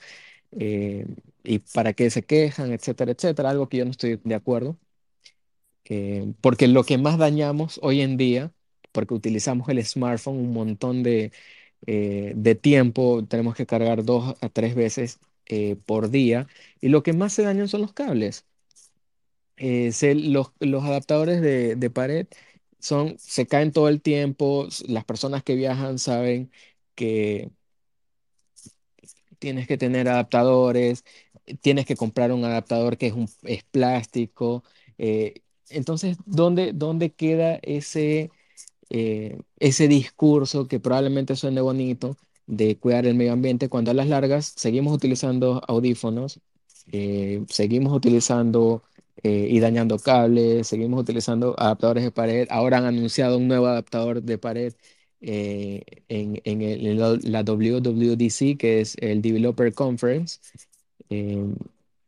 eh, 0.52 1.06
y 1.44 1.60
para 1.60 1.94
qué 1.94 2.10
se 2.10 2.24
quejan, 2.26 2.72
etcétera, 2.74 3.12
etcétera, 3.14 3.50
algo 3.52 3.70
que 3.70 3.78
yo 3.78 3.86
no 3.86 3.92
estoy 3.92 4.20
de 4.24 4.36
acuerdo, 4.36 4.78
eh, 5.86 6.34
porque 6.42 6.68
lo 6.68 6.84
que 6.84 6.98
más 6.98 7.18
dañamos 7.18 7.80
hoy 7.84 8.02
en 8.02 8.18
día, 8.18 8.52
porque 8.94 9.16
utilizamos 9.16 9.70
el 9.70 9.86
smartphone 9.86 10.38
un 10.40 10.54
montón 10.54 11.04
de, 11.04 11.34
eh, 11.88 12.34
de 12.36 12.56
tiempo, 12.56 13.26
tenemos 13.28 13.56
que 13.56 13.66
cargar 13.68 14.06
dos 14.06 14.36
a 14.42 14.50
tres 14.50 14.76
veces 14.76 15.20
eh, 15.48 15.78
por 15.86 16.10
día, 16.12 16.48
y 16.82 16.90
lo 16.90 17.04
que 17.04 17.14
más 17.14 17.34
se 17.34 17.44
dañan 17.44 17.68
son 17.70 17.82
los 17.82 17.94
cables. 17.94 18.46
Eh, 19.58 19.92
se- 19.92 20.16
los, 20.16 20.52
los 20.60 20.84
adaptadores 20.84 21.42
de, 21.42 21.76
de 21.76 21.90
pared 21.90 22.28
son, 22.80 23.18
se 23.20 23.46
caen 23.48 23.72
todo 23.72 23.88
el 23.90 24.02
tiempo, 24.02 24.68
las 24.88 25.06
personas 25.06 25.44
que 25.44 25.56
viajan 25.56 26.00
saben 26.00 26.52
que 26.96 27.52
tienes 29.40 29.68
que 29.68 29.78
tener 29.78 30.08
adaptadores, 30.10 31.04
tienes 31.62 31.86
que 31.86 31.96
comprar 31.96 32.32
un 32.32 32.46
adaptador 32.46 32.98
que 32.98 33.08
es, 33.08 33.14
un, 33.14 33.28
es 33.44 33.64
plástico. 33.64 34.64
eh, 34.98 35.42
entonces, 35.70 36.18
¿dónde, 36.26 36.72
dónde 36.74 37.14
queda 37.14 37.60
ese, 37.64 38.32
eh, 38.90 39.40
ese 39.60 39.88
discurso 39.88 40.68
que 40.68 40.80
probablemente 40.80 41.36
suene 41.36 41.62
bonito 41.62 42.18
de 42.48 42.78
cuidar 42.78 43.06
el 43.06 43.16
medio 43.16 43.34
ambiente 43.34 43.70
cuando 43.70 43.92
a 43.92 43.94
las 43.94 44.08
largas 44.08 44.54
seguimos 44.58 44.94
utilizando 44.94 45.62
audífonos, 45.68 46.40
eh, 46.92 47.44
seguimos 47.50 47.94
utilizando 47.94 48.84
eh, 49.24 49.48
y 49.50 49.60
dañando 49.60 49.98
cables, 50.00 50.68
seguimos 50.68 51.00
utilizando 51.02 51.56
adaptadores 51.58 52.04
de 52.04 52.12
pared. 52.12 52.48
Ahora 52.50 52.78
han 52.80 52.86
anunciado 52.86 53.38
un 53.38 53.48
nuevo 53.48 53.68
adaptador 53.68 54.22
de 54.22 54.38
pared 54.38 54.74
eh, 55.22 55.84
en, 56.10 56.42
en 56.44 56.62
el- 56.62 56.86
en 56.88 57.32
la 57.32 57.44
WWDC, 57.44 58.58
que 58.58 58.82
es 58.82 58.96
el 59.00 59.22
Developer 59.22 59.74
Conference. 59.74 60.40
eh, 61.10 61.46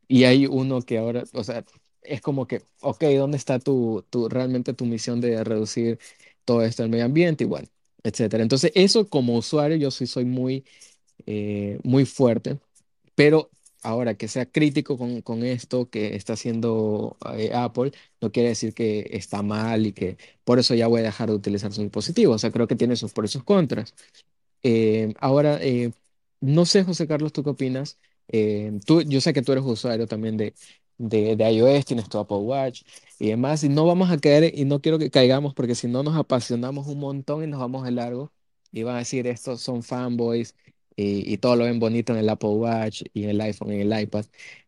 y 0.08 0.24
hay 0.26 0.46
uno 0.48 0.82
que 0.82 0.98
ahora, 0.98 1.24
o 1.34 1.44
sea, 1.44 1.66
es 2.02 2.22
como 2.22 2.48
que, 2.48 2.62
ok, 2.82 3.04
¿dónde 3.18 3.38
está 3.38 3.60
tu, 3.60 4.06
tu, 4.10 4.30
realmente 4.30 4.74
tu 4.74 4.86
misión 4.86 5.22
de 5.22 5.44
reducir 5.44 6.00
todo 6.46 6.64
esto 6.64 6.84
del 6.84 6.92
medio 6.92 7.06
ambiente? 7.06 7.44
Igual, 7.44 7.70
etcétera. 8.04 8.44
Entonces, 8.44 8.72
eso 8.76 9.08
como 9.10 9.38
usuario, 9.38 9.78
yo 9.78 9.92
sí 9.92 10.08
soy 10.08 10.26
muy, 10.26 10.66
eh, 11.26 11.80
muy 11.84 12.06
fuerte, 12.06 12.60
pero 13.16 13.50
ahora 13.84 14.16
que 14.16 14.28
sea 14.28 14.46
crítico 14.48 14.98
con, 14.98 15.22
con 15.22 15.44
esto 15.44 15.90
que 15.90 16.16
está 16.16 16.34
haciendo 16.34 17.18
eh, 17.38 17.52
Apple, 17.54 17.92
no 18.22 18.32
quiere 18.32 18.50
decir 18.50 18.74
que 18.74 19.10
está 19.14 19.42
mal 19.44 19.86
y 19.88 19.94
que 19.94 20.18
por 20.44 20.60
eso 20.60 20.76
ya 20.76 20.88
voy 20.88 21.02
a 21.02 21.04
dejar 21.04 21.30
de 21.30 21.36
utilizar 21.36 21.72
su 21.74 21.82
dispositivo. 21.84 22.34
O 22.34 22.40
sea, 22.40 22.52
creo 22.52 22.68
que 22.68 22.76
tiene 22.76 22.96
sus 22.96 23.14
por 23.14 23.26
y 23.26 23.28
sus 23.30 23.44
contras. 23.44 23.96
Eh, 24.64 25.14
ahora, 25.20 25.60
eh, 25.62 25.92
no 26.42 26.66
sé, 26.66 26.84
José 26.84 27.08
Carlos, 27.08 27.34
¿tú 27.34 27.44
qué 27.44 27.52
opinas? 27.52 28.00
Eh, 28.28 28.80
tú, 28.86 29.02
yo 29.04 29.22
sé 29.22 29.34
que 29.34 29.42
tú 29.44 29.52
eres 29.52 29.64
usuario 29.66 30.08
también 30.08 30.38
de, 30.38 30.54
de, 30.98 31.36
de 31.36 31.52
iOS, 31.52 31.86
tienes 31.86 32.10
tu 32.10 32.18
Apple 32.20 32.38
Watch 32.38 32.84
y 33.20 33.30
demás, 33.30 33.64
y 33.64 33.70
no 33.70 33.86
vamos 33.86 34.12
a 34.12 34.18
caer, 34.18 34.58
y 34.58 34.66
no 34.66 34.82
quiero 34.82 35.00
que 35.00 35.10
caigamos 35.12 35.54
porque 35.54 35.76
si 35.76 35.88
no 35.88 36.04
nos 36.04 36.16
apasionamos 36.16 36.88
un 36.88 37.00
montón 37.00 37.44
y 37.44 37.48
nos 37.48 37.60
vamos 37.60 37.84
de 37.86 37.92
largo 37.92 38.32
y 38.72 38.84
van 38.84 38.96
a 38.96 39.00
decir 39.00 39.28
estos 39.28 39.62
son 39.62 39.84
fanboys 39.84 40.56
y, 40.96 41.32
y 41.32 41.38
todo 41.38 41.56
lo 41.56 41.66
ven 41.66 41.80
bonito 41.80 42.14
en 42.14 42.20
el 42.20 42.30
Apple 42.30 42.50
Watch 42.50 43.04
y 43.14 43.24
en 43.24 43.30
el 43.32 43.42
iPhone, 43.42 43.72
en 43.72 43.92
el 43.92 44.02
iPad, 44.02 44.26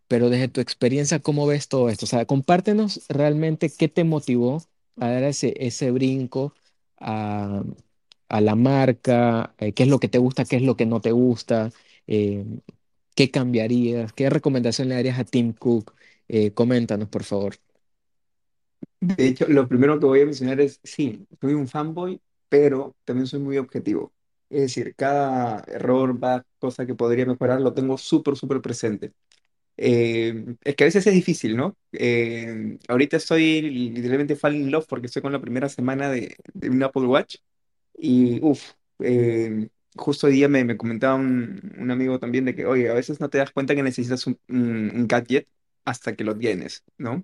pero 0.08 0.30
desde 0.30 0.48
tu 0.48 0.62
experiencia, 0.62 1.20
¿cómo 1.20 1.46
ves 1.48 1.68
todo 1.68 1.90
esto? 1.90 2.06
O 2.06 2.08
sea, 2.08 2.26
compártenos 2.26 3.02
realmente 3.10 3.70
qué 3.70 3.88
te 3.90 4.04
motivó 4.04 4.62
a 4.98 5.10
dar 5.10 5.24
ese, 5.24 5.54
ese 5.66 5.92
brinco 5.92 6.54
a 8.30 8.42
la 8.42 8.56
marca, 8.56 9.54
eh, 9.58 9.74
qué 9.74 9.84
es 9.84 9.90
lo 9.90 10.00
que 10.00 10.10
te 10.10 10.18
gusta, 10.18 10.46
qué 10.46 10.58
es 10.58 10.62
lo 10.62 10.76
que 10.76 10.86
no 10.86 11.02
te 11.02 11.12
gusta, 11.12 11.72
eh, 12.08 12.46
qué 13.16 13.32
cambiarías, 13.32 14.14
qué 14.14 14.30
recomendación 14.30 14.90
le 14.90 14.96
darías 14.96 15.20
a 15.20 15.24
Tim 15.26 15.54
Cook. 15.54 15.94
Eh, 16.30 16.54
coméntanos, 16.54 17.10
por 17.10 17.24
favor. 17.24 17.56
De 19.00 19.28
hecho, 19.28 19.46
lo 19.48 19.68
primero 19.68 20.00
que 20.00 20.06
voy 20.06 20.22
a 20.22 20.26
mencionar 20.26 20.60
es, 20.62 20.80
sí, 20.84 21.28
soy 21.40 21.54
un 21.54 21.68
fanboy, 21.68 22.20
pero 22.50 22.96
también 23.06 23.28
soy 23.28 23.40
muy 23.40 23.58
objetivo. 23.58 24.14
Es 24.50 24.62
decir, 24.62 24.96
cada 24.96 25.64
error, 25.68 26.14
bug, 26.18 26.44
cosa 26.60 26.86
que 26.86 26.96
podría 26.96 27.26
mejorar, 27.26 27.62
lo 27.62 27.74
tengo 27.74 27.98
súper, 27.98 28.36
súper 28.36 28.62
presente. 28.62 29.14
Eh, 29.78 30.56
es 30.64 30.76
que 30.76 30.86
a 30.86 30.88
veces 30.88 31.08
es 31.08 31.14
difícil, 31.16 31.58
¿no? 31.58 31.78
Eh, 31.94 32.78
ahorita 32.90 33.18
estoy 33.18 33.62
literalmente 33.62 34.36
fall 34.38 34.56
in 34.56 34.72
love 34.72 34.88
porque 34.88 35.08
estoy 35.08 35.22
con 35.24 35.34
la 35.34 35.42
primera 35.42 35.70
semana 35.70 36.10
de, 36.12 36.36
de 36.54 36.70
un 36.70 36.84
Apple 36.84 37.04
Watch 37.08 37.38
y, 37.98 38.40
uff, 38.44 38.74
justo 39.96 40.28
hoy 40.28 40.34
día 40.34 40.48
me, 40.50 40.64
me 40.66 40.78
comentaba 40.78 41.16
un, 41.16 41.74
un 41.78 41.92
amigo 41.92 42.20
también 42.20 42.46
de 42.46 42.56
que, 42.56 42.66
oye, 42.66 42.90
a 42.90 42.94
veces 42.94 43.20
no 43.20 43.30
te 43.30 43.38
das 43.40 43.52
cuenta 43.52 43.76
que 43.76 43.84
necesitas 43.84 44.26
un, 44.28 44.40
un, 44.50 44.92
un 44.96 45.08
gadget 45.08 45.48
hasta 45.88 46.16
que 46.16 46.24
lo 46.26 46.38
tienes, 46.38 46.84
¿no? 46.98 47.24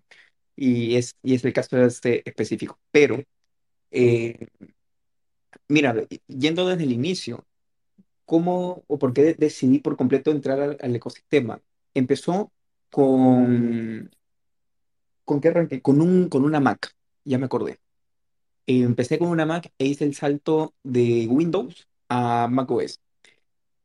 y 0.55 0.95
es, 0.97 1.15
y 1.23 1.35
es 1.35 1.45
el 1.45 1.53
caso 1.53 1.77
de 1.77 1.87
este 1.87 2.29
específico. 2.29 2.79
Pero, 2.91 3.23
eh, 3.91 4.47
mira, 5.67 5.95
yendo 6.27 6.67
desde 6.67 6.83
el 6.83 6.91
inicio, 6.91 7.45
¿cómo 8.25 8.83
o 8.87 8.99
por 8.99 9.13
qué 9.13 9.23
de- 9.23 9.35
decidí 9.35 9.79
por 9.79 9.97
completo 9.97 10.31
entrar 10.31 10.77
al, 10.81 10.95
ecosistema? 10.95 11.61
Empezó 11.95 12.51
con, 12.91 14.11
¿con 15.25 15.41
qué 15.41 15.47
arranqué? 15.49 15.81
Con 15.81 16.01
un, 16.01 16.29
con 16.29 16.43
una 16.45 16.59
Mac, 16.59 16.93
ya 17.25 17.37
me 17.37 17.45
acordé. 17.45 17.79
Empecé 18.67 19.19
con 19.19 19.29
una 19.29 19.45
Mac 19.45 19.71
e 19.77 19.85
hice 19.87 20.05
el 20.05 20.15
salto 20.15 20.75
de 20.83 21.27
Windows 21.29 21.87
a 22.09 22.47
macOS. 22.49 23.01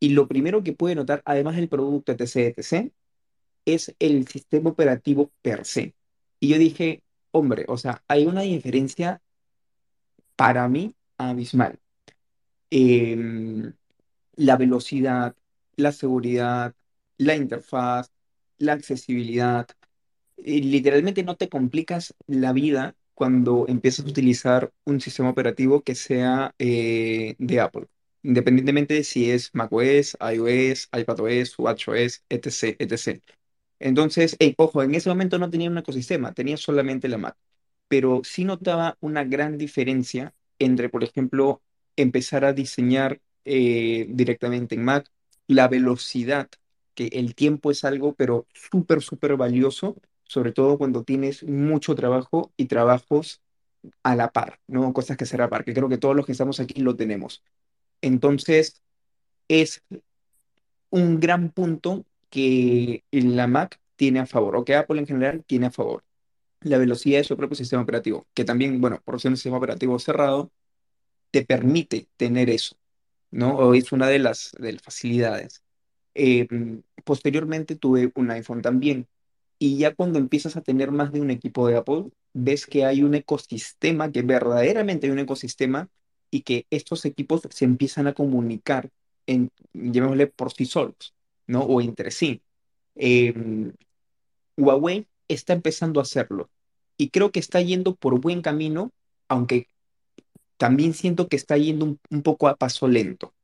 Y 0.01 0.11
lo 0.11 0.29
primero 0.29 0.62
que 0.64 0.72
pude 0.72 0.95
notar, 0.95 1.22
además 1.24 1.57
del 1.57 1.68
producto 1.68 2.12
etc, 2.12 2.55
etc., 2.59 2.93
es 3.75 3.95
el 3.99 4.27
sistema 4.29 4.71
operativo 4.71 5.31
per 5.43 5.64
se. 5.64 5.95
Y 6.41 6.49
yo 6.49 6.59
dije, 6.59 7.03
hombre, 7.31 7.64
o 7.69 7.77
sea, 7.79 8.03
hay 8.09 8.27
una 8.27 8.43
diferencia 8.43 9.21
para 10.37 10.69
mí 10.69 10.95
abismal. 11.19 11.79
Em, 12.71 13.75
la 14.37 14.57
velocidad, 14.57 15.35
la 15.77 15.93
seguridad, 15.93 16.75
la 17.19 17.35
interfaz, 17.37 18.12
la 18.59 18.75
accesibilidad. 18.75 19.66
Literalmente 20.37 21.25
no 21.25 21.37
te 21.37 21.49
complicas 21.49 22.14
la 22.27 22.53
vida 22.53 22.95
cuando 23.14 23.66
empiezas 23.69 24.07
a 24.07 24.09
utilizar 24.11 24.73
un 24.85 25.01
sistema 25.01 25.31
operativo 25.31 25.83
que 25.83 25.97
sea 25.97 26.55
eh, 26.59 27.35
de 27.39 27.61
Apple, 27.61 27.89
independientemente 28.23 28.95
de 28.95 29.05
si 29.05 29.31
es 29.31 29.51
macOS, 29.55 30.16
iOS, 30.21 30.89
iPadOS, 30.93 31.59
WatchOS, 31.59 32.25
etc., 32.29 32.77
etc. 32.79 33.21
Entonces, 33.81 34.37
eh, 34.41 34.55
ojo, 34.59 34.83
en 34.83 34.95
ese 34.95 35.09
momento 35.09 35.39
no 35.39 35.51
tenía 35.51 35.70
un 35.70 35.79
ecosistema, 35.79 36.33
tenía 36.33 36.57
solamente 36.57 37.09
la 37.09 37.18
Mac, 37.18 37.37
pero 37.89 38.22
sí 38.24 38.45
notaba 38.45 38.97
una 39.01 39.24
gran 39.24 39.59
diferencia 39.59 40.35
entre, 40.59 40.89
por 40.89 41.05
ejemplo, 41.05 41.62
empezar 41.97 42.45
a 42.45 42.53
diseñar 42.53 43.20
eh, 43.45 44.07
directamente 44.11 44.74
en 44.74 44.85
Mac, 44.85 45.09
la 45.47 45.68
velocidad, 45.68 46.49
que 46.95 47.07
el 47.12 47.35
tiempo 47.35 47.70
es 47.70 47.85
algo, 47.85 48.14
pero 48.14 48.47
súper, 48.53 49.03
súper 49.03 49.37
valioso, 49.37 49.97
sobre 50.24 50.53
todo 50.53 50.79
cuando 50.79 51.05
tienes 51.05 51.45
mucho 51.45 51.95
trabajo 51.95 52.53
y 52.57 52.66
trabajos 52.66 53.41
a 54.03 54.16
la 54.16 54.31
par, 54.33 54.61
¿no? 54.66 54.93
Cosas 54.93 55.16
que 55.16 55.24
hacer 55.24 55.41
a 55.43 55.49
par, 55.49 55.64
que 55.64 55.72
creo 55.74 55.89
que 55.89 55.99
todos 55.99 56.16
los 56.16 56.26
que 56.26 56.33
estamos 56.33 56.61
aquí 56.61 56.81
lo 56.83 56.97
tenemos. 56.97 57.43
Entonces, 58.03 58.83
es 59.49 59.83
un 60.91 61.20
gran 61.20 61.51
punto 61.51 62.05
que 62.31 63.05
la 63.11 63.47
Mac 63.47 63.81
tiene 63.97 64.20
a 64.20 64.26
favor, 64.26 64.57
o 64.57 64.64
que 64.64 64.74
Apple 64.76 65.01
en 65.01 65.07
general 65.07 65.45
tiene 65.47 65.66
a 65.66 65.70
favor. 65.70 66.05
La 66.61 66.79
velocidad 66.79 67.18
de 67.18 67.24
su 67.24 67.37
propio 67.37 67.57
sistema 67.57 67.83
operativo, 67.83 68.26
que 68.35 68.45
también, 68.45 68.81
bueno, 68.81 69.01
por 69.05 69.20
ser 69.20 69.31
un 69.31 69.37
sistema 69.37 69.59
operativo 69.59 69.99
cerrado, 69.99 70.51
te 71.31 71.45
permite 71.45 72.09
tener 72.16 72.51
eso, 72.51 72.76
¿no? 73.31 73.57
O 73.57 73.74
es 73.74 73.93
una 73.93 74.09
de 74.09 74.18
las, 74.18 74.53
de 74.59 74.72
las 74.74 74.83
facilidades. 74.83 75.62
Eh, 76.14 76.49
posteriormente 77.05 77.76
tuve 77.76 78.12
un 78.14 78.31
iPhone 78.31 78.62
también. 78.62 79.09
Y 79.59 79.79
ya 79.79 79.95
cuando 79.95 80.18
empiezas 80.18 80.57
a 80.57 80.62
tener 80.62 80.91
más 80.93 81.12
de 81.12 81.20
un 81.20 81.31
equipo 81.31 81.68
de 81.68 81.76
Apple, 81.76 82.11
ves 82.33 82.66
que 82.66 82.85
hay 82.85 83.03
un 83.03 83.14
ecosistema, 83.14 84.11
que 84.12 84.22
verdaderamente 84.22 85.07
hay 85.07 85.12
un 85.12 85.18
ecosistema 85.20 85.89
y 86.31 86.43
que 86.43 86.66
estos 86.70 87.05
equipos 87.05 87.43
se 87.51 87.64
empiezan 87.64 88.07
a 88.07 88.14
comunicar, 88.14 88.91
en, 89.26 89.51
por 90.37 90.53
sí 90.53 90.64
solos, 90.66 91.14
¿no? 91.49 91.62
O 91.62 91.82
entre 91.82 92.12
sí. 92.12 92.42
Eh, 92.96 93.34
Huawei 94.57 95.07
está 95.28 95.53
empezando 95.53 96.01
a 96.01 96.03
hacerlo 96.03 96.51
y 96.96 97.11
creo 97.11 97.30
que 97.30 97.40
está 97.40 97.61
yendo 97.61 97.94
por 97.94 98.20
buen 98.20 98.42
camino 98.42 98.92
aunque 99.28 99.68
también 100.57 100.94
siento 100.94 101.28
que 101.28 101.36
está 101.36 101.57
yendo 101.57 101.84
un, 101.84 102.01
un 102.11 102.22
poco 102.22 102.49
a 102.49 102.57
paso 102.57 102.88
lento. 102.88 103.34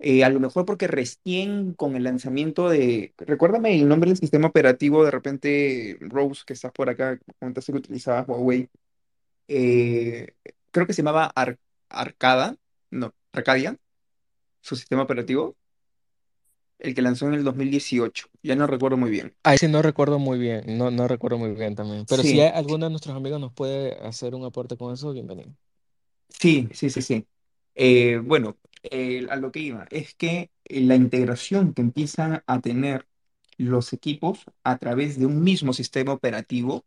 Eh, 0.00 0.24
a 0.24 0.30
lo 0.30 0.40
mejor 0.40 0.66
porque 0.66 0.88
recién 0.88 1.74
con 1.74 1.96
el 1.96 2.04
lanzamiento 2.04 2.68
de, 2.70 3.14
recuérdame 3.18 3.80
el 3.80 3.88
nombre 3.88 4.10
del 4.10 4.18
sistema 4.18 4.48
operativo, 4.48 5.04
de 5.04 5.10
repente, 5.12 5.98
Rose, 6.00 6.42
que 6.46 6.54
estás 6.54 6.72
por 6.72 6.90
acá, 6.90 7.18
comentaste 7.40 7.72
que 7.72 7.78
utilizaba 7.78 8.22
Huawei, 8.22 8.68
eh, 9.48 10.34
creo 10.72 10.86
que 10.86 10.92
se 10.94 11.02
llamaba 11.02 11.26
Ar- 11.34 11.58
Arcada, 11.90 12.56
no, 12.90 13.14
Arcadia, 13.32 13.76
su 14.60 14.76
sistema 14.76 15.02
operativo, 15.02 15.56
el 16.78 16.94
que 16.94 17.02
lanzó 17.02 17.26
en 17.26 17.34
el 17.34 17.44
2018, 17.44 18.28
ya 18.42 18.56
no 18.56 18.66
recuerdo 18.66 18.96
muy 18.96 19.10
bien. 19.10 19.34
Ahí 19.42 19.58
sí 19.58 19.68
no 19.68 19.82
recuerdo 19.82 20.18
muy 20.18 20.38
bien, 20.38 20.64
no, 20.78 20.90
no 20.90 21.08
recuerdo 21.08 21.38
muy 21.38 21.52
bien 21.52 21.74
también. 21.74 22.06
Pero 22.06 22.22
si 22.22 22.40
hay- 22.40 22.48
Sí, 22.48 22.54
alguno 22.54 22.86
de 22.86 22.90
nuestros 22.90 23.16
amigos 23.16 23.40
nos 23.40 23.52
puede 23.52 23.94
hacer 24.00 24.34
un 24.34 24.44
aporte 24.44 24.76
con 24.76 24.92
eso, 24.94 25.12
bienvenido. 25.12 25.50
Sí, 26.28 26.68
sí, 26.72 26.90
sí, 26.90 27.02
sí. 27.02 27.26
Eh, 27.74 28.20
bueno, 28.22 28.56
eh, 28.82 29.26
a 29.30 29.36
lo 29.36 29.50
que 29.52 29.60
iba 29.60 29.86
es 29.90 30.14
que 30.14 30.50
eh, 30.64 30.80
la 30.80 30.94
integración 30.96 31.74
que 31.74 31.82
empiezan 31.82 32.42
a 32.46 32.60
tener 32.60 33.06
los 33.56 33.92
equipos 33.92 34.44
a 34.62 34.78
través 34.78 35.18
de 35.18 35.26
un 35.26 35.42
mismo 35.42 35.72
sistema 35.72 36.12
operativo 36.12 36.84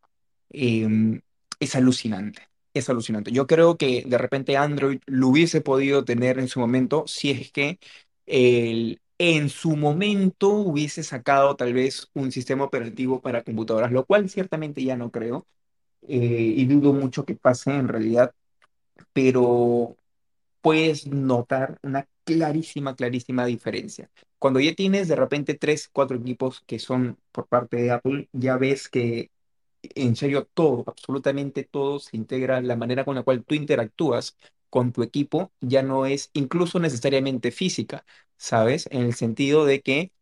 eh, 0.50 1.22
es 1.60 1.76
alucinante. 1.76 2.44
Es 2.74 2.90
alucinante. 2.90 3.32
Yo 3.32 3.48
creo 3.48 3.78
que 3.78 4.04
de 4.08 4.18
repente 4.18 4.56
Android 4.58 5.00
lo 5.06 5.28
hubiese 5.30 5.60
podido 5.62 6.06
tener 6.06 6.40
en 6.40 6.48
su 6.48 6.60
momento 6.62 7.04
si 7.08 7.32
es 7.32 7.52
que 7.52 7.80
el- 8.26 9.01
en 9.24 9.50
su 9.50 9.78
momento 9.78 10.50
hubiese 10.50 11.04
sacado 11.04 11.56
tal 11.56 11.74
vez 11.74 12.10
un 12.16 12.32
sistema 12.32 12.64
operativo 12.66 13.22
para 13.22 13.44
computadoras, 13.44 13.92
lo 13.92 14.06
cual 14.06 14.30
ciertamente 14.30 14.84
ya 14.84 14.98
no 14.98 15.12
creo 15.12 15.46
eh, 16.08 16.54
y 16.58 16.66
dudo 16.66 16.94
mucho 16.94 17.26
que 17.26 17.36
pase 17.36 17.72
en 17.72 17.88
realidad 17.88 18.34
pero 19.14 19.98
puedes 20.62 21.08
notar 21.08 21.80
una 21.84 22.08
clarísima, 22.24 22.96
clarísima 22.96 23.46
diferencia. 23.46 24.10
Cuando 24.40 24.60
ya 24.60 24.74
tienes 24.76 25.08
de 25.08 25.16
repente 25.16 25.56
tres, 25.56 25.90
cuatro 25.92 26.18
equipos 26.18 26.62
que 26.68 26.80
son 26.80 27.18
por 27.32 27.48
parte 27.48 27.78
de 27.78 27.92
Apple, 27.92 28.30
ya 28.34 28.58
ves 28.58 28.90
que 28.90 29.32
en 29.84 30.16
serio 30.16 30.48
todo, 30.54 30.84
absolutamente 30.88 31.64
todo 31.64 32.00
se 32.00 32.18
integra, 32.18 32.62
la 32.62 32.76
manera 32.76 33.06
con 33.06 33.16
la 33.16 33.24
cual 33.24 33.44
tú 33.44 33.56
interactúas 33.56 34.38
con 34.72 34.94
tu 34.94 35.04
equipo 35.04 35.54
ya 35.62 35.84
no 35.84 36.08
es 36.08 36.32
incluso 36.34 36.80
necesariamente 36.80 37.52
física, 37.52 38.06
¿sabes? 38.38 38.90
En 38.92 39.04
el 39.04 39.16
sentido 39.16 39.66
de 39.66 39.82
que 39.84 40.14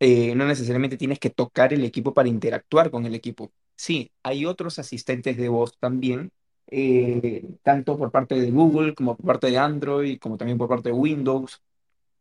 eh, 0.00 0.34
no 0.34 0.46
necesariamente 0.46 0.96
tienes 0.96 1.18
que 1.18 1.30
tocar 1.30 1.72
el 1.72 1.84
equipo 1.84 2.14
para 2.14 2.28
interactuar 2.28 2.90
con 2.90 3.06
el 3.06 3.14
equipo. 3.14 3.52
Sí, 3.76 4.10
hay 4.22 4.46
otros 4.46 4.78
asistentes 4.78 5.36
de 5.36 5.48
voz 5.48 5.78
también, 5.78 6.32
eh, 6.68 7.44
tanto 7.62 7.98
por 7.98 8.10
parte 8.10 8.34
de 8.40 8.50
Google 8.50 8.94
como 8.94 9.16
por 9.16 9.26
parte 9.26 9.48
de 9.48 9.58
Android, 9.58 10.18
como 10.18 10.36
también 10.38 10.58
por 10.58 10.68
parte 10.68 10.90
de 10.90 10.94
Windows, 10.94 11.62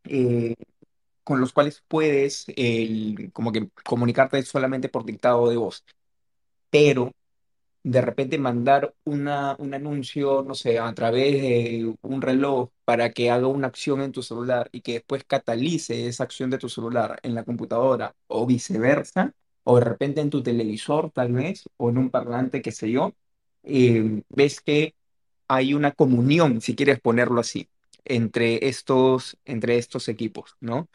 eh, 0.05 0.55
con 1.23 1.39
los 1.41 1.53
cuales 1.53 1.83
puedes 1.87 2.45
el- 2.55 3.31
como 3.33 3.51
que 3.51 3.69
comunicarte 3.85 4.43
solamente 4.43 4.89
por 4.89 5.05
dictado 5.05 5.49
de 5.49 5.57
voz. 5.57 5.85
Pero 6.69 7.11
de 7.83 8.01
repente 8.01 8.37
mandar 8.37 8.93
una, 9.05 9.55
un 9.59 9.73
anuncio, 9.73 10.43
no 10.43 10.53
sé, 10.55 10.79
a 10.79 10.93
través 10.93 11.41
de 11.41 11.95
un 12.01 12.21
reloj 12.21 12.69
para 12.85 13.11
que 13.11 13.31
haga 13.31 13.47
una 13.47 13.67
acción 13.67 14.01
en 14.01 14.11
tu 14.11 14.21
celular 14.23 14.69
y 14.71 14.81
que 14.81 14.93
después 14.93 15.23
catalice 15.25 16.07
esa 16.07 16.23
acción 16.23 16.49
de 16.51 16.57
tu 16.59 16.69
celular 16.69 17.19
en 17.23 17.33
la 17.35 17.43
computadora 17.43 18.15
o 18.27 18.45
viceversa, 18.45 19.33
o 19.63 19.77
de 19.79 19.85
repente 19.85 20.21
en 20.21 20.29
tu 20.29 20.43
televisor 20.43 21.11
tal 21.11 21.31
vez, 21.33 21.63
o 21.77 21.89
en 21.89 21.97
un 21.97 22.09
parlante, 22.11 22.61
qué 22.61 22.71
sé 22.71 22.91
yo, 22.91 23.13
eh, 23.63 24.23
ves 24.29 24.61
que 24.61 24.95
hay 25.47 25.73
una 25.73 25.91
comunión, 25.91 26.61
si 26.61 26.75
quieres 26.75 26.99
ponerlo 27.01 27.41
así, 27.41 27.69
entre 28.05 28.67
estos, 28.67 29.37
entre 29.45 29.77
estos 29.77 30.07
equipos, 30.07 30.55
¿no? 30.59 30.87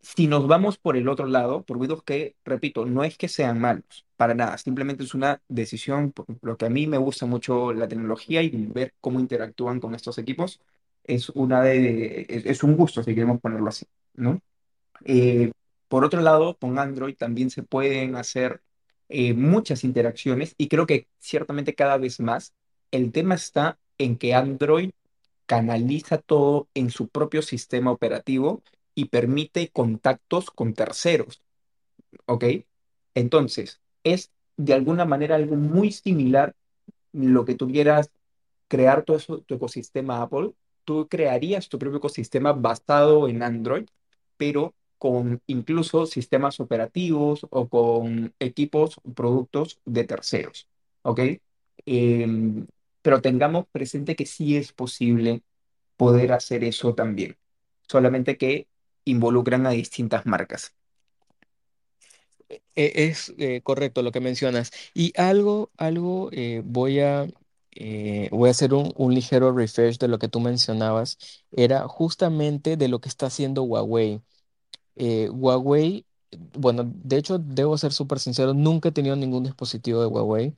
Si 0.00 0.26
nos 0.26 0.46
vamos 0.46 0.78
por 0.78 0.96
el 0.96 1.08
otro 1.08 1.26
lado, 1.26 1.62
por 1.64 1.76
ruidos 1.78 2.02
que, 2.02 2.36
repito, 2.44 2.86
no 2.86 3.04
es 3.04 3.18
que 3.18 3.28
sean 3.28 3.60
malos, 3.60 4.06
para 4.16 4.34
nada, 4.34 4.56
simplemente 4.58 5.04
es 5.04 5.14
una 5.14 5.42
decisión, 5.48 6.12
por 6.12 6.26
lo 6.42 6.56
que 6.56 6.66
a 6.66 6.70
mí 6.70 6.86
me 6.86 6.98
gusta 6.98 7.26
mucho 7.26 7.72
la 7.72 7.88
tecnología 7.88 8.42
y 8.42 8.50
ver 8.50 8.94
cómo 9.00 9.20
interactúan 9.20 9.80
con 9.80 9.94
estos 9.94 10.18
equipos, 10.18 10.60
es 11.04 11.28
una 11.30 11.62
de, 11.62 12.26
es, 12.28 12.46
es 12.46 12.62
un 12.62 12.76
gusto, 12.76 13.02
si 13.02 13.14
queremos 13.14 13.40
ponerlo 13.40 13.68
así, 13.68 13.86
¿no? 14.14 14.40
Eh, 15.04 15.52
por 15.88 16.04
otro 16.04 16.20
lado, 16.22 16.56
con 16.58 16.78
Android 16.78 17.16
también 17.16 17.50
se 17.50 17.62
pueden 17.62 18.16
hacer 18.16 18.62
eh, 19.08 19.34
muchas 19.34 19.84
interacciones 19.84 20.54
y 20.58 20.68
creo 20.68 20.86
que 20.86 21.08
ciertamente 21.18 21.74
cada 21.74 21.98
vez 21.98 22.20
más 22.20 22.54
el 22.90 23.12
tema 23.12 23.34
está 23.34 23.78
en 23.98 24.16
que 24.16 24.34
Android 24.34 24.90
canaliza 25.46 26.18
todo 26.18 26.68
en 26.74 26.90
su 26.90 27.08
propio 27.08 27.42
sistema 27.42 27.90
operativo 27.92 28.62
y 28.94 29.06
permite 29.06 29.70
contactos 29.70 30.50
con 30.50 30.74
terceros, 30.74 31.42
¿ok? 32.26 32.44
Entonces, 33.14 33.80
es 34.04 34.32
de 34.56 34.74
alguna 34.74 35.04
manera 35.04 35.36
algo 35.36 35.56
muy 35.56 35.92
similar 35.92 36.54
lo 37.12 37.44
que 37.44 37.54
tuvieras 37.54 38.10
crear 38.68 39.04
todo 39.04 39.16
eso, 39.16 39.40
tu 39.40 39.54
ecosistema 39.54 40.22
Apple, 40.22 40.52
tú 40.84 41.08
crearías 41.08 41.68
tu 41.68 41.78
propio 41.78 41.98
ecosistema 41.98 42.52
basado 42.52 43.28
en 43.28 43.42
Android, 43.42 43.86
pero 44.36 44.74
con 44.98 45.42
incluso 45.46 46.06
sistemas 46.06 46.60
operativos 46.60 47.46
o 47.50 47.68
con 47.68 48.34
equipos, 48.38 49.00
productos 49.14 49.80
de 49.84 50.04
terceros, 50.04 50.68
¿ok? 51.02 51.20
Em, 51.86 52.66
pero 53.02 53.20
tengamos 53.20 53.66
presente 53.70 54.16
que 54.16 54.26
sí 54.26 54.56
es 54.56 54.72
posible 54.72 55.42
poder 55.96 56.32
hacer 56.32 56.64
eso 56.64 56.94
también, 56.94 57.36
solamente 57.88 58.36
que 58.38 58.66
involucran 59.04 59.66
a 59.66 59.70
distintas 59.70 60.26
marcas. 60.26 60.74
E- 62.48 62.92
Es 63.08 63.32
eh, 63.38 63.60
correcto 63.62 64.02
lo 64.02 64.12
que 64.12 64.20
mencionas. 64.20 64.70
Y 64.94 65.12
algo, 65.20 65.70
algo 65.76 66.30
eh, 66.32 66.62
voy 66.64 67.00
a, 67.00 67.26
eh, 67.72 68.28
voy 68.32 68.48
a 68.48 68.50
hacer 68.52 68.74
un, 68.74 69.14
ligero 69.14 69.52
refresh 69.52 69.98
de 69.98 70.08
lo 70.08 70.18
que 70.18 70.28
tú 70.28 70.40
mencionabas. 70.40 71.18
Era 71.52 71.86
justamente 71.88 72.76
de 72.76 72.88
lo 72.88 73.00
que 73.00 73.08
está 73.08 73.26
haciendo 73.26 73.62
Huawei. 73.62 74.20
Huawei, 75.30 76.06
bueno, 76.58 76.84
de 76.86 77.16
hecho, 77.18 77.38
debo 77.38 77.78
ser 77.78 77.92
súper 77.92 78.18
sincero, 78.20 78.54
nunca 78.54 78.88
he 78.90 78.92
tenido 78.92 79.16
ningún 79.16 79.44
dispositivo 79.44 80.00
de 80.00 80.06
Huawei, 80.06 80.56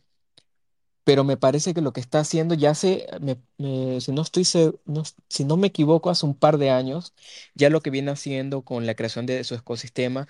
pero 1.07 1.24
me 1.24 1.38
parece 1.38 1.74
que 1.74 1.82
lo 1.82 1.94
que 1.94 2.00
está 2.02 2.20
haciendo 2.20 2.54
ya 2.57 2.72
hace, 2.72 3.09
me- 3.22 3.38
me- 3.59 4.02
si 4.02 4.12
no 4.12 4.22
estoy, 4.22 4.44
se- 4.46 4.74
no- 4.86 5.04
si 5.30 5.44
no 5.46 5.57
me 5.59 5.68
equivoco, 5.68 6.11
hace 6.11 6.26
un 6.26 6.36
par 6.36 6.59
de 6.59 6.70
años, 6.70 7.14
ya 7.57 7.70
lo 7.70 7.82
que 7.82 7.90
viene 7.90 8.12
haciendo 8.12 8.62
con 8.64 8.86
la 8.86 8.96
creación 8.96 9.26
de 9.26 9.44
su 9.44 9.54
ecosistema 9.57 10.28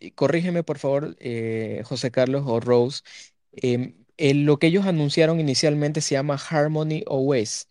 y 0.00 0.12
corrígeme 0.12 0.62
por 0.64 0.78
favor, 0.78 1.16
eh, 1.20 1.82
José 1.86 2.10
Carlos 2.10 2.44
o 2.46 2.60
Rose, 2.60 3.02
em, 3.52 3.94
el- 4.16 4.44
lo 4.44 4.58
que 4.58 4.68
ellos 4.68 4.86
anunciaron 4.86 5.40
inicialmente 5.40 6.00
se 6.00 6.14
llama 6.16 6.36
Harmony 6.50 7.04
OS, 7.08 7.66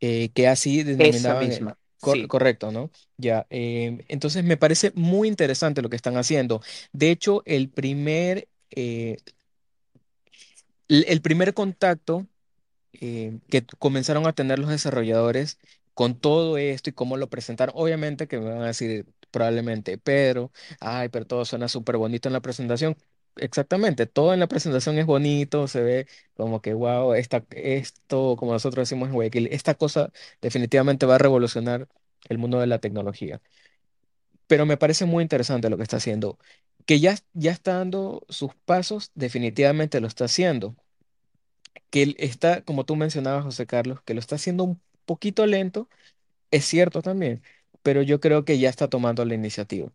eh, 0.00 0.30
que 0.34 0.48
así 0.48 0.82
Esa 0.98 1.34
denominaban, 1.34 1.52
eh, 1.52 1.60
misma, 1.60 1.78
cor- 2.00 2.20
sí, 2.20 2.28
correcto, 2.28 2.70
¿no? 2.72 2.90
Ya, 3.18 3.46
em, 3.50 4.00
entonces 4.08 4.44
me 4.44 4.56
parece 4.56 4.92
muy 4.94 5.28
interesante 5.28 5.82
lo 5.82 5.90
que 5.90 5.96
están 5.96 6.16
haciendo. 6.16 6.62
De 6.92 7.10
hecho, 7.10 7.42
el 7.46 7.68
primer, 7.70 8.48
eh, 8.70 9.18
el 11.06 11.22
primer 11.22 11.54
contacto 11.54 12.26
eh, 12.94 13.40
que 13.50 13.64
comenzaron 13.78 14.26
a 14.26 14.32
tener 14.34 14.58
los 14.58 14.70
desarrolladores 14.70 15.58
con 15.94 16.18
todo 16.20 16.58
esto 16.58 16.90
y 16.90 16.92
cómo 16.92 17.16
lo 17.16 17.30
presentaron. 17.30 17.74
Obviamente 17.78 18.28
que 18.28 18.38
me 18.38 18.50
van 18.50 18.62
a 18.62 18.66
decir 18.68 19.06
probablemente, 19.30 19.98
Pedro, 19.98 20.52
ay, 20.80 21.08
pero 21.10 21.26
todo 21.26 21.44
suena 21.44 21.68
súper 21.68 21.96
bonito 21.98 22.28
en 22.28 22.34
la 22.34 22.40
presentación. 22.40 22.96
Exactamente, 23.36 24.06
todo 24.06 24.34
en 24.34 24.40
la 24.40 24.48
presentación 24.48 24.98
es 24.98 25.06
bonito, 25.06 25.68
se 25.68 25.82
ve 25.82 26.06
como 26.34 26.60
que, 26.60 26.74
wow, 26.74 27.14
esta, 27.14 27.44
esto, 27.52 28.36
como 28.36 28.52
nosotros 28.52 28.88
decimos 28.88 29.08
en 29.08 29.14
Guayaquil, 29.14 29.48
esta 29.52 29.74
cosa 29.74 30.12
definitivamente 30.42 31.06
va 31.06 31.14
a 31.16 31.18
revolucionar 31.18 31.88
el 32.28 32.38
mundo 32.38 32.60
de 32.60 32.66
la 32.66 32.80
tecnología. 32.80 33.40
Pero 34.46 34.66
me 34.66 34.76
parece 34.76 35.04
muy 35.06 35.22
interesante 35.22 35.70
lo 35.70 35.76
que 35.76 35.84
está 35.84 35.96
haciendo. 35.98 36.38
Que 36.90 36.98
ya, 37.00 37.14
ya 37.34 37.52
está 37.52 37.76
dando 37.78 38.26
sus 38.28 38.54
pasos, 38.66 39.12
definitivamente 39.14 40.00
lo 40.00 40.08
está 40.08 40.24
haciendo 40.26 40.76
que 41.90 42.02
él 42.02 42.16
está, 42.18 42.62
como 42.64 42.84
tú 42.84 42.96
mencionabas, 42.96 43.44
José 43.44 43.66
Carlos, 43.66 44.02
que 44.02 44.14
lo 44.14 44.20
está 44.20 44.36
haciendo 44.36 44.64
un 44.64 44.80
poquito 45.04 45.46
lento, 45.46 45.88
es 46.50 46.64
cierto 46.66 47.02
también, 47.02 47.42
pero 47.82 48.02
yo 48.02 48.20
creo 48.20 48.44
que 48.46 48.58
ya 48.58 48.70
está 48.70 48.88
tomando 48.88 49.24
la 49.24 49.34
iniciativa. 49.34 49.92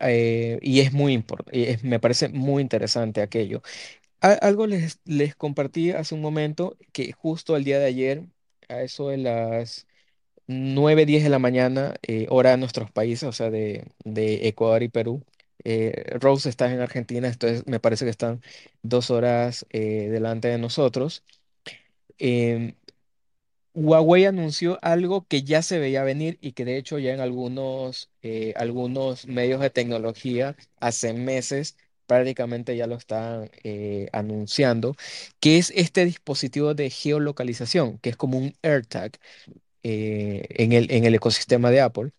Eh, 0.00 0.58
y 0.62 0.80
es 0.80 0.92
muy 0.92 1.12
importante, 1.12 1.78
me 1.82 1.98
parece 2.00 2.28
muy 2.28 2.62
interesante 2.62 3.20
aquello. 3.22 3.62
Algo 4.20 4.66
les, 4.66 5.00
les 5.04 5.36
compartí 5.36 5.92
hace 5.92 6.14
un 6.14 6.22
momento 6.22 6.76
que 6.92 7.12
justo 7.12 7.56
el 7.56 7.64
día 7.64 7.78
de 7.80 7.86
ayer, 7.86 8.24
a 8.68 8.82
eso 8.82 9.08
de 9.10 9.18
las 9.18 9.86
9 10.48 11.06
10 11.06 11.24
de 11.24 11.30
la 11.30 11.38
mañana, 11.40 11.96
eh, 12.02 12.26
hora 12.30 12.52
de 12.52 12.58
nuestros 12.58 12.90
países, 12.92 13.24
o 13.28 13.32
sea, 13.32 13.50
de, 13.50 13.86
de 14.04 14.48
Ecuador 14.48 14.82
y 14.84 14.88
Perú. 14.90 15.24
Eh, 15.64 16.16
Rose 16.20 16.48
está 16.48 16.72
en 16.72 16.80
Argentina, 16.80 17.28
entonces 17.28 17.66
me 17.66 17.80
parece 17.80 18.04
que 18.04 18.10
están 18.10 18.42
dos 18.82 19.10
horas 19.10 19.66
eh, 19.70 20.08
delante 20.10 20.48
de 20.48 20.58
nosotros. 20.58 21.24
em, 22.18 22.74
Huawei 23.74 24.24
anunció 24.26 24.78
algo 24.82 25.26
que 25.28 25.42
ya 25.44 25.62
se 25.62 25.78
veía 25.78 26.02
venir 26.04 26.38
y 26.40 26.52
que 26.52 26.64
de 26.64 26.76
hecho 26.78 26.98
ya 26.98 27.14
en 27.14 27.20
algunos, 27.20 28.10
eh, 28.22 28.52
algunos 28.56 29.26
medios 29.26 29.60
de 29.60 29.70
tecnología 29.70 30.56
hace 30.80 31.12
meses 31.14 31.76
prácticamente 32.06 32.76
ya 32.76 32.86
lo 32.86 32.96
están 32.96 33.50
anunciando, 34.12 34.96
que 35.40 35.58
es 35.58 35.70
este 35.76 36.04
dispositivo 36.06 36.74
de 36.74 36.90
geolocalización, 36.90 37.98
que 37.98 38.10
es 38.10 38.16
como 38.16 38.38
un 38.38 38.54
AirTag 38.62 39.12
en 39.82 40.72
el, 40.72 40.90
en 40.90 41.04
el 41.04 41.14
ecosistema 41.14 41.70
de 41.70 41.80
Apple 41.80 42.12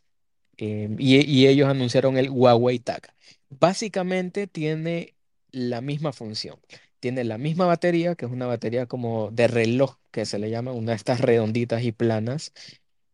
eh, 0.60 0.89
y, 0.99 1.47
ellos 1.47 1.70
anunciaron 1.70 2.18
el 2.18 2.30
Huawei 2.30 2.80
Tag. 2.80 3.14
Básicamente 3.49 4.47
tiene 4.47 5.16
la 5.51 5.82
misma 5.82 6.14
función. 6.14 6.60
Tiene 6.99 7.24
la 7.24 7.38
misma 7.38 7.66
batería, 7.66 8.16
que 8.16 8.26
es 8.26 8.32
una 8.32 8.45
batería 8.47 8.86
como 8.86 9.32
de 9.32 9.47
reloj, 9.47 9.97
que 10.12 10.26
se 10.26 10.38
le 10.39 10.49
llama, 10.49 10.74
una 10.74 10.91
de 10.91 10.97
estas 10.97 11.22
redonditas 11.22 11.84
y 11.84 11.93
planas, 11.93 12.53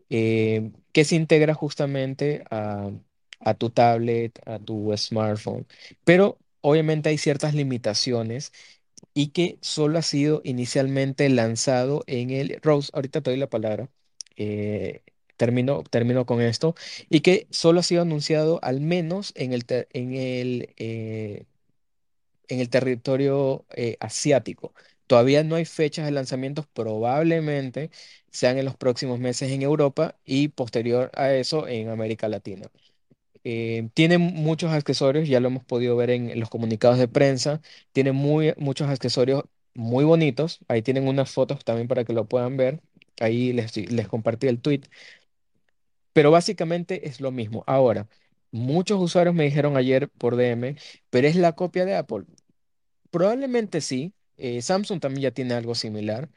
eh, 0.09 0.71
que 0.91 1.05
se 1.05 1.15
integra 1.15 1.53
justamente 1.53 2.43
a, 2.49 2.91
a 3.39 3.53
tu 3.55 3.69
tablet, 3.69 4.39
a 4.47 4.59
tu 4.59 4.91
smartphone. 4.97 5.67
Pero 6.03 6.39
obviamente 6.61 7.09
hay 7.09 7.17
ciertas 7.19 7.53
limitaciones 7.53 8.51
y 9.13 9.29
que 9.29 9.59
solo 9.61 9.99
ha 9.99 10.01
sido 10.03 10.41
inicialmente 10.43 11.29
lanzado 11.29 12.03
en 12.07 12.31
el 12.31 12.59
Rose. 12.61 12.91
Ahorita 12.93 13.21
te 13.21 13.31
doy 13.31 13.39
la 13.39 13.49
palabra. 13.49 13.89
eh, 14.37 15.03
termino, 15.37 15.83
termino 15.83 16.25
con 16.25 16.41
esto. 16.41 16.75
Y 17.09 17.21
que 17.21 17.47
solo 17.51 17.79
ha 17.81 17.83
sido 17.83 18.01
anunciado 18.03 18.59
al 18.63 18.81
menos 18.81 19.31
en 19.35 19.53
el, 19.53 19.65
en 19.93 20.13
el, 20.15 20.73
eh, 20.77 21.45
en 22.47 22.59
el 22.59 22.69
territorio 22.69 23.65
eh, 23.75 23.97
asiático. 23.99 24.73
Todavía 25.07 25.43
no 25.43 25.55
hay 25.55 25.65
fechas 25.65 26.05
de 26.05 26.11
lanzamientos, 26.11 26.67
probablemente 26.67 27.91
sean 28.31 28.57
en 28.57 28.65
los 28.65 28.75
próximos 28.75 29.19
meses 29.19 29.51
en 29.51 29.61
Europa 29.61 30.17
y 30.25 30.49
posterior 30.49 31.11
a 31.15 31.33
eso 31.33 31.67
en 31.67 31.89
América 31.89 32.27
Latina. 32.27 32.69
Eh, 33.43 33.89
tiene 33.95 34.17
muchos 34.19 34.71
accesorios, 34.73 35.27
ya 35.29 35.39
lo 35.41 35.49
hemos 35.49 35.65
podido 35.65 35.95
ver 35.97 36.11
en, 36.11 36.29
en 36.31 36.39
los 36.41 36.49
comunicados 36.49 36.99
de 36.99 37.07
prensa. 37.07 37.61
Tiene 37.93 38.11
muy, 38.13 38.53
muchos 38.57 38.89
accesorios 38.89 39.45
muy 39.75 40.05
bonitos. 40.05 40.59
Ahí 40.69 40.81
tienen 40.83 41.07
unas 41.07 41.31
fotos 41.31 41.63
también 41.65 41.87
para 41.87 42.05
que 42.05 42.13
lo 42.13 42.27
puedan 42.27 42.57
ver. 42.57 42.81
Ahí 43.21 43.53
les, 43.53 43.75
les 43.77 44.07
compartí 44.09 44.47
el 44.47 44.61
tweet. 44.61 44.81
Pero 46.15 46.31
básicamente 46.31 47.09
es 47.09 47.21
lo 47.21 47.31
mismo. 47.31 47.65
Ahora, 47.67 48.09
muchos 48.51 49.01
usuarios 49.01 49.35
me 49.35 49.45
dijeron 49.45 49.77
ayer 49.77 50.09
por 50.11 50.37
DM, 50.37 50.77
pero 51.11 51.27
es 51.29 51.37
la 51.37 51.53
copia 51.53 51.85
de 51.85 51.95
Apple. 51.97 52.25
Probablemente 53.11 53.81
sí. 53.81 54.13
eh, 54.37 54.61
Samsung 54.61 54.99
también 55.01 55.23
ya 55.23 55.31
tiene 55.31 55.53
algo 55.55 55.75
similar. 55.75 56.29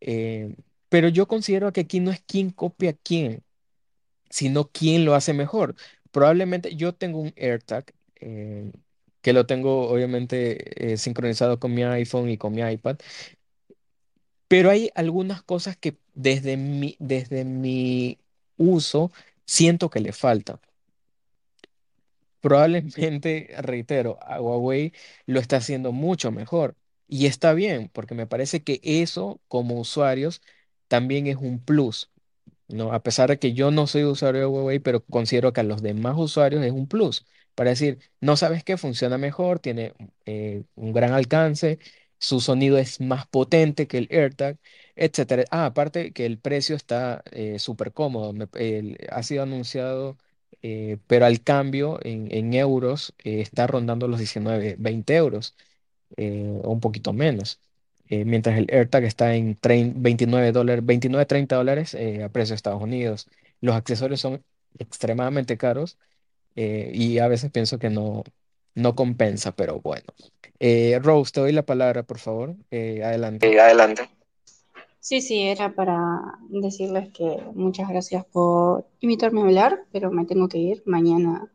eh, 0.00 0.56
pero 0.90 1.08
yo 1.08 1.28
considero 1.28 1.72
que 1.72 1.82
aquí 1.82 2.00
no 2.00 2.10
es 2.12 2.22
quién 2.26 2.50
copia 2.50 2.94
quién 2.94 3.44
sino 4.30 4.70
quién 4.70 5.04
lo 5.04 5.14
hace 5.14 5.32
mejor. 5.34 5.74
Probablemente 6.12 6.76
yo 6.76 6.94
tengo 6.94 7.20
un 7.20 7.32
AirTag 7.36 7.92
eh, 8.20 8.72
que 9.22 9.32
lo 9.34 9.46
tengo 9.46 9.88
obviamente 9.90 10.96
sincronizado 10.98 11.58
con 11.60 11.74
mi 11.74 11.84
iPhone 11.84 12.30
y 12.30 12.38
con 12.38 12.54
mi 12.54 12.62
iPad, 12.62 12.98
pero 14.48 14.70
hay 14.70 14.90
algunas 14.94 15.42
cosas 15.42 15.76
que 15.76 15.98
desde 16.14 16.56
mi, 16.56 16.96
desde 17.00 17.44
mi 17.44 18.18
uso 18.58 19.12
siento 19.46 19.90
que 19.90 20.00
le 20.00 20.12
falta. 20.12 20.60
Probablemente, 22.40 23.48
reitero, 23.58 24.18
Huawei 24.40 24.92
lo 25.26 25.40
está 25.40 25.56
haciendo 25.56 25.92
mucho 25.92 26.30
mejor 26.30 26.76
y 27.08 27.26
está 27.26 27.52
bien, 27.52 27.90
porque 27.92 28.14
me 28.14 28.26
parece 28.26 28.62
que 28.62 28.80
eso 28.84 29.40
como 29.48 29.80
usuarios 29.80 30.40
también 30.88 31.26
es 31.26 31.36
un 31.36 31.58
plus. 31.64 32.10
¿no? 32.68 32.92
A 32.92 33.02
pesar 33.02 33.30
de 33.30 33.38
que 33.38 33.54
yo 33.54 33.70
no 33.70 33.86
soy 33.86 34.04
usuario 34.04 34.40
de 34.42 34.46
Huawei, 34.46 34.78
pero 34.80 35.04
considero 35.04 35.52
que 35.52 35.60
a 35.60 35.64
los 35.64 35.82
demás 35.82 36.16
usuarios 36.18 36.64
es 36.64 36.72
un 36.72 36.86
plus. 36.88 37.26
Para 37.54 37.70
decir, 37.70 37.98
no 38.20 38.36
sabes 38.36 38.64
qué, 38.64 38.76
funciona 38.76 39.18
mejor, 39.18 39.58
tiene 39.60 39.94
eh, 40.26 40.64
un 40.76 40.92
gran 40.92 41.12
alcance, 41.12 41.78
su 42.18 42.40
sonido 42.40 42.78
es 42.78 43.00
más 43.00 43.26
potente 43.26 43.86
que 43.86 43.98
el 43.98 44.08
AirTag, 44.10 44.58
etcétera. 44.96 45.44
Ah, 45.50 45.66
aparte 45.66 46.12
que 46.12 46.26
el 46.26 46.38
precio 46.38 46.76
está 46.76 47.22
eh, 47.32 47.58
súper 47.58 47.92
cómodo. 47.92 48.34
ha 49.10 49.22
sido 49.22 49.42
anunciado, 49.42 50.16
eh, 50.62 50.98
pero 51.06 51.26
al 51.26 51.42
cambio 51.42 51.98
en, 52.02 52.52
euros 52.54 53.14
eh, 53.24 53.40
está 53.40 53.66
rondando 53.66 54.08
los 54.08 54.18
19 54.18 54.76
20 54.78 55.14
euros 55.16 55.54
eh, 56.16 56.60
o 56.62 56.72
un 56.72 56.80
poquito 56.80 57.12
menos. 57.12 57.60
Mientras 58.10 58.56
el 58.58 58.66
AirTag 58.72 59.04
está 59.04 59.34
en 59.34 59.54
trein- 59.58 59.92
29 59.96 60.50
dólares, 60.52 60.84
29, 60.84 61.26
30 61.26 61.56
dólares 61.56 61.92
eh, 61.94 62.22
a 62.24 62.30
precio 62.30 62.52
de 62.52 62.56
Estados 62.56 62.82
Unidos. 62.82 63.28
Los 63.60 63.76
accesorios 63.76 64.20
son 64.20 64.42
extremadamente 64.78 65.58
caros 65.58 65.98
y 66.56 67.18
a 67.18 67.28
veces 67.28 67.50
pienso 67.52 67.78
que 67.78 67.90
no, 67.90 68.24
no 68.74 68.94
compensa, 68.94 69.54
pero 69.54 69.80
bueno. 69.80 70.06
Eh, 70.60 70.98
Rose, 71.02 71.32
te 71.32 71.40
doy 71.40 71.52
la 71.52 71.64
palabra, 71.64 72.02
por 72.02 72.18
favor. 72.18 72.56
Eh, 72.70 73.02
adelante. 73.04 73.50
Eh, 73.50 73.60
adelante. 73.60 74.08
Sí, 75.00 75.20
sí, 75.20 75.42
era 75.42 75.74
para 75.74 76.38
decirles 76.50 77.10
que 77.10 77.38
muchas 77.54 77.88
gracias 77.88 78.24
por 78.26 78.86
invitarme 79.00 79.40
a 79.40 79.44
hablar, 79.44 79.86
pero 79.92 80.10
me 80.10 80.26
tengo 80.26 80.48
que 80.48 80.58
ir. 80.58 80.82
Mañana 80.86 81.50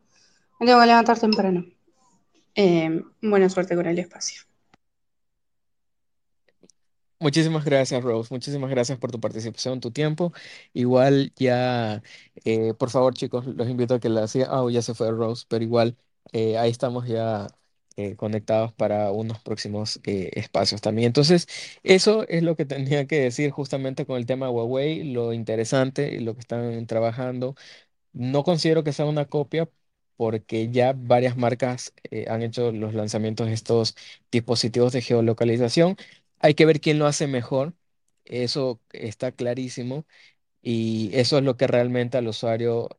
me 0.58 0.66
tengo 0.66 0.80
que 0.80 0.86
levantar 0.86 1.18
temprano. 1.18 1.64
Eh, 2.54 3.02
buena 3.20 3.48
suerte 3.48 3.76
con 3.76 3.86
el 3.86 3.98
espacio. 3.98 4.42
Muchísimas 7.20 7.64
gracias, 7.64 8.02
Rose. 8.02 8.32
Muchísimas 8.34 8.70
gracias 8.70 8.98
por 8.98 9.10
tu 9.10 9.20
participación, 9.20 9.80
tu 9.80 9.90
tiempo. 9.90 10.32
Igual 10.74 11.32
ya, 11.36 12.02
eh, 12.44 12.74
por 12.74 12.90
favor, 12.90 13.14
chicos, 13.14 13.46
los 13.46 13.68
invito 13.68 13.94
a 13.94 14.00
que 14.00 14.08
la 14.08 14.28
sigan. 14.28 14.48
Ah, 14.50 14.66
ya 14.70 14.82
se 14.82 14.94
fue 14.94 15.10
Rose, 15.10 15.46
pero 15.48 15.64
igual 15.64 15.96
eh, 16.32 16.58
ahí 16.58 16.70
estamos 16.70 17.06
ya 17.06 17.46
eh, 17.96 18.16
conectados 18.16 18.72
para 18.72 19.10
unos 19.12 19.40
próximos 19.40 20.00
eh, 20.04 20.30
espacios 20.34 20.80
también. 20.80 21.06
Entonces, 21.08 21.46
eso 21.82 22.26
es 22.28 22.42
lo 22.42 22.56
que 22.56 22.64
tenía 22.66 23.06
que 23.06 23.20
decir 23.20 23.50
justamente 23.50 24.06
con 24.06 24.16
el 24.18 24.26
tema 24.26 24.46
de 24.46 24.52
Huawei, 24.52 25.04
lo 25.12 25.32
interesante 25.32 26.14
y 26.14 26.20
lo 26.20 26.34
que 26.34 26.40
están 26.40 26.86
trabajando. 26.86 27.54
No 28.12 28.44
considero 28.44 28.84
que 28.84 28.92
sea 28.92 29.06
una 29.06 29.26
copia 29.26 29.68
porque 30.16 30.70
ya 30.70 30.92
varias 30.96 31.36
marcas 31.36 31.92
eh, 32.10 32.26
han 32.28 32.42
hecho 32.42 32.72
los 32.72 32.94
lanzamientos 32.94 33.46
de 33.48 33.54
estos 33.54 33.96
dispositivos 34.30 34.92
de 34.92 35.02
geolocalización. 35.02 35.96
Hay 36.40 36.54
que 36.54 36.66
ver 36.66 36.80
quién 36.80 36.98
lo 36.98 37.06
hace 37.06 37.26
mejor. 37.26 37.74
Eso 38.24 38.80
está 38.92 39.32
clarísimo 39.32 40.06
y 40.62 41.10
eso 41.14 41.38
es 41.38 41.44
lo 41.44 41.56
que 41.56 41.66
realmente 41.68 42.18
al 42.18 42.28
usuario 42.28 42.90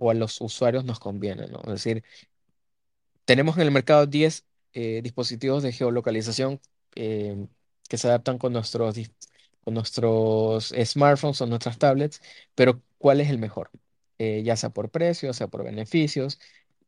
o 0.00 0.10
a 0.10 0.14
los 0.14 0.40
usuarios 0.40 0.84
nos 0.84 0.98
conviene, 1.00 1.46
¿no? 1.48 1.60
Es 1.60 1.84
decir, 1.84 2.04
tenemos 3.24 3.56
en 3.56 3.62
el 3.62 3.70
mercado 3.70 4.06
10 4.06 4.44
eh, 4.72 5.00
dispositivos 5.02 5.62
de 5.62 5.72
geolocalización 5.72 6.60
eh, 6.96 7.46
que 7.88 7.98
se 7.98 8.08
adaptan 8.08 8.38
con 8.38 8.52
nuestros, 8.52 8.96
con 9.62 9.74
nuestros 9.74 10.74
smartphones 10.84 11.40
o 11.40 11.46
nuestras 11.46 11.78
tablets, 11.78 12.22
pero 12.54 12.82
¿cuál 12.98 13.20
es 13.20 13.30
el 13.30 13.38
mejor? 13.38 13.70
Eh, 14.18 14.42
ya 14.44 14.56
sea 14.56 14.70
por 14.70 14.90
precio, 14.90 15.28
ya 15.30 15.32
sea 15.34 15.48
por 15.48 15.64
beneficios 15.64 16.38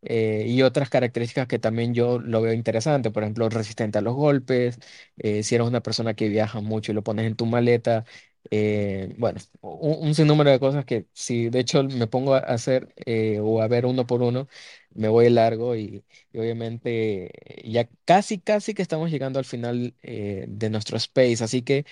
eh, 0.03 0.45
y 0.49 0.63
otras 0.63 0.91
características 0.91 1.47
que 1.49 1.59
también 1.59 1.95
yo 1.95 2.19
lo 2.19 2.43
veo 2.43 2.53
interesante, 2.53 3.11
por 3.11 3.23
ejemplo, 3.23 3.49
resistente 3.49 3.99
a 3.99 4.01
los 4.03 4.15
golpes, 4.15 4.79
eh, 5.19 5.43
si 5.43 5.55
eres 5.55 5.67
una 5.67 5.81
persona 5.83 6.15
que 6.15 6.29
viaja 6.29 6.61
mucho 6.61 6.93
y 6.93 6.95
lo 6.95 7.03
pones 7.05 7.27
en 7.27 7.37
tu 7.37 7.47
maleta. 7.47 8.05
eh, 8.51 9.15
bueno, 9.19 9.41
un, 9.61 10.09
un 10.09 10.15
sinnúmero 10.15 10.51
de 10.51 10.59
cosas 10.61 10.85
que 10.85 11.07
si 11.13 11.49
de 11.49 11.61
hecho 11.61 11.83
me 11.85 12.07
pongo 12.09 12.35
a 12.35 12.39
hacer 12.39 12.93
eh, 13.07 13.39
o 13.41 13.63
a 13.63 13.69
ver 13.69 13.87
uno 13.87 14.07
por 14.07 14.23
uno, 14.23 14.49
me 14.95 15.09
voy 15.09 15.31
largo 15.31 15.77
y, 15.77 16.05
y 16.33 16.39
obviamente 16.39 17.31
ya 17.65 17.89
casi, 18.05 18.39
casi 18.41 18.75
que 18.75 18.83
estamos 18.83 19.11
llegando 19.11 19.39
al 19.39 19.45
final 19.45 19.95
eh, 20.03 20.45
de 20.49 20.71
nuestro 20.71 20.97
space. 20.97 21.43
Así 21.45 21.63
que 21.63 21.87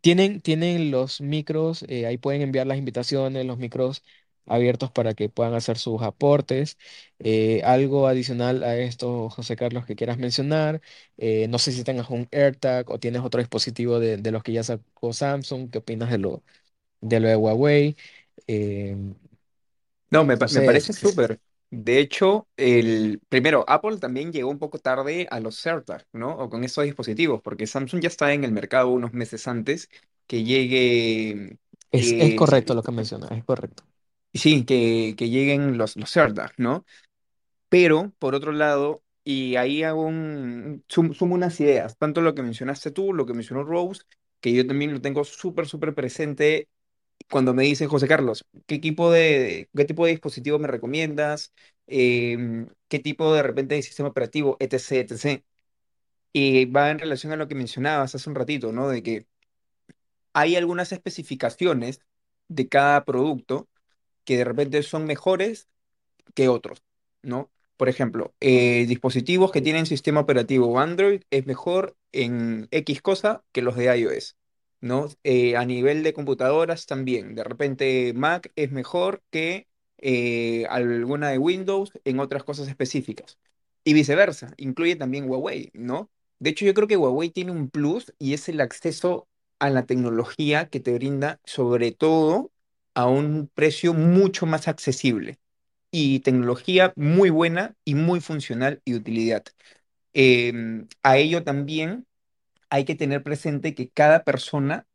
tienen, 0.00 0.40
tienen 0.40 0.90
los 0.90 1.20
micros, 1.20 1.84
eh, 1.88 2.06
ahí 2.06 2.18
pueden 2.18 2.42
enviar 2.42 2.66
las 2.66 2.78
invitaciones, 2.78 3.44
los 3.46 3.58
micros 3.58 4.02
abiertos 4.50 4.90
para 4.90 5.14
que 5.14 5.28
puedan 5.30 5.54
hacer 5.54 5.78
sus 5.78 6.02
aportes. 6.02 6.78
Eh, 7.18 7.62
algo 7.64 8.08
adicional 8.08 8.62
a 8.64 8.76
esto, 8.78 9.30
José 9.30 9.56
Carlos, 9.56 9.86
que 9.86 9.96
quieras 9.96 10.18
mencionar. 10.18 10.80
Eh, 11.18 11.48
no 11.48 11.58
sé 11.58 11.72
si 11.72 11.84
tengas 11.84 12.10
un 12.10 12.28
AirTag 12.32 12.90
o 12.90 12.98
tienes 13.00 13.22
otro 13.22 13.40
dispositivo 13.40 13.98
de, 14.00 14.16
de 14.18 14.30
los 14.32 14.42
que 14.42 14.52
ya 14.52 14.62
sacó 14.64 15.12
Samsung. 15.12 15.70
¿Qué 15.70 15.78
opinas 15.78 16.10
de 16.10 16.18
lo, 16.18 16.42
de 17.00 17.20
lo 17.20 17.28
de 17.28 17.36
Huawei? 17.36 17.96
Eh, 18.48 18.96
No, 20.10 20.24
me, 20.24 20.36
no 20.36 20.48
me 20.48 20.48
sé. 20.48 20.62
parece 20.62 20.92
súper. 20.92 21.40
De 21.70 21.98
hecho, 22.00 22.48
el 22.56 23.20
primero, 23.28 23.64
Apple 23.68 23.98
también 23.98 24.32
llegó 24.32 24.50
un 24.50 24.58
poco 24.58 24.78
tarde 24.80 25.28
a 25.30 25.38
los 25.40 25.64
AirTag, 25.64 26.04
¿no? 26.12 26.36
O 26.36 26.50
con 26.50 26.64
esos 26.64 26.84
dispositivos, 26.84 27.40
porque 27.42 27.66
Samsung 27.68 28.00
ya 28.02 28.08
está 28.08 28.32
en 28.32 28.42
el 28.44 28.50
mercado 28.52 28.88
unos 28.90 29.12
meses 29.12 29.46
antes 29.46 29.88
que 30.26 30.42
llegue, 30.42 31.58
Es, 31.92 32.16
es 32.18 32.34
correcto 32.34 32.74
lo 32.74 32.82
que 32.82 32.90
mencionas, 32.90 33.30
es 33.30 33.44
correcto. 33.44 33.84
Sí, 34.34 34.64
que, 34.64 35.14
que 35.16 35.28
lleguen 35.30 35.78
los, 35.78 35.96
los 35.96 36.16
AirTag, 36.16 36.52
¿no? 36.58 36.84
Pero, 37.68 38.12
por 38.18 38.34
otro 38.34 38.52
lado, 38.52 39.02
y 39.24 39.56
ahí 39.56 39.82
hago 39.84 40.02
un, 40.06 40.84
sum- 40.88 41.14
sumo 41.14 41.34
unas 41.36 41.60
ideas, 41.60 41.96
tanto 41.98 42.20
lo 42.22 42.34
que 42.34 42.42
mencionaste 42.42 42.90
tú, 42.90 43.12
lo 43.14 43.26
que 43.26 43.34
mencionó 43.34 43.64
Rose, 43.64 44.02
que 44.40 44.52
yo 44.54 44.66
también 44.66 44.92
lo 44.92 45.00
tengo 45.00 45.24
súper, 45.24 45.66
súper 45.66 45.94
presente 45.94 46.68
cuando 47.30 47.54
me 47.54 47.64
dicen, 47.64 47.88
José 47.88 48.08
Carlos, 48.08 48.46
¿qué 48.66 48.76
equipo 48.76 49.10
de, 49.12 49.68
qué 49.76 49.84
tipo 49.86 50.04
de 50.06 50.12
dispositivo 50.12 50.58
me 50.58 50.68
recomiendas? 50.68 51.52
Em, 51.88 52.68
¿qué 52.88 52.98
tipo 53.00 53.34
de 53.34 53.42
repente 53.44 53.74
de 53.76 53.82
sistema 53.82 54.10
operativo, 54.10 54.56
etc., 54.60 55.14
etc.? 55.14 55.44
Y 56.32 56.66
va 56.66 56.90
en 56.90 56.98
relación 57.00 57.32
a 57.32 57.36
lo 57.36 57.48
que 57.48 57.54
mencionabas 57.56 58.14
hace 58.14 58.30
un 58.30 58.36
ratito, 58.36 58.72
¿no? 58.72 58.88
De 58.90 59.02
que 59.02 59.26
hay 60.32 60.56
algunas 60.56 60.92
especificaciones 60.92 62.00
de 62.48 62.68
cada 62.68 63.04
producto 63.04 63.68
que 64.24 64.36
de 64.36 64.44
repente 64.44 64.82
son 64.82 65.04
mejores 65.06 65.68
que 66.34 66.48
otros, 66.48 66.82
¿no? 67.22 67.50
Por 67.76 67.88
ejemplo, 67.88 68.34
eh, 68.40 68.84
dispositivos 68.86 69.52
que 69.52 69.62
tienen 69.62 69.86
sistema 69.86 70.20
operativo 70.20 70.78
Android 70.80 71.22
es 71.30 71.46
mejor 71.46 71.96
en 72.12 72.68
X 72.70 73.00
cosa 73.02 73.44
que 73.52 73.62
los 73.62 73.76
de 73.76 73.96
iOS, 73.96 74.36
¿no? 74.80 75.08
Eh, 75.24 75.56
a 75.56 75.64
nivel 75.64 76.02
de 76.02 76.12
computadoras 76.12 76.86
también. 76.86 77.34
De 77.34 77.44
repente 77.44 78.12
Mac 78.14 78.52
es 78.56 78.70
mejor 78.72 79.22
que 79.30 79.66
eh, 79.98 80.66
alguna 80.68 81.30
de 81.30 81.38
Windows 81.38 81.92
en 82.04 82.20
otras 82.20 82.44
cosas 82.44 82.68
específicas. 82.68 83.38
Y 83.84 83.94
viceversa, 83.94 84.52
incluye 84.58 84.96
también 84.96 85.28
Huawei, 85.28 85.70
¿no? 85.72 86.10
De 86.38 86.50
hecho, 86.50 86.64
yo 86.66 86.74
creo 86.74 86.88
que 86.88 86.96
Huawei 86.96 87.30
tiene 87.30 87.50
un 87.52 87.70
plus 87.70 88.12
y 88.18 88.34
es 88.34 88.48
el 88.48 88.60
acceso 88.60 89.28
a 89.58 89.70
la 89.70 89.86
tecnología 89.86 90.68
que 90.68 90.80
te 90.80 90.92
brinda, 90.94 91.40
sobre 91.44 91.92
todo 91.92 92.49
a 92.94 93.06
un 93.06 93.50
precio 93.54 93.94
mucho 93.94 94.46
más 94.46 94.68
accesible 94.68 95.38
y 95.92 96.20
tecnología 96.20 96.92
muy 96.96 97.30
buena 97.30 97.76
y 97.84 97.94
muy 97.96 98.20
funcional 98.20 98.82
y 98.84 98.94
utilidad. 98.94 99.44
Em, 100.12 100.88
a 101.02 101.18
ello 101.18 101.44
también 101.44 102.06
hay 102.70 102.84
que 102.84 102.94
tener 102.94 103.22
presente 103.22 103.74
que 103.74 103.90
cada 103.90 104.24
persona 104.24 104.86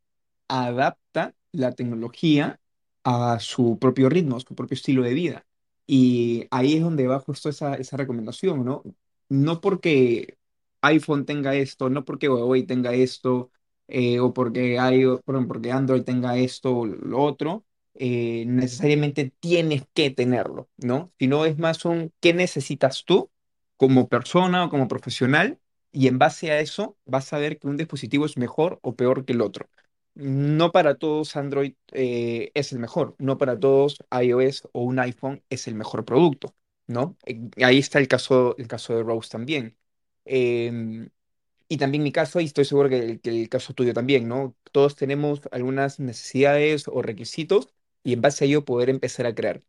adapta 0.48 1.34
la 1.52 1.72
tecnología 1.72 2.60
a 3.04 3.38
su 3.40 3.78
propio 3.78 4.08
ritmo, 4.08 4.36
a 4.36 4.40
su 4.40 4.54
propio 4.54 4.74
estilo 4.76 5.02
de 5.02 5.14
vida. 5.14 5.46
Y 5.86 6.46
ahí 6.50 6.76
es 6.76 6.82
donde 6.82 7.06
va 7.06 7.20
justo 7.20 7.48
esa, 7.48 7.74
esa 7.76 7.96
recomendación, 7.96 8.64
¿no? 8.64 8.82
No 9.28 9.60
porque 9.60 10.38
iPhone 10.82 11.24
tenga 11.26 11.54
esto, 11.54 11.90
no 11.90 12.04
porque 12.04 12.28
Huawei 12.28 12.64
tenga 12.64 12.94
esto, 12.94 13.50
eh, 13.88 14.20
o 14.20 14.32
porque, 14.34 14.78
hay, 14.78 15.04
perdón, 15.24 15.48
porque 15.48 15.72
Android 15.72 16.02
tenga 16.02 16.36
esto 16.38 16.76
o 16.78 16.86
lo 16.86 17.20
otro, 17.22 17.64
eh, 17.98 18.44
necesariamente 18.46 19.32
tienes 19.40 19.84
que 19.94 20.10
tenerlo, 20.10 20.68
¿no? 20.78 21.12
Sino 21.18 21.44
es 21.46 21.58
más 21.58 21.84
un 21.84 22.12
qué 22.20 22.34
necesitas 22.34 23.04
tú 23.04 23.30
como 23.76 24.08
persona 24.08 24.64
o 24.64 24.70
como 24.70 24.88
profesional, 24.88 25.58
y 25.92 26.08
en 26.08 26.18
base 26.18 26.50
a 26.50 26.60
eso 26.60 26.98
vas 27.06 27.32
a 27.32 27.38
ver 27.38 27.58
que 27.58 27.68
un 27.68 27.76
dispositivo 27.76 28.26
es 28.26 28.36
mejor 28.36 28.78
o 28.82 28.94
peor 28.96 29.24
que 29.24 29.32
el 29.32 29.40
otro. 29.42 29.68
No 30.14 30.72
para 30.72 30.96
todos 30.96 31.36
Android 31.36 31.74
eh, 31.92 32.50
es 32.54 32.72
el 32.72 32.78
mejor, 32.78 33.14
no 33.18 33.36
para 33.38 33.58
todos 33.58 33.98
iOS 34.22 34.68
o 34.72 34.82
un 34.82 34.98
iPhone 34.98 35.42
es 35.50 35.68
el 35.68 35.74
mejor 35.74 36.04
producto, 36.06 36.54
¿no? 36.86 37.16
Ahí 37.62 37.78
está 37.78 37.98
el 37.98 38.08
caso, 38.08 38.56
el 38.58 38.66
caso 38.68 38.94
de 38.96 39.02
Rose 39.02 39.28
también. 39.30 39.76
Em, 40.24 41.10
y 41.68 41.78
también 41.78 42.02
mi 42.04 42.12
caso, 42.12 42.40
y 42.40 42.44
estoy 42.46 42.64
seguro 42.64 42.88
que 42.88 43.20
que 43.20 43.30
el 43.30 43.48
caso 43.48 43.74
tuyo 43.74 43.94
también, 43.94 44.28
¿no? 44.28 44.56
Todos 44.72 44.96
tenemos 44.96 45.42
algunas 45.52 46.00
necesidades 46.00 46.88
o 46.88 47.02
requisitos 47.02 47.74
y 48.06 48.14
en 48.14 48.20
base 48.22 48.44
a 48.44 48.48
ello 48.48 48.64
poder 48.64 48.90
empezar 48.90 49.26
a 49.26 49.34
crear. 49.34 49.62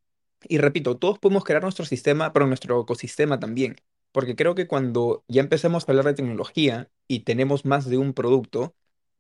Y 0.43 0.57
repito, 0.59 0.97
todos 0.97 1.19
podemos 1.19 1.43
crear 1.43 1.63
nuestro 1.63 1.85
sistema, 1.85 2.33
pero 2.33 2.47
nuestro 2.47 2.81
ecosistema 2.81 3.39
también, 3.39 3.75
porque 4.11 4.35
creo 4.35 4.55
que 4.55 4.67
cuando 4.67 5.23
ya 5.27 5.41
empecemos 5.41 5.87
a 5.87 5.91
hablar 5.91 6.05
de 6.05 6.13
tecnología 6.15 6.89
y 7.07 7.21
tenemos 7.21 7.65
más 7.65 7.89
de 7.89 7.97
un 7.97 8.13
producto 8.13 8.75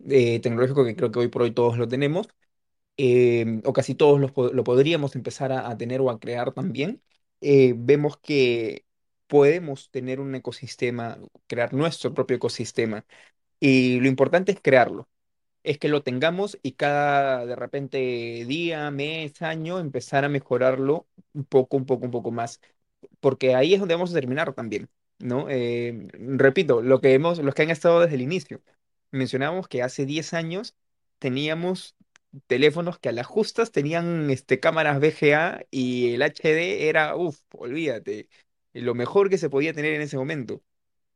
eh, 0.09 0.39
tecnológico, 0.41 0.85
que 0.85 0.95
creo 0.95 1.11
que 1.11 1.19
hoy 1.19 1.27
por 1.29 1.43
hoy 1.43 1.51
todos 1.53 1.77
lo 1.77 1.87
tenemos, 1.87 2.27
eh, 2.97 3.61
o 3.65 3.73
casi 3.73 3.95
todos 3.95 4.19
lo, 4.19 4.33
po- 4.33 4.49
lo 4.53 4.63
podríamos 4.63 5.15
empezar 5.15 5.51
a, 5.51 5.69
a 5.69 5.77
tener 5.77 6.01
o 6.01 6.09
a 6.09 6.19
crear 6.19 6.51
también, 6.53 7.01
eh, 7.41 7.73
vemos 7.77 8.17
que 8.17 8.85
podemos 9.27 9.91
tener 9.91 10.19
un 10.19 10.33
ecosistema, 10.35 11.17
crear 11.47 11.73
nuestro 11.73 12.13
propio 12.13 12.37
ecosistema. 12.37 13.05
Y 13.59 13.99
lo 14.01 14.07
importante 14.07 14.51
es 14.53 14.61
crearlo, 14.61 15.09
es 15.69 15.77
que 15.79 15.89
lo 15.89 16.03
tengamos 16.03 16.57
y 16.63 16.73
cada 16.73 17.45
de 17.45 17.55
repente 17.55 17.97
día, 18.47 18.91
mes, 18.91 19.41
año, 19.41 19.79
empezar 19.79 20.25
a 20.25 20.29
mejorarlo 20.29 21.07
un 21.33 21.45
poco, 21.45 21.77
un 21.77 21.85
poco, 21.85 22.05
un 22.05 22.11
poco 22.11 22.31
más 22.31 22.59
porque 23.19 23.55
ahí 23.55 23.73
es 23.73 23.79
donde 23.79 23.95
vamos 23.95 24.11
a 24.11 24.15
terminar 24.15 24.53
también, 24.53 24.89
¿no? 25.19 25.47
Eh, 25.49 26.07
repito, 26.13 26.81
lo 26.81 27.01
que 27.01 27.13
hemos, 27.13 27.39
los 27.39 27.53
que 27.55 27.63
han 27.63 27.69
estado 27.69 28.01
desde 28.01 28.15
el 28.15 28.21
inicio. 28.21 28.61
Mencionábamos 29.11 29.67
que 29.67 29.83
hace 29.83 30.05
10 30.05 30.33
años 30.33 30.75
teníamos 31.19 31.95
teléfonos 32.47 32.99
que 32.99 33.09
a 33.09 33.11
las 33.11 33.25
justas 33.27 33.71
tenían 33.71 34.29
este, 34.29 34.59
cámaras 34.59 34.99
VGA 34.99 35.65
y 35.71 36.13
el 36.13 36.21
HD 36.21 36.89
era, 36.89 37.15
uff, 37.15 37.39
olvídate, 37.53 38.29
lo 38.73 38.95
mejor 38.95 39.29
que 39.29 39.37
se 39.37 39.49
podía 39.49 39.73
tener 39.73 39.93
en 39.93 40.01
ese 40.01 40.17
momento. 40.17 40.61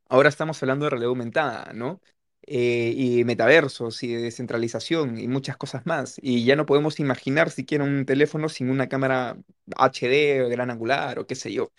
Ahora 0.10 0.30
estamos 0.30 0.62
hablando 0.64 0.86
de 0.86 0.92
realidad 0.92 1.10
aumentada, 1.10 1.74
¿no? 1.74 2.02
Eh, 2.48 2.94
y 2.98 3.24
metaversos 3.24 4.02
y 4.04 4.08
de 4.16 4.22
descentralización 4.24 5.20
y 5.20 5.28
muchas 5.28 5.58
cosas 5.58 5.86
más. 5.86 6.18
Y 6.22 6.44
ya 6.44 6.56
no 6.56 6.66
podemos 6.66 7.00
imaginar 7.00 7.52
siquiera 7.52 7.84
un 7.84 8.06
teléfono 8.06 8.50
sin 8.50 8.70
una 8.70 8.90
cámara 8.90 9.38
HD 9.78 10.42
o 10.44 10.50
gran 10.50 10.72
angular 10.72 11.20
o 11.20 11.28
qué 11.28 11.36
sé 11.36 11.54
yo. 11.54 11.72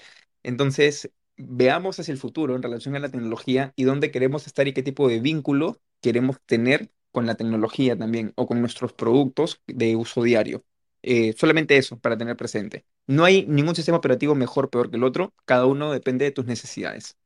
Entonces, 0.43 1.11
veamos 1.37 1.99
hacia 1.99 2.13
el 2.13 2.19
futuro 2.19 2.55
en 2.57 2.63
relación 2.63 2.95
a 2.97 3.01
la 3.01 3.11
tecnología 3.11 3.73
y 3.77 3.85
dónde 3.85 4.11
queremos 4.11 4.47
estar 4.47 4.67
y 4.69 4.73
qué 4.73 4.83
tipo 4.83 5.09
de 5.09 5.21
vínculo 5.21 5.81
queremos 6.01 6.39
tener 6.47 6.91
con 7.11 7.27
la 7.27 7.35
tecnología 7.35 7.97
también 7.99 8.33
o 8.37 8.47
con 8.47 8.61
nuestros 8.61 8.93
productos 8.93 9.61
de 9.67 9.97
uso 9.97 10.23
diario. 10.23 10.65
Eh, 11.03 11.35
solamente 11.37 11.77
eso 11.77 11.99
para 11.99 12.17
tener 12.17 12.37
presente. 12.37 12.87
No 13.07 13.25
hay 13.25 13.45
ningún 13.47 13.75
sistema 13.75 13.99
operativo 13.99 14.35
mejor 14.35 14.67
o 14.67 14.71
peor 14.71 14.91
que 14.91 14.97
el 14.97 15.05
otro, 15.05 15.35
cada 15.45 15.67
uno 15.67 15.93
depende 15.93 16.25
de 16.25 16.31
tus 16.33 16.47
necesidades. 16.47 17.17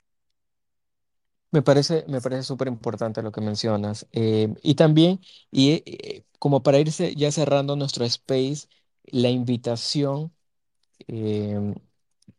Me 1.57 1.63
parece, 1.63 2.05
me 2.09 2.21
parece 2.21 2.43
súper 2.43 2.69
importante 2.69 3.23
lo 3.23 3.33
que 3.33 3.41
mencionas. 3.41 4.07
Eh, 4.13 4.55
y 4.63 4.75
también, 4.75 5.21
y 5.51 5.83
eh, 5.87 6.25
como 6.39 6.63
para 6.63 6.79
irse 6.79 7.15
ya 7.17 7.33
cerrando 7.33 7.77
nuestro 7.77 8.05
space, 8.05 8.69
la 9.05 9.31
invitación 9.31 10.35
em, 11.09 11.75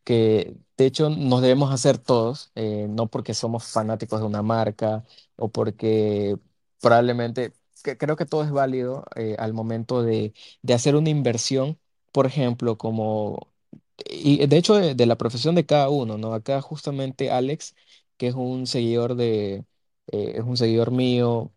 que 0.05 0.57
de 0.77 0.85
hecho 0.87 1.09
nos 1.11 1.41
debemos 1.41 1.71
hacer 1.73 1.97
todos, 1.99 2.51
eh, 2.55 2.87
no 2.89 3.07
porque 3.09 3.33
somos 3.35 3.65
fanáticos 3.71 4.19
de 4.21 4.27
una 4.27 4.43
marca 4.43 5.05
o 5.37 5.49
porque 5.51 6.37
probablemente, 6.81 7.53
que 7.83 7.97
creo 7.97 8.15
que 8.17 8.25
todo 8.27 8.43
es 8.43 8.51
válido 8.51 9.05
eh, 9.15 9.35
al 9.39 9.53
momento 9.53 10.03
de, 10.03 10.33
de 10.63 10.73
hacer 10.75 10.95
una 10.97 11.09
inversión, 11.11 11.79
por 12.13 12.25
ejemplo, 12.27 12.77
como, 12.77 13.53
y 14.09 14.45
de 14.47 14.57
hecho 14.57 14.75
de, 14.75 14.95
de 14.95 15.05
la 15.05 15.17
profesión 15.17 15.55
de 15.55 15.65
cada 15.65 15.89
uno, 15.89 16.17
¿no? 16.17 16.33
Acá 16.33 16.61
justamente 16.61 17.31
Alex, 17.31 17.75
que 18.17 18.27
es 18.27 18.35
un 18.35 18.67
seguidor 18.67 19.15
de, 19.15 19.65
eh, 20.11 20.33
es 20.35 20.43
un 20.43 20.57
seguidor 20.57 20.91
mío 20.91 21.51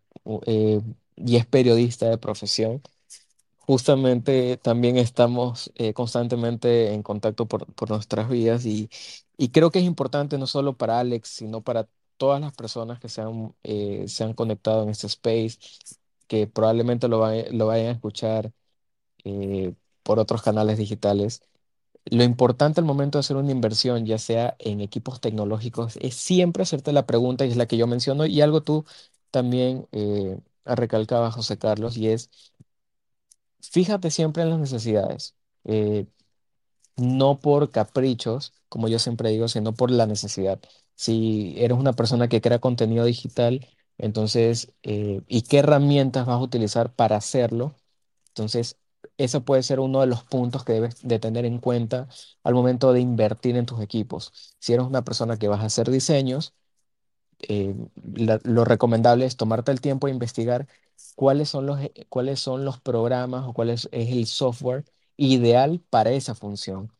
eh, 0.46 0.80
y 1.16 1.36
es 1.36 1.46
periodista 1.46 2.08
de 2.10 2.18
profesión. 2.18 2.82
Justamente 3.60 4.56
también 4.58 4.96
estamos 4.98 5.72
eh, 5.76 5.92
constantemente 5.94 6.92
en 6.94 7.02
contacto 7.02 7.46
por, 7.46 7.66
por 7.74 7.90
nuestras 7.90 8.28
vidas 8.28 8.66
y, 8.66 8.90
y 9.36 9.50
creo 9.50 9.70
que 9.70 9.78
es 9.80 9.84
importante 9.84 10.38
no 10.38 10.46
solo 10.48 10.76
para 10.76 10.98
Alex, 11.00 11.28
sino 11.28 11.62
para 11.62 11.88
todas 12.16 12.40
las 12.40 12.52
personas 12.54 13.00
que 13.00 13.08
se 13.08 13.22
han, 13.22 13.54
se 14.08 14.24
han 14.24 14.34
conectado 14.34 14.82
en 14.82 14.90
este 14.90 15.06
space, 15.06 15.58
que 16.28 16.46
probablemente 16.48 17.08
lo, 17.08 17.20
vay- 17.20 17.50
lo 17.52 17.66
vayan 17.66 17.88
a 17.88 17.92
escuchar 17.92 18.52
por 20.02 20.18
otros 20.18 20.42
canales 20.42 20.78
digitales. 20.78 21.42
Lo 22.06 22.24
importante 22.24 22.80
al 22.80 22.86
momento 22.86 23.18
de 23.18 23.20
hacer 23.20 23.36
una 23.36 23.52
inversión, 23.52 24.06
ya 24.06 24.18
sea 24.18 24.56
en 24.58 24.80
equipos 24.80 25.20
tecnológicos, 25.20 25.96
es 26.00 26.14
siempre 26.16 26.62
hacerte 26.64 26.92
la 26.92 27.06
pregunta, 27.06 27.44
y 27.46 27.50
es 27.50 27.56
la 27.56 27.66
que 27.66 27.76
yo 27.76 27.86
menciono, 27.86 28.26
y 28.26 28.40
algo 28.40 28.62
tú 28.62 28.84
también 29.30 29.86
eh, 29.92 30.38
recalcabas, 30.64 31.34
José 31.34 31.58
Carlos, 31.58 31.96
y 31.96 32.08
es 32.08 32.30
Fíjate 33.62 34.10
siempre 34.10 34.42
en 34.42 34.50
las 34.50 34.58
necesidades, 34.58 35.34
eh, 35.64 36.06
no 36.96 37.40
por 37.40 37.70
caprichos, 37.70 38.54
como 38.68 38.88
yo 38.88 38.98
siempre 39.00 39.30
digo, 39.30 39.48
sino 39.48 39.74
por 39.74 39.90
la 39.90 40.06
necesidad. 40.06 40.60
Si 40.96 41.54
eres 41.58 41.78
una 41.78 41.94
persona 41.94 42.28
que 42.28 42.40
crea 42.42 42.60
contenido 42.60 43.04
digital, 43.06 43.66
entonces, 43.98 44.72
eh, 44.84 45.22
¿y 45.28 45.42
qué 45.42 45.58
herramientas 45.60 46.26
vas 46.26 46.36
a 46.36 46.40
utilizar 46.42 46.94
para 46.94 47.16
hacerlo? 47.16 47.76
Entonces, 48.28 48.78
eso 49.24 49.44
puede 49.44 49.62
ser 49.62 49.80
uno 49.80 50.00
de 50.00 50.06
los 50.06 50.24
puntos 50.24 50.64
que 50.64 50.72
debes 50.74 50.96
de 51.06 51.18
tener 51.18 51.44
en 51.44 51.58
cuenta 51.58 52.08
al 52.44 52.54
momento 52.54 52.92
de 52.92 53.00
invertir 53.00 53.56
en 53.56 53.66
tus 53.66 53.80
equipos. 53.80 54.54
Si 54.58 54.72
eres 54.74 54.86
una 54.86 55.04
persona 55.04 55.38
que 55.38 55.48
vas 55.48 55.60
a 55.60 55.66
hacer 55.66 55.90
diseños, 55.90 56.54
eh, 57.48 57.74
lo 58.44 58.64
recomendable 58.64 59.24
es 59.26 59.36
tomarte 59.36 59.72
el 59.72 59.80
tiempo 59.80 60.06
de 60.06 60.12
investigar 60.12 60.68
cuáles 61.16 61.48
son 61.48 61.66
los, 61.66 61.80
e- 61.80 61.92
cuáles 62.08 62.40
son 62.40 62.64
los 62.64 62.80
programas 62.80 63.46
o 63.46 63.52
cuál 63.54 63.70
es, 63.70 63.88
el 63.92 64.26
software 64.26 64.84
ideal 65.16 65.80
para 65.90 66.10
esa 66.12 66.34
función. 66.34 66.92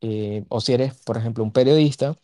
Eh, 0.00 0.44
o 0.48 0.60
si 0.60 0.72
eres, 0.74 0.94
por 1.04 1.16
ejemplo, 1.16 1.42
un 1.44 1.52
periodista 1.52 2.18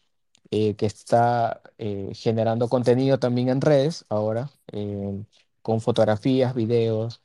eh, 0.50 0.76
que 0.76 0.86
está 0.86 1.62
eh, 1.78 2.10
generando 2.14 2.68
contenido 2.68 3.18
también 3.18 3.48
en 3.50 3.60
redes 3.60 4.04
ahora, 4.08 4.50
eh, 4.72 5.24
con 5.62 5.80
fotografías, 5.80 6.54
videos 6.54 7.22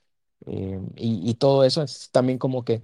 eh, 0.47 0.79
y, 0.95 1.33
todo 1.35 1.63
eso 1.65 1.83
es 1.83 2.09
también 2.11 2.39
como 2.39 2.63
que, 2.65 2.81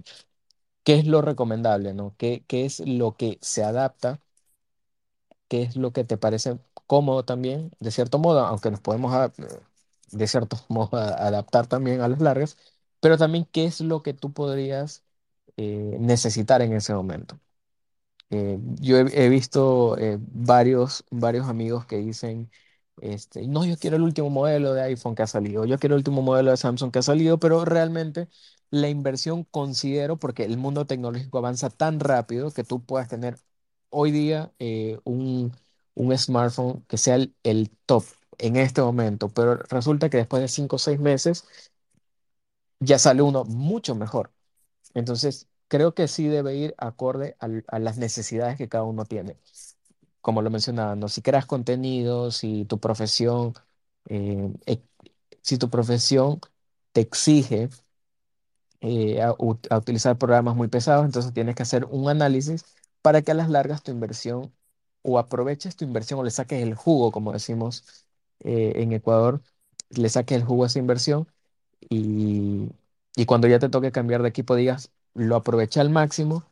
¿qué 0.84 0.96
es 0.96 1.06
lo 1.06 1.22
recomendable, 1.22 1.94
¿no? 1.94 2.14
¿Qué, 2.18 2.44
qué 2.48 2.66
es 2.66 2.80
lo 2.80 3.16
que 3.16 3.38
se 3.42 3.64
adapta? 3.64 4.20
¿Qué 5.48 5.62
es 5.62 5.76
lo 5.76 5.92
que 5.92 6.04
te 6.04 6.16
parece 6.16 6.58
cómodo 6.86 7.24
también, 7.24 7.70
de 7.80 7.90
cierto 7.90 8.18
modo, 8.18 8.40
aunque 8.46 8.70
nos 8.70 8.80
podemos 8.80 9.12
de 10.12 10.26
cierto 10.28 10.56
modo 10.68 10.96
adaptar 10.98 11.66
también 11.66 12.00
a 12.00 12.08
las 12.08 12.20
largas, 12.20 12.56
pero 13.00 13.18
también 13.18 13.46
qué 13.52 13.64
es 13.66 13.80
lo 13.80 14.02
que 14.02 14.14
tú 14.14 14.32
podrías 14.32 15.04
eh, 15.56 15.96
necesitar 16.00 16.62
en 16.62 16.72
ese 16.74 16.94
momento? 16.94 17.40
Eh, 18.30 18.58
yo 18.80 18.98
he, 18.98 19.26
he 19.26 19.28
visto 19.28 19.96
varios, 20.32 21.04
varios 21.10 21.48
amigos 21.48 21.86
que 21.86 21.98
dicen, 21.98 22.50
este, 23.00 23.46
no, 23.48 23.64
yo 23.64 23.76
quiero 23.78 23.96
el 23.96 24.02
último 24.02 24.30
modelo 24.30 24.72
de 24.74 24.82
iPhone 24.82 25.14
que 25.14 25.22
ha 25.22 25.26
salido, 25.26 25.64
yo 25.64 25.78
quiero 25.78 25.94
el 25.96 25.98
último 26.00 26.22
modelo 26.22 26.50
de 26.50 26.56
Samsung 26.56 26.92
que 26.92 27.00
ha 27.00 27.02
salido, 27.02 27.38
pero 27.38 27.64
realmente 27.64 28.28
la 28.70 28.88
inversión 28.88 29.44
considero, 29.44 30.18
porque 30.18 30.44
el 30.44 30.56
mundo 30.58 30.86
tecnológico 30.86 31.38
avanza 31.38 31.70
tan 31.70 32.00
rápido 32.00 32.50
que 32.52 32.64
tú 32.64 32.84
puedes 32.84 33.08
tener 33.08 33.38
hoy 33.90 34.10
día 34.12 34.52
eh, 34.58 34.98
un, 35.04 35.52
un 35.94 36.18
smartphone 36.18 36.84
que 36.88 36.98
sea 36.98 37.16
el, 37.42 37.70
top 37.86 38.04
en 38.38 38.56
este 38.56 38.82
momento, 38.82 39.28
pero 39.28 39.56
resulta 39.56 40.10
que 40.10 40.16
después 40.18 40.42
de 40.42 40.48
cinco 40.48 40.76
o 40.76 40.78
seis 40.78 40.98
meses 41.00 41.44
ya 42.80 42.98
sale 42.98 43.22
uno 43.22 43.44
mucho 43.44 43.94
mejor. 43.94 44.32
Entonces, 44.94 45.48
creo 45.68 45.94
que 45.94 46.08
sí 46.08 46.28
debe 46.28 46.56
ir 46.56 46.74
acorde 46.78 47.36
a 47.40 47.80
las 47.80 47.98
necesidades 47.98 48.58
que 48.58 48.68
cada 48.70 48.84
uno 48.84 49.04
tiene. 49.06 49.38
Como 50.24 50.42
lo 50.42 50.50
mencionaba, 50.50 50.96
¿no? 50.96 51.08
Si 51.10 51.22
creas 51.22 51.46
contenido, 51.46 52.32
si 52.32 52.66
tu 52.66 52.80
profesión, 52.80 53.54
eh, 54.08 54.50
e- 54.66 54.82
si 55.42 55.58
tu 55.58 55.70
profesión 55.70 56.40
te 56.92 57.02
exige 57.02 57.70
eh, 58.80 59.22
a, 59.22 59.32
ut- 59.34 59.66
a 59.70 59.78
utilizar 59.78 60.18
programas 60.18 60.56
muy 60.56 60.68
pesados, 60.68 61.04
entonces 61.04 61.32
tienes 61.32 61.54
que 61.54 61.62
hacer 61.62 61.84
un 61.86 62.08
análisis 62.08 62.64
para 63.02 63.22
que 63.22 63.32
a 63.32 63.34
las 63.34 63.50
largas 63.50 63.82
tu 63.82 63.90
inversión 63.90 64.52
o 65.02 65.18
aproveches 65.18 65.76
tu 65.76 65.84
inversión 65.84 66.20
o 66.20 66.24
le 66.24 66.30
saques 66.30 66.62
el 66.62 66.74
jugo, 66.74 67.12
como 67.12 67.32
decimos 67.32 68.06
eh, 68.40 68.72
en 68.76 68.92
Ecuador, 68.92 69.42
le 69.90 70.08
saques 70.08 70.36
el 70.38 70.44
jugo 70.44 70.64
a 70.64 70.66
esa 70.68 70.78
inversión 70.78 71.26
y, 71.90 72.70
y 73.16 73.26
cuando 73.26 73.48
ya 73.48 73.58
te 73.60 73.70
toque 73.70 73.92
cambiar 73.92 74.22
de 74.22 74.30
equipo 74.30 74.56
digas, 74.56 74.92
lo 75.14 75.36
aproveché 75.36 75.80
al 75.80 75.90
máximo 75.90 76.44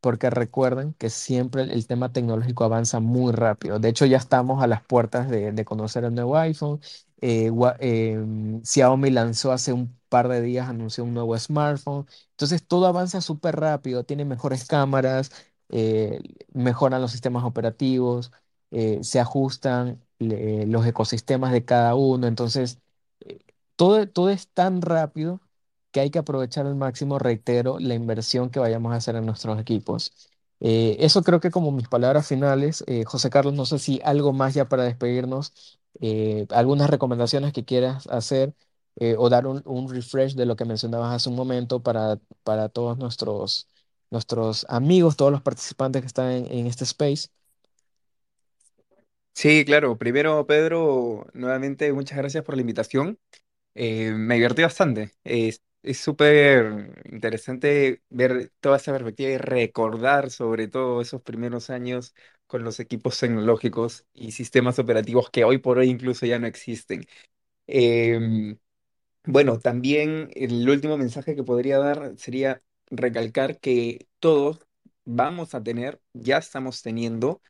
porque 0.00 0.30
recuerden 0.30 0.94
que 0.94 1.10
siempre 1.10 1.62
el, 1.62 1.86
tema 1.86 2.12
tecnológico 2.12 2.64
avanza 2.64 3.00
muy 3.00 3.32
rápido. 3.32 3.78
De 3.78 3.88
hecho, 3.88 4.06
ya 4.06 4.16
estamos 4.18 4.62
a 4.62 4.66
las 4.66 4.82
puertas 4.82 5.28
de, 5.28 5.64
conocer 5.64 6.04
el 6.04 6.14
nuevo 6.14 6.36
iPhone. 6.38 6.80
Eh, 7.20 7.50
em, 7.80 8.62
Xiaomi 8.62 9.10
lanzó 9.10 9.52
hace 9.52 9.72
un 9.72 9.96
par 10.08 10.28
de 10.28 10.40
días, 10.40 10.68
anunció 10.68 11.04
un 11.04 11.14
nuevo 11.14 11.36
smartphone. 11.38 12.06
Entonces, 12.30 12.64
todo 12.66 12.86
avanza 12.86 13.20
súper 13.20 13.56
rápido, 13.56 14.04
tiene 14.04 14.24
mejores 14.24 14.64
cámaras, 14.66 15.30
eh, 15.70 16.20
mejoran 16.52 17.00
los 17.02 17.10
sistemas 17.12 17.44
operativos, 17.44 18.32
eh, 18.70 19.00
se 19.02 19.20
ajustan 19.20 20.02
los 20.18 20.86
ecosistemas 20.86 21.52
de 21.52 21.64
cada 21.64 21.94
uno. 21.94 22.26
Entonces, 22.26 22.78
todo, 23.76 24.08
todo 24.08 24.30
es 24.30 24.48
tan 24.48 24.82
rápido 24.82 25.40
que 25.90 26.00
hay 26.00 26.10
que 26.10 26.18
aprovechar 26.18 26.66
al 26.66 26.74
máximo, 26.76 27.18
reitero, 27.18 27.78
la 27.78 27.94
inversión 27.94 28.50
que 28.50 28.60
vayamos 28.60 28.92
a 28.92 28.96
hacer 28.96 29.16
en 29.16 29.26
nuestros 29.26 29.58
equipos. 29.60 30.12
Eh, 30.60 30.96
eso 31.00 31.22
creo 31.22 31.40
que 31.40 31.50
como 31.50 31.70
mis 31.72 31.88
palabras 31.88 32.26
finales. 32.26 32.84
Eh, 32.86 33.04
José 33.04 33.30
Carlos, 33.30 33.54
no 33.54 33.66
sé 33.66 33.78
si 33.78 34.00
algo 34.04 34.32
más 34.32 34.54
ya 34.54 34.68
para 34.68 34.84
despedirnos, 34.84 35.78
eh, 36.00 36.46
algunas 36.50 36.90
recomendaciones 36.90 37.52
que 37.52 37.64
quieras 37.64 38.06
hacer 38.08 38.54
o 39.16 39.28
dar 39.28 39.46
un, 39.46 39.62
un 39.64 39.88
refresh 39.88 40.34
de 40.34 40.44
lo 40.44 40.56
que 40.56 40.64
mencionabas 40.64 41.14
hace 41.14 41.28
un 41.28 41.36
momento 41.36 41.80
para, 41.84 42.18
para 42.42 42.68
todos 42.68 42.98
nuestros, 42.98 43.68
nuestros 44.10 44.66
amigos, 44.68 45.16
todos 45.16 45.30
los 45.30 45.40
participantes 45.40 46.02
que 46.02 46.06
están 46.08 46.32
en, 46.32 46.66
este 46.66 46.82
space. 46.82 47.28
Sí, 49.34 49.64
claro. 49.64 49.96
Primero, 49.96 50.44
Pedro, 50.48 51.28
nuevamente 51.32 51.92
muchas 51.92 52.18
gracias 52.18 52.42
por 52.42 52.56
la 52.56 52.62
invitación. 52.62 53.20
Me 53.76 54.34
divertí 54.34 54.62
bastante. 54.62 55.12
Es 55.82 55.98
súper 55.98 57.02
interesante 57.12 58.02
ver 58.10 58.52
toda 58.60 58.76
esa 58.78 58.92
perspectiva 58.92 59.30
y 59.30 59.38
recordar 59.38 60.30
sobre 60.30 60.68
todo 60.68 61.00
esos 61.00 61.22
primeros 61.22 61.70
años 61.70 62.14
con 62.46 62.64
los 62.64 62.80
equipos 62.80 63.18
tecnológicos 63.18 64.06
y 64.14 64.32
sistemas 64.32 64.78
operativos 64.78 65.30
que 65.30 65.44
hoy 65.44 65.58
por 65.58 65.78
hoy 65.78 65.88
incluso 65.90 66.26
ya 66.26 66.38
no 66.38 66.46
existen. 66.46 67.06
Em, 67.66 68.58
bueno, 69.24 69.58
también 69.60 70.30
el 70.34 70.68
último 70.68 70.96
mensaje 70.98 71.36
que 71.36 71.44
podría 71.44 71.78
dar 71.78 72.14
sería 72.18 72.62
recalcar 72.90 73.58
que 73.60 74.08
todos 74.20 74.60
vamos 75.04 75.54
a 75.54 75.62
tener, 75.62 76.00
ya 76.14 76.38
estamos 76.38 76.82
teniendo 76.82 77.42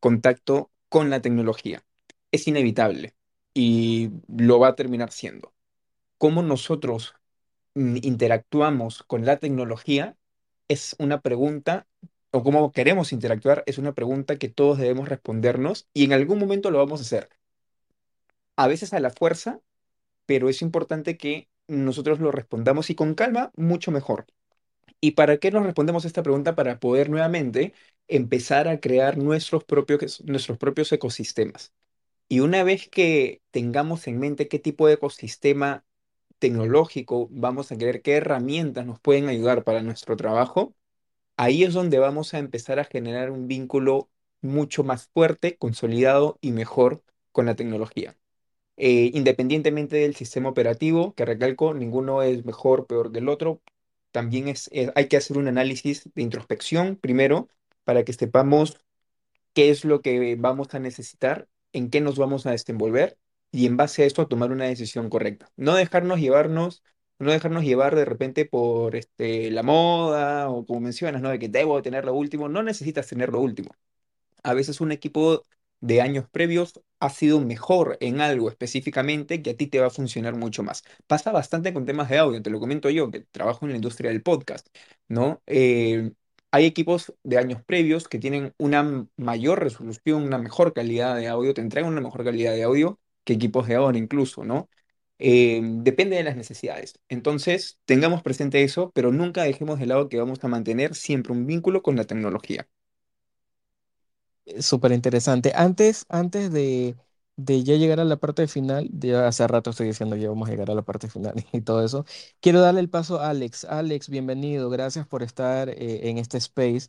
contacto 0.00 0.70
con 0.88 1.10
la 1.10 1.22
tecnología. 1.22 1.84
Es 2.32 2.48
inevitable 2.48 3.14
y 3.54 4.10
lo 4.28 4.58
va 4.60 4.68
a 4.68 4.74
terminar 4.76 5.12
siendo. 5.12 5.54
Cómo 6.18 6.42
nosotros 6.42 7.14
interactuamos 7.74 9.02
con 9.02 9.24
la 9.24 9.38
tecnología 9.38 10.16
es 10.68 10.96
una 10.98 11.20
pregunta, 11.20 11.86
o 12.30 12.42
cómo 12.42 12.72
queremos 12.72 13.12
interactuar 13.12 13.62
es 13.66 13.78
una 13.78 13.94
pregunta 13.94 14.36
que 14.38 14.48
todos 14.48 14.78
debemos 14.78 15.08
respondernos 15.08 15.88
y 15.94 16.04
en 16.04 16.12
algún 16.14 16.38
momento 16.38 16.70
lo 16.70 16.78
vamos 16.78 17.00
a 17.00 17.04
hacer. 17.04 17.28
A 18.56 18.66
veces 18.68 18.92
a 18.92 19.00
la 19.00 19.10
fuerza, 19.10 19.60
pero 20.26 20.48
es 20.48 20.62
importante 20.62 21.16
que 21.16 21.48
nosotros 21.68 22.20
lo 22.20 22.32
respondamos 22.32 22.90
y 22.90 22.94
con 22.94 23.14
calma, 23.14 23.52
mucho 23.56 23.90
mejor. 23.90 24.26
¿Y 25.00 25.12
para 25.12 25.38
qué 25.38 25.50
nos 25.50 25.64
respondemos 25.64 26.04
esta 26.04 26.22
pregunta? 26.22 26.54
Para 26.54 26.80
poder 26.80 27.10
nuevamente 27.10 27.74
empezar 28.08 28.68
a 28.68 28.80
crear 28.80 29.18
nuestros 29.18 29.64
propios, 29.64 30.22
nuestros 30.24 30.58
propios 30.58 30.92
ecosistemas. 30.92 31.72
Y 32.28 32.40
una 32.40 32.64
vez 32.64 32.88
que 32.88 33.42
tengamos 33.50 34.06
en 34.08 34.18
mente 34.18 34.48
qué 34.48 34.58
tipo 34.58 34.86
de 34.86 34.94
ecosistema 34.94 35.84
tecnológico 36.42 37.28
vamos 37.32 37.72
a 37.72 37.78
querer, 37.78 38.02
qué 38.02 38.16
herramientas 38.18 38.86
nos 38.86 39.00
pueden 39.00 39.30
ayudar 39.30 39.64
para 39.64 39.82
nuestro 39.82 40.18
trabajo, 40.18 40.76
ahí 41.36 41.64
es 41.64 41.74
donde 41.74 41.98
vamos 41.98 42.34
a 42.34 42.38
empezar 42.38 42.78
a 42.80 42.84
generar 42.84 43.30
un 43.30 43.48
vínculo 43.48 44.10
mucho 44.42 44.84
más 44.84 45.08
fuerte, 45.14 45.56
consolidado 45.58 46.38
y 46.42 46.52
mejor 46.52 47.02
con 47.32 47.46
la 47.46 47.56
tecnología. 47.56 48.16
Eh, 48.76 49.10
independientemente 49.14 49.96
del 49.96 50.16
sistema 50.16 50.48
operativo, 50.50 51.14
que 51.14 51.24
recalco, 51.26 51.74
ninguno 51.74 52.22
es 52.22 52.44
mejor, 52.44 52.86
peor 52.86 53.12
que 53.12 53.20
el 53.20 53.28
otro, 53.28 53.62
también 54.12 54.48
es, 54.48 54.68
es- 54.72 54.90
hay 54.96 55.08
que 55.08 55.16
hacer 55.18 55.38
un 55.38 55.48
análisis 55.48 56.10
de 56.14 56.22
introspección 56.22 56.96
primero 56.96 57.48
para 57.84 58.04
que 58.04 58.12
sepamos 58.14 58.78
qué 59.54 59.70
es 59.70 59.84
lo 59.84 60.02
que 60.02 60.36
vamos 60.36 60.74
a 60.74 60.78
necesitar, 60.80 61.48
en 61.72 61.90
qué 61.90 62.00
nos 62.00 62.18
vamos 62.18 62.46
a 62.46 62.50
desenvolver 62.52 63.18
y 63.52 63.66
en 63.66 63.76
base 63.78 64.04
a 64.04 64.06
esto 64.06 64.28
tomar 64.28 64.52
una 64.52 64.64
decisión 64.66 65.10
correcta. 65.10 65.50
No 65.56 65.76
dejarnos 65.76 66.20
llevarnos, 66.20 66.82
no 67.20 67.32
dejarnos 67.32 67.64
llevar 67.64 67.96
de 67.96 68.06
repente 68.06 68.46
por 68.46 68.96
este, 68.96 69.50
la 69.52 69.62
moda 69.62 70.50
o 70.50 70.66
como 70.66 70.80
mencionas, 70.80 71.22
¿no? 71.22 71.30
De 71.30 71.38
que 71.38 71.48
debo 71.50 71.82
tener 71.82 72.04
lo 72.06 72.14
último. 72.14 72.48
No 72.48 72.62
necesitas 72.64 73.08
tener 73.08 73.30
lo 73.30 73.40
último. 73.40 73.70
A 74.42 74.54
veces 74.54 74.80
un 74.80 74.92
equipo 74.92 75.42
de 75.80 76.00
años 76.00 76.26
previos 76.30 76.80
ha 77.00 77.10
sido 77.10 77.40
mejor 77.40 77.98
en 78.00 78.20
algo 78.20 78.48
específicamente 78.48 79.42
que 79.42 79.50
a 79.50 79.56
ti 79.56 79.66
te 79.66 79.80
va 79.80 79.86
a 79.88 79.90
funcionar 79.90 80.36
mucho 80.36 80.62
más. 80.62 80.84
Pasa 81.06 81.32
bastante 81.32 81.72
con 81.74 81.84
temas 81.86 82.08
de 82.08 82.18
audio, 82.18 82.42
te 82.42 82.50
lo 82.50 82.60
comento 82.60 82.90
yo, 82.90 83.10
que 83.10 83.20
trabajo 83.20 83.66
en 83.66 83.72
la 83.72 83.76
industria 83.76 84.10
del 84.10 84.22
podcast, 84.22 84.68
¿no? 85.08 85.42
Eh, 85.46 86.12
hay 86.52 86.66
equipos 86.66 87.14
de 87.24 87.38
años 87.38 87.62
previos 87.64 88.08
que 88.08 88.18
tienen 88.18 88.54
una 88.58 89.06
mayor 89.16 89.60
resolución, 89.62 90.22
una 90.22 90.38
mejor 90.38 90.72
calidad 90.72 91.16
de 91.16 91.28
audio, 91.28 91.54
te 91.54 91.62
entregan 91.62 91.90
una 91.92 92.00
mejor 92.00 92.24
calidad 92.24 92.52
de 92.52 92.62
audio 92.62 93.00
que 93.24 93.34
equipos 93.34 93.66
de 93.68 93.76
ahora 93.76 93.98
incluso, 93.98 94.44
¿no? 94.44 94.68
Eh, 95.18 95.60
depende 95.64 96.16
de 96.16 96.24
las 96.24 96.36
necesidades. 96.36 96.98
Entonces, 97.08 97.78
tengamos 97.84 98.22
presente 98.22 98.62
eso, 98.64 98.90
pero 98.94 99.12
nunca 99.12 99.44
dejemos 99.44 99.78
de 99.78 99.86
lado 99.86 100.08
que 100.08 100.18
vamos 100.18 100.42
a 100.44 100.48
mantener 100.48 100.94
siempre 100.94 101.32
un 101.32 101.46
vínculo 101.46 101.82
con 101.82 101.96
la 101.96 102.04
tecnología. 102.04 102.68
Súper 104.60 104.92
interesante. 104.92 105.52
Antes, 105.54 106.04
antes 106.08 106.50
de, 106.52 106.96
de 107.36 107.62
ya 107.62 107.76
llegar 107.76 108.00
a 108.00 108.04
la 108.04 108.16
parte 108.16 108.48
final, 108.48 108.88
ya 108.92 109.28
hace 109.28 109.46
rato 109.46 109.70
estoy 109.70 109.86
diciendo 109.86 110.16
que 110.16 110.26
vamos 110.28 110.48
a 110.48 110.50
llegar 110.52 110.70
a 110.70 110.74
la 110.74 110.82
parte 110.82 111.08
final 111.08 111.34
y 111.52 111.60
todo 111.62 111.84
eso, 111.84 112.04
quiero 112.40 112.60
darle 112.60 112.80
el 112.80 112.90
paso 112.90 113.20
a 113.20 113.30
Alex. 113.30 113.64
Alex, 113.64 114.08
bienvenido. 114.08 114.68
Gracias 114.68 115.06
por 115.06 115.22
estar 115.22 115.68
eh, 115.70 116.08
en 116.10 116.18
este 116.18 116.38
space. 116.38 116.88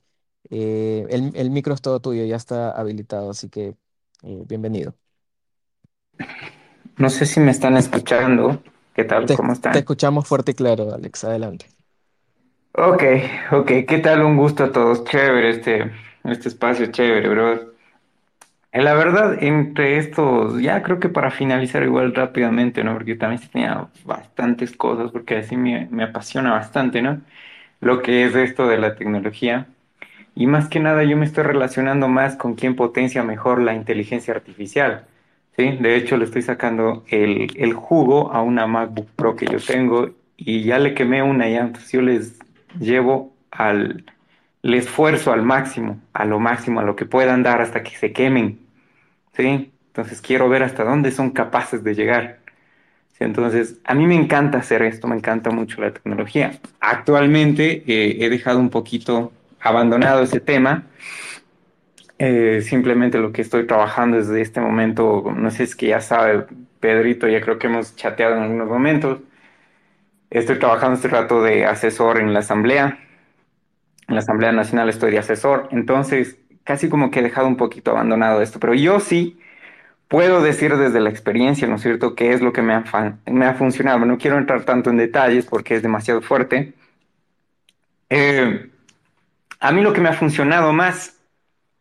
Eh, 0.50 1.06
el, 1.10 1.32
el 1.36 1.50
micro 1.52 1.74
es 1.76 1.82
todo 1.82 2.00
tuyo, 2.02 2.26
ya 2.26 2.36
está 2.36 2.72
habilitado, 2.72 3.30
así 3.30 3.50
que 3.50 3.76
bienvenido. 4.24 4.96
No 6.98 7.10
sé 7.12 7.28
si 7.28 7.40
me 7.40 7.52
están 7.52 7.78
escuchando. 7.78 8.64
¿Qué 8.96 9.04
tal? 9.04 9.26
Te, 9.26 9.34
¿Cómo 9.34 9.54
te 9.70 9.80
están? 9.80 9.80
escuchamos 9.80 10.28
fuerte 10.28 10.52
y 10.52 10.56
claro, 10.56 10.94
Alex. 10.94 11.24
Adelante. 11.26 11.68
Ok, 12.76 13.04
ok. 13.52 13.68
¿Qué 13.88 14.00
tal? 14.00 14.24
Un 14.24 14.38
gusto 14.38 14.64
a 14.66 14.72
todos. 14.72 15.04
Chévere 15.06 15.50
este, 15.52 15.92
este 16.24 16.50
espacio, 16.50 16.88
chévere, 16.92 17.30
bro. 17.30 17.74
Eh, 18.72 18.82
La 18.82 18.94
verdad, 18.96 19.44
entre 19.44 19.98
estos, 19.98 20.62
ya 20.62 20.82
creo 20.84 21.00
que 21.00 21.10
para 21.10 21.32
finalizar 21.32 21.84
igual 21.84 22.14
rápidamente, 22.16 22.84
¿no? 22.84 22.94
Porque 22.94 23.16
también 23.16 23.42
tenía 23.52 23.88
bastantes 24.06 24.76
cosas, 24.76 25.12
porque 25.12 25.38
así 25.38 25.56
me, 25.58 25.88
me 25.92 26.04
apasiona 26.04 26.52
bastante, 26.54 27.02
¿no? 27.02 27.22
Lo 27.82 28.02
que 28.02 28.26
es 28.26 28.36
esto 28.36 28.68
de 28.68 28.78
la 28.80 28.96
tecnología. 28.96 29.68
Y 30.36 30.48
más 30.48 30.70
que 30.70 30.80
nada 30.80 31.04
yo 31.04 31.18
me 31.18 31.26
estoy 31.26 31.44
relacionando 31.46 32.08
más 32.10 32.36
con 32.38 32.56
quién 32.56 32.76
potencia 32.76 33.24
mejor 33.24 33.62
la 33.62 33.76
inteligencia 33.76 34.34
artificial, 34.36 35.06
¿sí? 35.58 35.78
De 35.80 35.96
hecho, 35.96 36.18
le 36.18 36.26
estoy 36.26 36.42
sacando 36.42 37.04
el, 37.08 37.52
el 37.56 37.74
jugo 37.74 38.32
a 38.32 38.42
una 38.42 38.68
MacBook 38.68 39.08
Pro 39.16 39.36
que 39.36 39.46
yo 39.46 39.60
tengo 39.60 40.10
y 40.38 40.64
ya 40.64 40.80
le 40.80 40.94
quemé 40.94 41.24
una 41.24 41.50
ya, 41.50 41.62
entonces 41.62 41.92
yo 41.92 42.02
les 42.02 42.40
llevo 42.80 43.34
al, 43.52 44.06
esfuerzo 44.62 45.32
al 45.32 45.44
máximo, 45.44 46.02
a 46.14 46.26
lo 46.26 46.40
máximo, 46.40 46.80
a 46.80 46.84
lo 46.84 46.96
que 46.96 47.06
puedan 47.06 47.44
dar 47.44 47.62
hasta 47.62 47.84
que 47.84 47.96
se 47.96 48.12
quemen. 48.12 48.60
¿sí? 49.36 49.72
Entonces 49.88 50.22
quiero 50.22 50.50
ver 50.50 50.64
hasta 50.64 50.84
dónde 50.84 51.12
son 51.12 51.32
capaces 51.32 51.84
de 51.84 51.96
llegar. 51.96 52.40
¿sí? 53.14 53.24
Entonces, 53.24 53.80
a 53.86 53.94
mí 53.94 54.08
me 54.08 54.16
encanta 54.16 54.60
hacer 54.60 54.82
esto, 54.82 55.08
me 55.08 55.16
encanta 55.16 55.52
mucho 55.52 55.82
la 55.82 55.92
tecnología. 55.92 56.60
Actualmente 56.80 57.84
eh, 57.88 58.18
he 58.20 58.30
dejado 58.30 58.60
un 58.60 58.70
poquito 58.70 59.32
abandonado 59.60 60.24
ese 60.24 60.40
tema. 60.40 60.88
Eh, 62.20 62.62
simplemente 62.62 63.18
lo 63.18 63.32
que 63.32 63.42
estoy 63.42 63.68
trabajando 63.68 64.18
desde 64.18 64.42
este 64.42 64.62
momento, 64.62 65.34
no 65.36 65.52
sé 65.52 65.58
si 65.58 65.64
es 65.64 65.76
que 65.76 65.88
ya 65.88 66.02
sabe, 66.02 66.46
Pedrito, 66.80 67.28
ya 67.28 67.42
creo 67.42 67.58
que 67.60 67.68
hemos 67.68 67.96
chateado 67.96 68.36
en 68.38 68.44
algunos 68.44 68.68
momentos. 68.68 69.20
Estoy 70.30 70.60
trabajando 70.60 70.96
este 70.96 71.08
rato 71.10 71.44
de 71.44 71.66
asesor 71.66 72.20
en 72.20 72.34
la 72.34 72.40
asamblea. 72.40 73.00
En 74.08 74.16
la 74.16 74.22
Asamblea 74.22 74.52
Nacional 74.52 74.90
estoy 74.90 75.12
de 75.12 75.20
asesor. 75.20 75.70
Entonces, 75.72 76.38
casi 76.64 76.90
como 76.90 77.12
que 77.12 77.20
he 77.20 77.24
dejado 77.24 77.48
un 77.48 77.58
poquito 77.58 77.92
abandonado 77.92 78.42
esto. 78.42 78.60
Pero 78.60 78.74
yo 78.74 79.00
sí 79.00 79.38
Puedo 80.14 80.44
decir 80.44 80.78
desde 80.78 81.00
la 81.00 81.10
experiencia, 81.10 81.68
¿no 81.68 81.78
es 81.78 81.82
cierto?, 81.82 82.14
qué 82.14 82.34
es 82.34 82.42
lo 82.42 82.54
que 82.54 82.62
me 82.62 82.76
ha, 82.76 82.84
me 83.26 83.48
ha 83.48 83.56
funcionado. 83.56 84.06
No 84.06 84.20
quiero 84.20 84.38
entrar 84.38 84.64
tanto 84.64 84.92
en 84.92 84.98
detalles 84.98 85.48
porque 85.48 85.74
es 85.74 85.82
demasiado 85.82 86.22
fuerte. 86.22 86.76
Eh, 88.12 88.70
a 89.60 89.72
mí 89.72 89.82
lo 89.82 89.92
que 89.92 90.02
me 90.02 90.10
ha 90.10 90.14
funcionado 90.14 90.72
más 90.72 91.20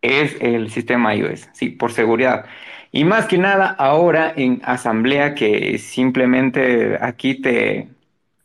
es 0.02 0.36
el 0.40 0.70
sistema 0.70 1.14
iOS, 1.14 1.48
sí, 1.52 1.70
por 1.70 1.92
seguridad. 1.92 2.44
Y 2.90 3.04
más 3.04 3.26
que 3.26 3.38
nada 3.38 3.68
ahora 3.78 4.32
en 4.36 4.60
asamblea 4.64 5.34
que 5.34 5.78
simplemente 5.78 6.98
aquí 7.00 7.36
te, 7.40 7.88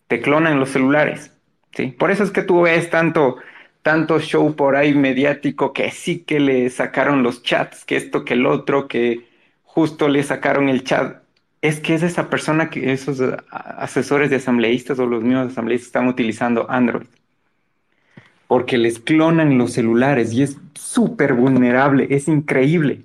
te 0.07 0.21
clonan 0.21 0.59
los 0.59 0.69
celulares, 0.69 1.33
¿sí? 1.73 1.87
Por 1.87 2.11
eso 2.11 2.23
es 2.23 2.31
que 2.31 2.43
tú 2.43 2.61
ves 2.61 2.89
tanto, 2.89 3.37
tanto 3.81 4.19
show 4.19 4.55
por 4.55 4.75
ahí 4.75 4.93
mediático 4.93 5.73
que 5.73 5.91
sí 5.91 6.19
que 6.19 6.39
le 6.39 6.69
sacaron 6.69 7.23
los 7.23 7.43
chats, 7.43 7.83
que 7.83 7.97
esto, 7.97 8.23
que 8.23 8.35
el 8.35 8.45
otro, 8.45 8.87
que 8.87 9.27
justo 9.63 10.07
le 10.07 10.23
sacaron 10.23 10.69
el 10.69 10.83
chat. 10.83 11.23
Es 11.61 11.79
que 11.79 11.95
es 11.95 12.03
esa 12.03 12.29
persona 12.29 12.69
que 12.69 12.93
esos 12.93 13.21
asesores 13.49 14.29
de 14.29 14.37
asambleístas 14.37 14.99
o 14.99 15.07
los 15.07 15.23
mismos 15.23 15.51
asambleístas 15.51 15.87
están 15.87 16.07
utilizando 16.07 16.69
Android 16.69 17.07
porque 18.47 18.77
les 18.77 18.99
clonan 18.99 19.57
los 19.57 19.73
celulares 19.73 20.33
y 20.33 20.43
es 20.43 20.57
súper 20.73 21.33
vulnerable, 21.33 22.07
es 22.09 22.27
increíble. 22.27 23.03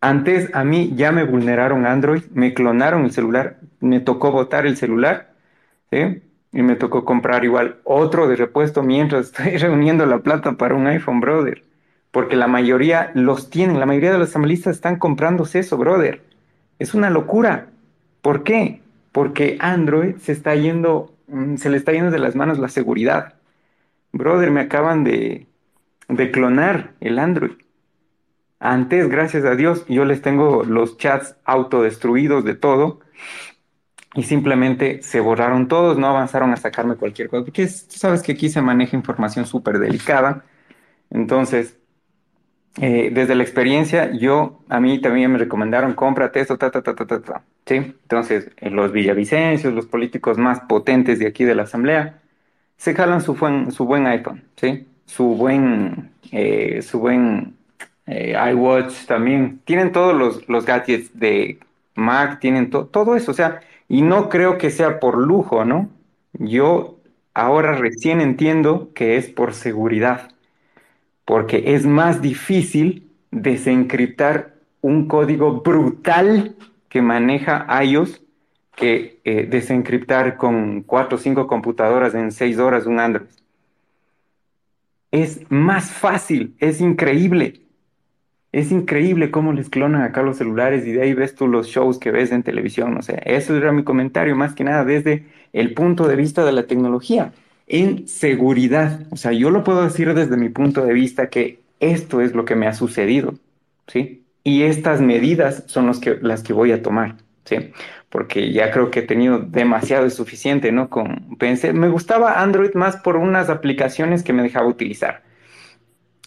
Antes 0.00 0.54
a 0.54 0.64
mí 0.64 0.92
ya 0.94 1.12
me 1.12 1.24
vulneraron 1.24 1.86
Android, 1.86 2.22
me 2.32 2.54
clonaron 2.54 3.04
el 3.04 3.12
celular, 3.12 3.58
me 3.80 4.00
tocó 4.00 4.30
botar 4.30 4.66
el 4.66 4.76
celular. 4.76 5.34
Y 6.52 6.62
me 6.62 6.76
tocó 6.76 7.04
comprar 7.04 7.44
igual 7.44 7.78
otro 7.84 8.28
de 8.28 8.36
repuesto 8.36 8.82
mientras 8.82 9.26
estoy 9.36 9.56
reuniendo 9.58 10.06
la 10.06 10.18
plata 10.18 10.52
para 10.52 10.74
un 10.74 10.86
iPhone, 10.86 11.20
brother. 11.20 11.62
Porque 12.10 12.36
la 12.36 12.46
mayoría 12.46 13.10
los 13.14 13.50
tienen, 13.50 13.78
la 13.78 13.86
mayoría 13.86 14.12
de 14.12 14.18
los 14.18 14.30
asambleístas 14.30 14.76
están 14.76 14.98
comprándose 14.98 15.58
eso, 15.58 15.76
brother. 15.76 16.22
Es 16.78 16.94
una 16.94 17.10
locura. 17.10 17.68
¿Por 18.22 18.42
qué? 18.42 18.80
Porque 19.12 19.56
Android 19.60 20.16
se 20.16 20.32
está 20.32 20.54
yendo, 20.54 21.14
mm, 21.28 21.56
se 21.56 21.70
le 21.70 21.76
está 21.76 21.92
yendo 21.92 22.10
de 22.10 22.18
las 22.18 22.36
manos 22.36 22.58
la 22.58 22.68
seguridad. 22.68 23.35
Brother, 24.18 24.50
me 24.50 24.60
acaban 24.60 25.04
de, 25.04 25.46
de 26.08 26.30
clonar 26.30 26.94
el 27.00 27.18
Android. 27.18 27.52
Antes, 28.58 29.08
gracias 29.08 29.44
a 29.44 29.54
Dios, 29.54 29.84
yo 29.88 30.04
les 30.04 30.22
tengo 30.22 30.64
los 30.64 30.96
chats 30.96 31.36
autodestruidos 31.44 32.44
de 32.44 32.54
todo 32.54 33.00
y 34.14 34.22
simplemente 34.22 35.02
se 35.02 35.20
borraron 35.20 35.68
todos, 35.68 35.98
no 35.98 36.06
avanzaron 36.06 36.52
a 36.52 36.56
sacarme 36.56 36.96
cualquier 36.96 37.28
cosa, 37.28 37.44
porque 37.44 37.66
tú 37.66 37.96
sabes 37.98 38.22
que 38.22 38.32
aquí 38.32 38.48
se 38.48 38.62
maneja 38.62 38.96
información 38.96 39.44
súper 39.46 39.78
delicada. 39.78 40.44
Entonces, 41.10 41.78
eh, 42.80 43.10
desde 43.12 43.34
la 43.34 43.42
experiencia, 43.42 44.12
yo, 44.12 44.62
a 44.68 44.80
mí 44.80 45.00
también 45.00 45.32
me 45.32 45.38
recomendaron, 45.38 45.94
cómprate 45.94 46.40
esto, 46.40 46.56
ta, 46.56 46.70
ta, 46.70 46.82
ta, 46.82 46.94
ta, 46.94 47.06
ta, 47.06 47.20
ta, 47.22 47.44
¿sí? 47.66 47.74
Entonces, 47.76 48.50
eh, 48.56 48.70
los 48.70 48.92
villavicencios, 48.92 49.74
los 49.74 49.86
políticos 49.86 50.38
más 50.38 50.60
potentes 50.60 51.18
de 51.18 51.26
aquí 51.26 51.44
de 51.44 51.54
la 51.54 51.64
Asamblea, 51.64 52.22
se 52.76 52.94
jalan 52.94 53.20
su 53.22 53.34
buen, 53.34 53.70
su 53.72 53.84
buen 53.86 54.06
iPhone, 54.06 54.44
¿sí? 54.56 54.86
Su 55.06 55.24
buen, 55.36 56.10
eh, 56.32 56.82
su 56.82 56.98
buen 57.00 57.56
eh, 58.06 58.34
iWatch 58.52 59.06
también. 59.06 59.60
Tienen 59.64 59.92
todos 59.92 60.14
los, 60.14 60.48
los 60.48 60.64
gadgets 60.66 61.18
de 61.18 61.58
Mac, 61.94 62.40
tienen 62.40 62.70
to- 62.70 62.86
todo 62.86 63.16
eso, 63.16 63.30
o 63.30 63.34
sea, 63.34 63.60
y 63.88 64.02
no 64.02 64.28
creo 64.28 64.58
que 64.58 64.70
sea 64.70 65.00
por 65.00 65.16
lujo, 65.18 65.64
¿no? 65.64 65.88
Yo 66.34 66.98
ahora 67.34 67.72
recién 67.76 68.20
entiendo 68.20 68.90
que 68.94 69.16
es 69.16 69.28
por 69.28 69.54
seguridad, 69.54 70.30
porque 71.24 71.74
es 71.74 71.86
más 71.86 72.22
difícil 72.22 73.10
desencriptar 73.30 74.54
un 74.80 75.08
código 75.08 75.60
brutal 75.62 76.54
que 76.88 77.02
maneja 77.02 77.66
iOS 77.82 78.22
que 78.76 79.20
eh, 79.24 79.46
desencriptar 79.50 80.36
con 80.36 80.82
cuatro 80.82 81.16
o 81.16 81.20
cinco 81.20 81.46
computadoras 81.46 82.14
en 82.14 82.30
seis 82.30 82.58
horas 82.58 82.86
un 82.86 83.00
Android. 83.00 83.26
Es 85.10 85.40
más 85.50 85.90
fácil, 85.90 86.54
es 86.58 86.80
increíble. 86.80 87.62
Es 88.52 88.70
increíble 88.70 89.30
cómo 89.30 89.52
les 89.52 89.68
clonan 89.68 90.02
acá 90.02 90.22
los 90.22 90.38
celulares 90.38 90.86
y 90.86 90.92
de 90.92 91.02
ahí 91.02 91.14
ves 91.14 91.34
tú 91.34 91.48
los 91.48 91.66
shows 91.66 91.98
que 91.98 92.10
ves 92.10 92.32
en 92.32 92.42
televisión. 92.42 92.96
O 92.96 93.02
sea, 93.02 93.16
eso 93.16 93.56
era 93.56 93.72
mi 93.72 93.82
comentario 93.82 94.36
más 94.36 94.54
que 94.54 94.64
nada 94.64 94.84
desde 94.84 95.26
el 95.52 95.74
punto 95.74 96.06
de 96.06 96.16
vista 96.16 96.44
de 96.44 96.52
la 96.52 96.66
tecnología. 96.66 97.32
En 97.66 98.06
seguridad, 98.06 99.00
o 99.10 99.16
sea, 99.16 99.32
yo 99.32 99.50
lo 99.50 99.64
puedo 99.64 99.82
decir 99.84 100.12
desde 100.14 100.36
mi 100.36 100.48
punto 100.48 100.84
de 100.84 100.92
vista 100.92 101.28
que 101.28 101.60
esto 101.80 102.20
es 102.20 102.34
lo 102.34 102.44
que 102.44 102.54
me 102.54 102.66
ha 102.66 102.72
sucedido, 102.72 103.34
¿sí? 103.86 104.22
Y 104.44 104.62
estas 104.62 105.00
medidas 105.00 105.64
son 105.66 105.86
los 105.86 105.98
que, 105.98 106.18
las 106.22 106.42
que 106.42 106.52
voy 106.52 106.72
a 106.72 106.82
tomar, 106.82 107.16
¿sí? 107.44 107.72
Porque 108.08 108.52
ya 108.52 108.70
creo 108.70 108.90
que 108.90 109.00
he 109.00 109.02
tenido 109.02 109.38
demasiado 109.40 110.06
y 110.06 110.10
suficiente, 110.10 110.72
¿no? 110.72 110.88
Con, 110.88 111.36
pensé, 111.38 111.72
me 111.72 111.88
gustaba 111.88 112.40
Android 112.42 112.74
más 112.74 112.96
por 112.96 113.16
unas 113.16 113.50
aplicaciones 113.50 114.22
que 114.22 114.32
me 114.32 114.42
dejaba 114.42 114.66
utilizar. 114.68 115.22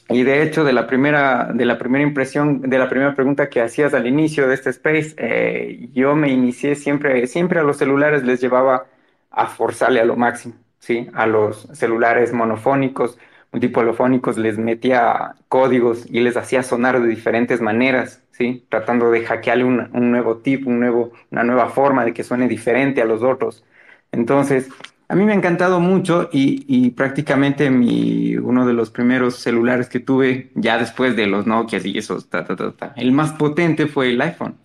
Y 0.10 0.24
de 0.24 0.42
hecho, 0.42 0.64
de 0.64 0.74
la 0.74 0.88
primera, 0.88 1.52
de 1.54 1.66
la 1.66 1.78
primera 1.78 2.04
impresión, 2.04 2.62
de 2.62 2.80
la 2.80 2.90
primera 2.90 3.14
pregunta 3.14 3.50
que 3.50 3.62
hacías 3.62 3.94
al 3.94 4.08
inicio 4.08 4.48
de 4.48 4.56
este 4.56 4.72
space, 4.72 5.14
eh, 5.18 5.90
yo 5.94 6.16
me 6.16 6.30
inicié 6.30 6.76
siempre, 6.76 7.28
siempre 7.28 7.60
a 7.60 7.64
los 7.64 7.78
celulares 7.78 8.24
les 8.24 8.42
llevaba 8.42 8.88
a 9.30 9.46
forzarle 9.48 10.00
a 10.02 10.06
lo 10.06 10.16
máximo, 10.16 10.56
¿sí? 10.80 11.08
A 11.14 11.28
los 11.28 11.68
celulares 11.74 12.34
monofónicos, 12.34 13.20
multipolofónicos, 13.52 14.38
les 14.38 14.58
metía 14.58 15.36
códigos 15.48 16.06
y 16.10 16.20
les 16.22 16.38
hacía 16.38 16.64
sonar 16.64 17.02
de 17.02 17.08
diferentes 17.08 17.62
maneras, 17.62 18.22
¿sí? 18.32 18.66
Tratando 18.70 19.12
de 19.12 19.26
hackearle 19.26 19.64
un, 19.64 19.90
un 19.94 20.12
nuevo 20.12 20.38
tipo, 20.38 20.70
un 20.70 20.80
nuevo, 20.80 21.12
una 21.32 21.44
nueva 21.44 21.70
forma 21.70 22.06
de 22.06 22.14
que 22.14 22.24
suene 22.24 22.48
diferente 22.48 23.02
a 23.02 23.06
los 23.06 23.24
otros. 23.24 23.64
Entonces, 24.12 24.70
a 25.08 25.16
mí 25.16 25.26
me 25.26 25.32
ha 25.32 25.36
encantado 25.36 25.80
mucho 25.80 26.30
y, 26.32 26.66
y 26.68 26.92
prácticamente 26.92 27.72
mi, 27.72 28.38
uno 28.38 28.68
de 28.68 28.74
los 28.74 28.92
primeros 28.92 29.38
celulares 29.38 29.90
que 29.90 30.00
tuve, 30.00 30.52
ya 30.56 30.78
después 30.78 31.16
de 31.16 31.26
los 31.26 31.48
Nokia 31.48 31.80
y 31.84 31.98
esos, 31.98 32.30
ta, 32.30 32.46
ta, 32.46 32.56
ta, 32.56 32.94
el 32.96 33.12
más 33.12 33.34
potente 33.34 33.88
fue 33.88 34.10
el 34.10 34.22
iPhone, 34.22 34.56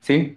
¿sí? 0.00 0.36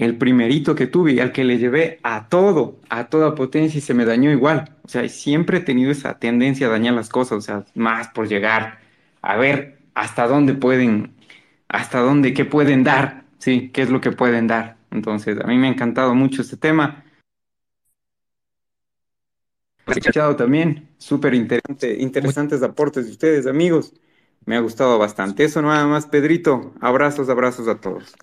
El 0.00 0.16
primerito 0.16 0.74
que 0.74 0.86
tuve 0.86 1.12
y 1.12 1.20
al 1.20 1.30
que 1.30 1.44
le 1.44 1.58
llevé 1.58 2.00
a 2.02 2.30
todo, 2.30 2.80
a 2.88 3.10
toda 3.10 3.34
potencia 3.34 3.76
y 3.76 3.82
se 3.82 3.92
me 3.92 4.06
dañó 4.06 4.30
igual. 4.30 4.74
O 4.82 4.88
sea, 4.88 5.06
siempre 5.10 5.58
he 5.58 5.60
tenido 5.60 5.90
esa 5.90 6.18
tendencia 6.18 6.68
a 6.68 6.70
dañar 6.70 6.94
las 6.94 7.10
cosas, 7.10 7.36
o 7.36 7.40
sea, 7.42 7.66
más 7.74 8.08
por 8.08 8.26
llegar 8.26 8.80
a 9.20 9.36
ver 9.36 9.76
hasta 9.92 10.26
dónde 10.26 10.54
pueden, 10.54 11.12
hasta 11.68 12.00
dónde, 12.00 12.32
qué 12.32 12.46
pueden 12.46 12.82
dar, 12.82 13.24
¿sí? 13.36 13.68
¿Qué 13.74 13.82
es 13.82 13.90
lo 13.90 14.00
que 14.00 14.10
pueden 14.10 14.46
dar? 14.46 14.78
Entonces, 14.90 15.38
a 15.38 15.46
mí 15.46 15.58
me 15.58 15.66
ha 15.66 15.70
encantado 15.70 16.14
mucho 16.14 16.40
este 16.40 16.56
tema. 16.56 17.04
Escuchado 19.86 20.34
también, 20.34 20.88
súper 20.96 21.34
interesante, 21.34 21.98
interesantes 22.00 22.62
aportes 22.62 23.04
de 23.04 23.10
ustedes, 23.12 23.46
amigos. 23.46 23.92
Me 24.46 24.56
ha 24.56 24.60
gustado 24.60 24.98
bastante. 24.98 25.44
Eso 25.44 25.60
nada 25.60 25.86
más, 25.86 26.06
Pedrito. 26.06 26.72
Abrazos, 26.80 27.28
abrazos 27.28 27.68
a 27.68 27.78
todos. 27.78 28.14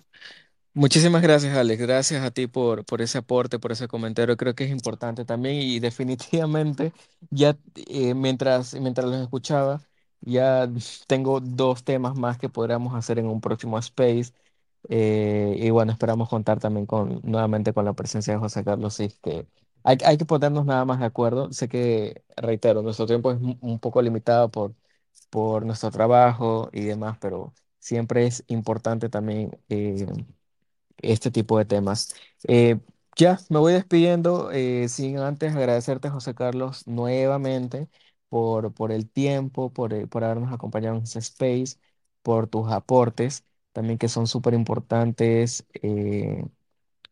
Muchísimas 0.80 1.22
gracias, 1.22 1.56
Alex. 1.56 1.80
Gracias 1.82 2.22
a 2.24 2.30
ti 2.30 2.46
por, 2.46 2.84
por 2.84 3.02
ese 3.02 3.18
aporte, 3.18 3.58
por 3.58 3.72
ese 3.72 3.88
comentario. 3.88 4.36
Creo 4.36 4.54
que 4.54 4.62
es 4.64 4.70
importante 4.70 5.24
también 5.24 5.56
y 5.56 5.80
definitivamente 5.80 6.92
ya 7.30 7.58
eh, 7.74 8.14
mientras, 8.14 8.74
mientras 8.74 9.08
los 9.08 9.20
escuchaba, 9.20 9.80
ya 10.20 10.68
tengo 11.08 11.40
dos 11.40 11.82
temas 11.84 12.16
más 12.16 12.38
que 12.38 12.48
podríamos 12.48 12.94
hacer 12.94 13.18
en 13.18 13.26
un 13.26 13.40
próximo 13.40 13.76
space. 13.78 14.32
Eh, 14.88 15.56
y 15.58 15.70
bueno, 15.70 15.90
esperamos 15.92 16.28
contar 16.28 16.60
también 16.60 16.86
con, 16.86 17.20
nuevamente 17.24 17.72
con 17.72 17.84
la 17.84 17.94
presencia 17.94 18.32
de 18.34 18.38
José 18.38 18.62
Carlos. 18.64 18.94
Sí, 18.94 19.08
que 19.22 19.48
hay, 19.82 19.98
hay 20.04 20.16
que 20.16 20.24
ponernos 20.26 20.64
nada 20.64 20.84
más 20.84 21.00
de 21.00 21.06
acuerdo. 21.06 21.52
Sé 21.52 21.68
que, 21.68 22.22
reitero, 22.36 22.82
nuestro 22.82 23.06
tiempo 23.06 23.32
es 23.32 23.38
un 23.60 23.80
poco 23.80 24.00
limitado 24.02 24.48
por, 24.50 24.74
por 25.30 25.66
nuestro 25.66 25.90
trabajo 25.90 26.70
y 26.72 26.82
demás, 26.84 27.18
pero 27.20 27.52
siempre 27.80 28.26
es 28.26 28.44
importante 28.48 29.08
también 29.08 29.58
eh, 29.68 30.06
este 31.02 31.30
tipo 31.30 31.58
de 31.58 31.64
temas. 31.64 32.14
Eh, 32.48 32.80
ya, 33.16 33.38
me 33.50 33.58
voy 33.58 33.72
despidiendo, 33.72 34.50
eh, 34.52 34.88
sin 34.88 35.18
antes 35.18 35.54
agradecerte, 35.54 36.10
José 36.10 36.34
Carlos, 36.34 36.86
nuevamente 36.86 37.88
por, 38.28 38.72
por 38.74 38.92
el 38.92 39.08
tiempo, 39.10 39.72
por, 39.72 39.92
eh, 39.94 40.06
por 40.06 40.24
habernos 40.24 40.52
acompañado 40.52 40.96
en 40.96 41.02
este 41.04 41.18
space, 41.20 41.78
por 42.22 42.46
tus 42.48 42.70
aportes, 42.70 43.44
también 43.72 43.98
que 43.98 44.08
son 44.08 44.26
súper 44.26 44.54
importantes. 44.54 45.66
eh, 45.82 46.44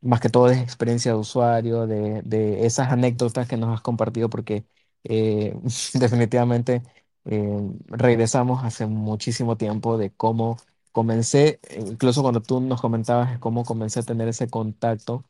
más 0.00 0.20
que 0.20 0.28
todo 0.28 0.46
de 0.48 0.60
experiencia 0.60 1.12
de 1.12 1.18
usuario, 1.18 1.86
de, 1.86 2.22
de 2.22 2.66
esas 2.66 2.92
anécdotas 2.92 3.48
que 3.48 3.56
nos 3.56 3.74
has 3.74 3.80
compartido, 3.82 4.30
porque 4.30 4.66
eh, 5.04 5.54
definitivamente 5.94 6.82
eh, 7.24 7.58
regresamos 7.88 8.64
hace 8.64 8.86
muchísimo 8.86 9.56
tiempo 9.56 9.98
de 9.98 10.12
cómo 10.12 10.58
comencé, 10.96 11.60
incluso 11.78 12.22
cuando 12.22 12.40
tú 12.42 12.60
nos 12.62 12.80
comentabas 12.80 13.38
cómo 13.40 13.64
comencé 13.66 14.00
a 14.00 14.04
tener 14.04 14.28
ese 14.28 14.48
contacto 14.48 15.24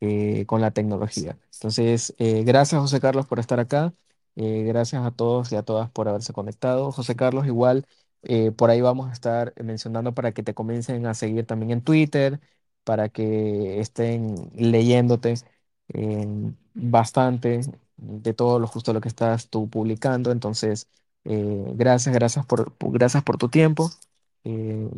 eh, 0.00 0.46
con 0.46 0.60
la 0.60 0.70
tecnología. 0.72 1.38
Entonces, 1.54 2.14
eh, 2.18 2.44
gracias 2.44 2.80
José 2.80 3.00
Carlos 3.00 3.26
por 3.26 3.38
estar 3.40 3.60
acá. 3.60 3.94
Eh, 4.36 4.64
gracias 4.64 5.04
a 5.04 5.10
todos 5.12 5.52
y 5.52 5.56
a 5.56 5.62
todas 5.62 5.90
por 5.90 6.08
haberse 6.08 6.32
conectado. 6.32 6.92
José 6.92 7.16
Carlos, 7.16 7.46
igual 7.46 7.86
por 8.56 8.70
ahí 8.70 8.80
vamos 8.82 9.08
a 9.10 9.12
estar 9.12 9.54
mencionando 9.62 10.14
para 10.14 10.32
que 10.32 10.42
te 10.42 10.54
comiencen 10.54 11.06
a 11.06 11.14
seguir 11.14 11.46
también 11.46 11.70
en 11.72 11.82
Twitter, 11.82 12.40
para 12.84 13.08
que 13.08 13.80
estén 13.80 14.50
leyéndote 14.54 15.34
eh, 15.88 16.26
bastante 16.74 17.60
de 17.96 18.34
todo 18.34 18.58
lo 18.58 18.66
justo 18.66 18.92
lo 18.92 19.00
que 19.00 19.08
estás 19.08 19.48
tú 19.50 19.68
publicando. 19.70 20.32
Entonces, 20.32 20.88
gracias, 21.24 22.14
gracias 22.14 22.46
por, 22.46 22.74
gracias 22.80 23.22
por 23.24 23.36
tu 23.38 23.48
tiempo. 23.48 23.90
Eh, 24.44 24.88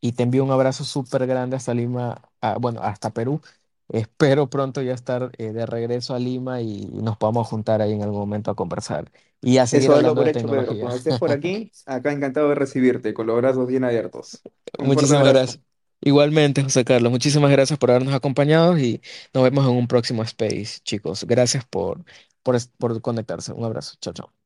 y 0.00 0.12
te 0.12 0.22
envío 0.22 0.44
un 0.44 0.50
abrazo 0.50 0.84
súper 0.84 1.26
grande 1.26 1.56
hasta 1.56 1.74
Lima, 1.74 2.22
ah, 2.40 2.56
bueno, 2.60 2.80
hasta 2.82 3.10
Perú. 3.12 3.40
Espero 3.88 4.48
pronto 4.48 4.82
ya 4.82 4.94
estar 4.94 5.32
eh, 5.38 5.52
de 5.52 5.66
regreso 5.66 6.14
a 6.14 6.18
Lima 6.18 6.60
y 6.62 6.86
nos 6.92 7.16
podamos 7.18 7.48
juntar 7.48 7.82
ahí 7.82 7.92
en 7.92 8.02
algún 8.02 8.20
momento 8.20 8.50
a 8.50 8.56
conversar 8.56 9.10
y 9.40 9.58
a 9.58 9.66
seguir 9.66 9.90
Eso 9.90 9.92
dalo 9.92 10.12
hablando 10.12 10.14
por 10.14 10.24
de 10.24 10.30
hecho, 10.32 10.48
Pedro. 10.48 10.76
tecnología. 10.76 10.78
Cuando 10.78 10.96
estés 10.96 11.16
por 11.16 11.30
aquí, 11.32 11.72
acá 11.86 12.12
encantado 12.12 12.48
de 12.48 12.54
recibirte, 12.56 13.14
con 13.14 13.26
los 13.26 13.36
brazos 13.36 13.66
bien 13.68 13.84
abiertos. 13.84 14.42
Un 14.76 14.92
fuerte 14.92 15.14
Muchísimas 15.14 15.24
abrazo. 15.24 15.44
gracias. 15.44 15.62
Igualmente, 16.02 16.62
José 16.62 16.84
Carlos, 16.84 17.12
muchísimas 17.12 17.50
gracias 17.50 17.78
por 17.78 17.90
habernos 17.90 18.14
acompañado 18.14 18.78
y 18.78 19.02
nos 19.34 19.42
vemos 19.44 19.66
en 19.66 19.72
un 19.76 19.86
próximo 19.88 20.22
space, 20.22 20.80
chicos. 20.82 21.24
Gracias 21.24 21.64
por, 21.66 22.04
por, 22.42 22.56
por 22.78 23.00
conectarse. 23.02 23.52
Un 23.52 23.64
abrazo. 23.64 23.96
Chao, 24.00 24.14
chao. 24.14 24.39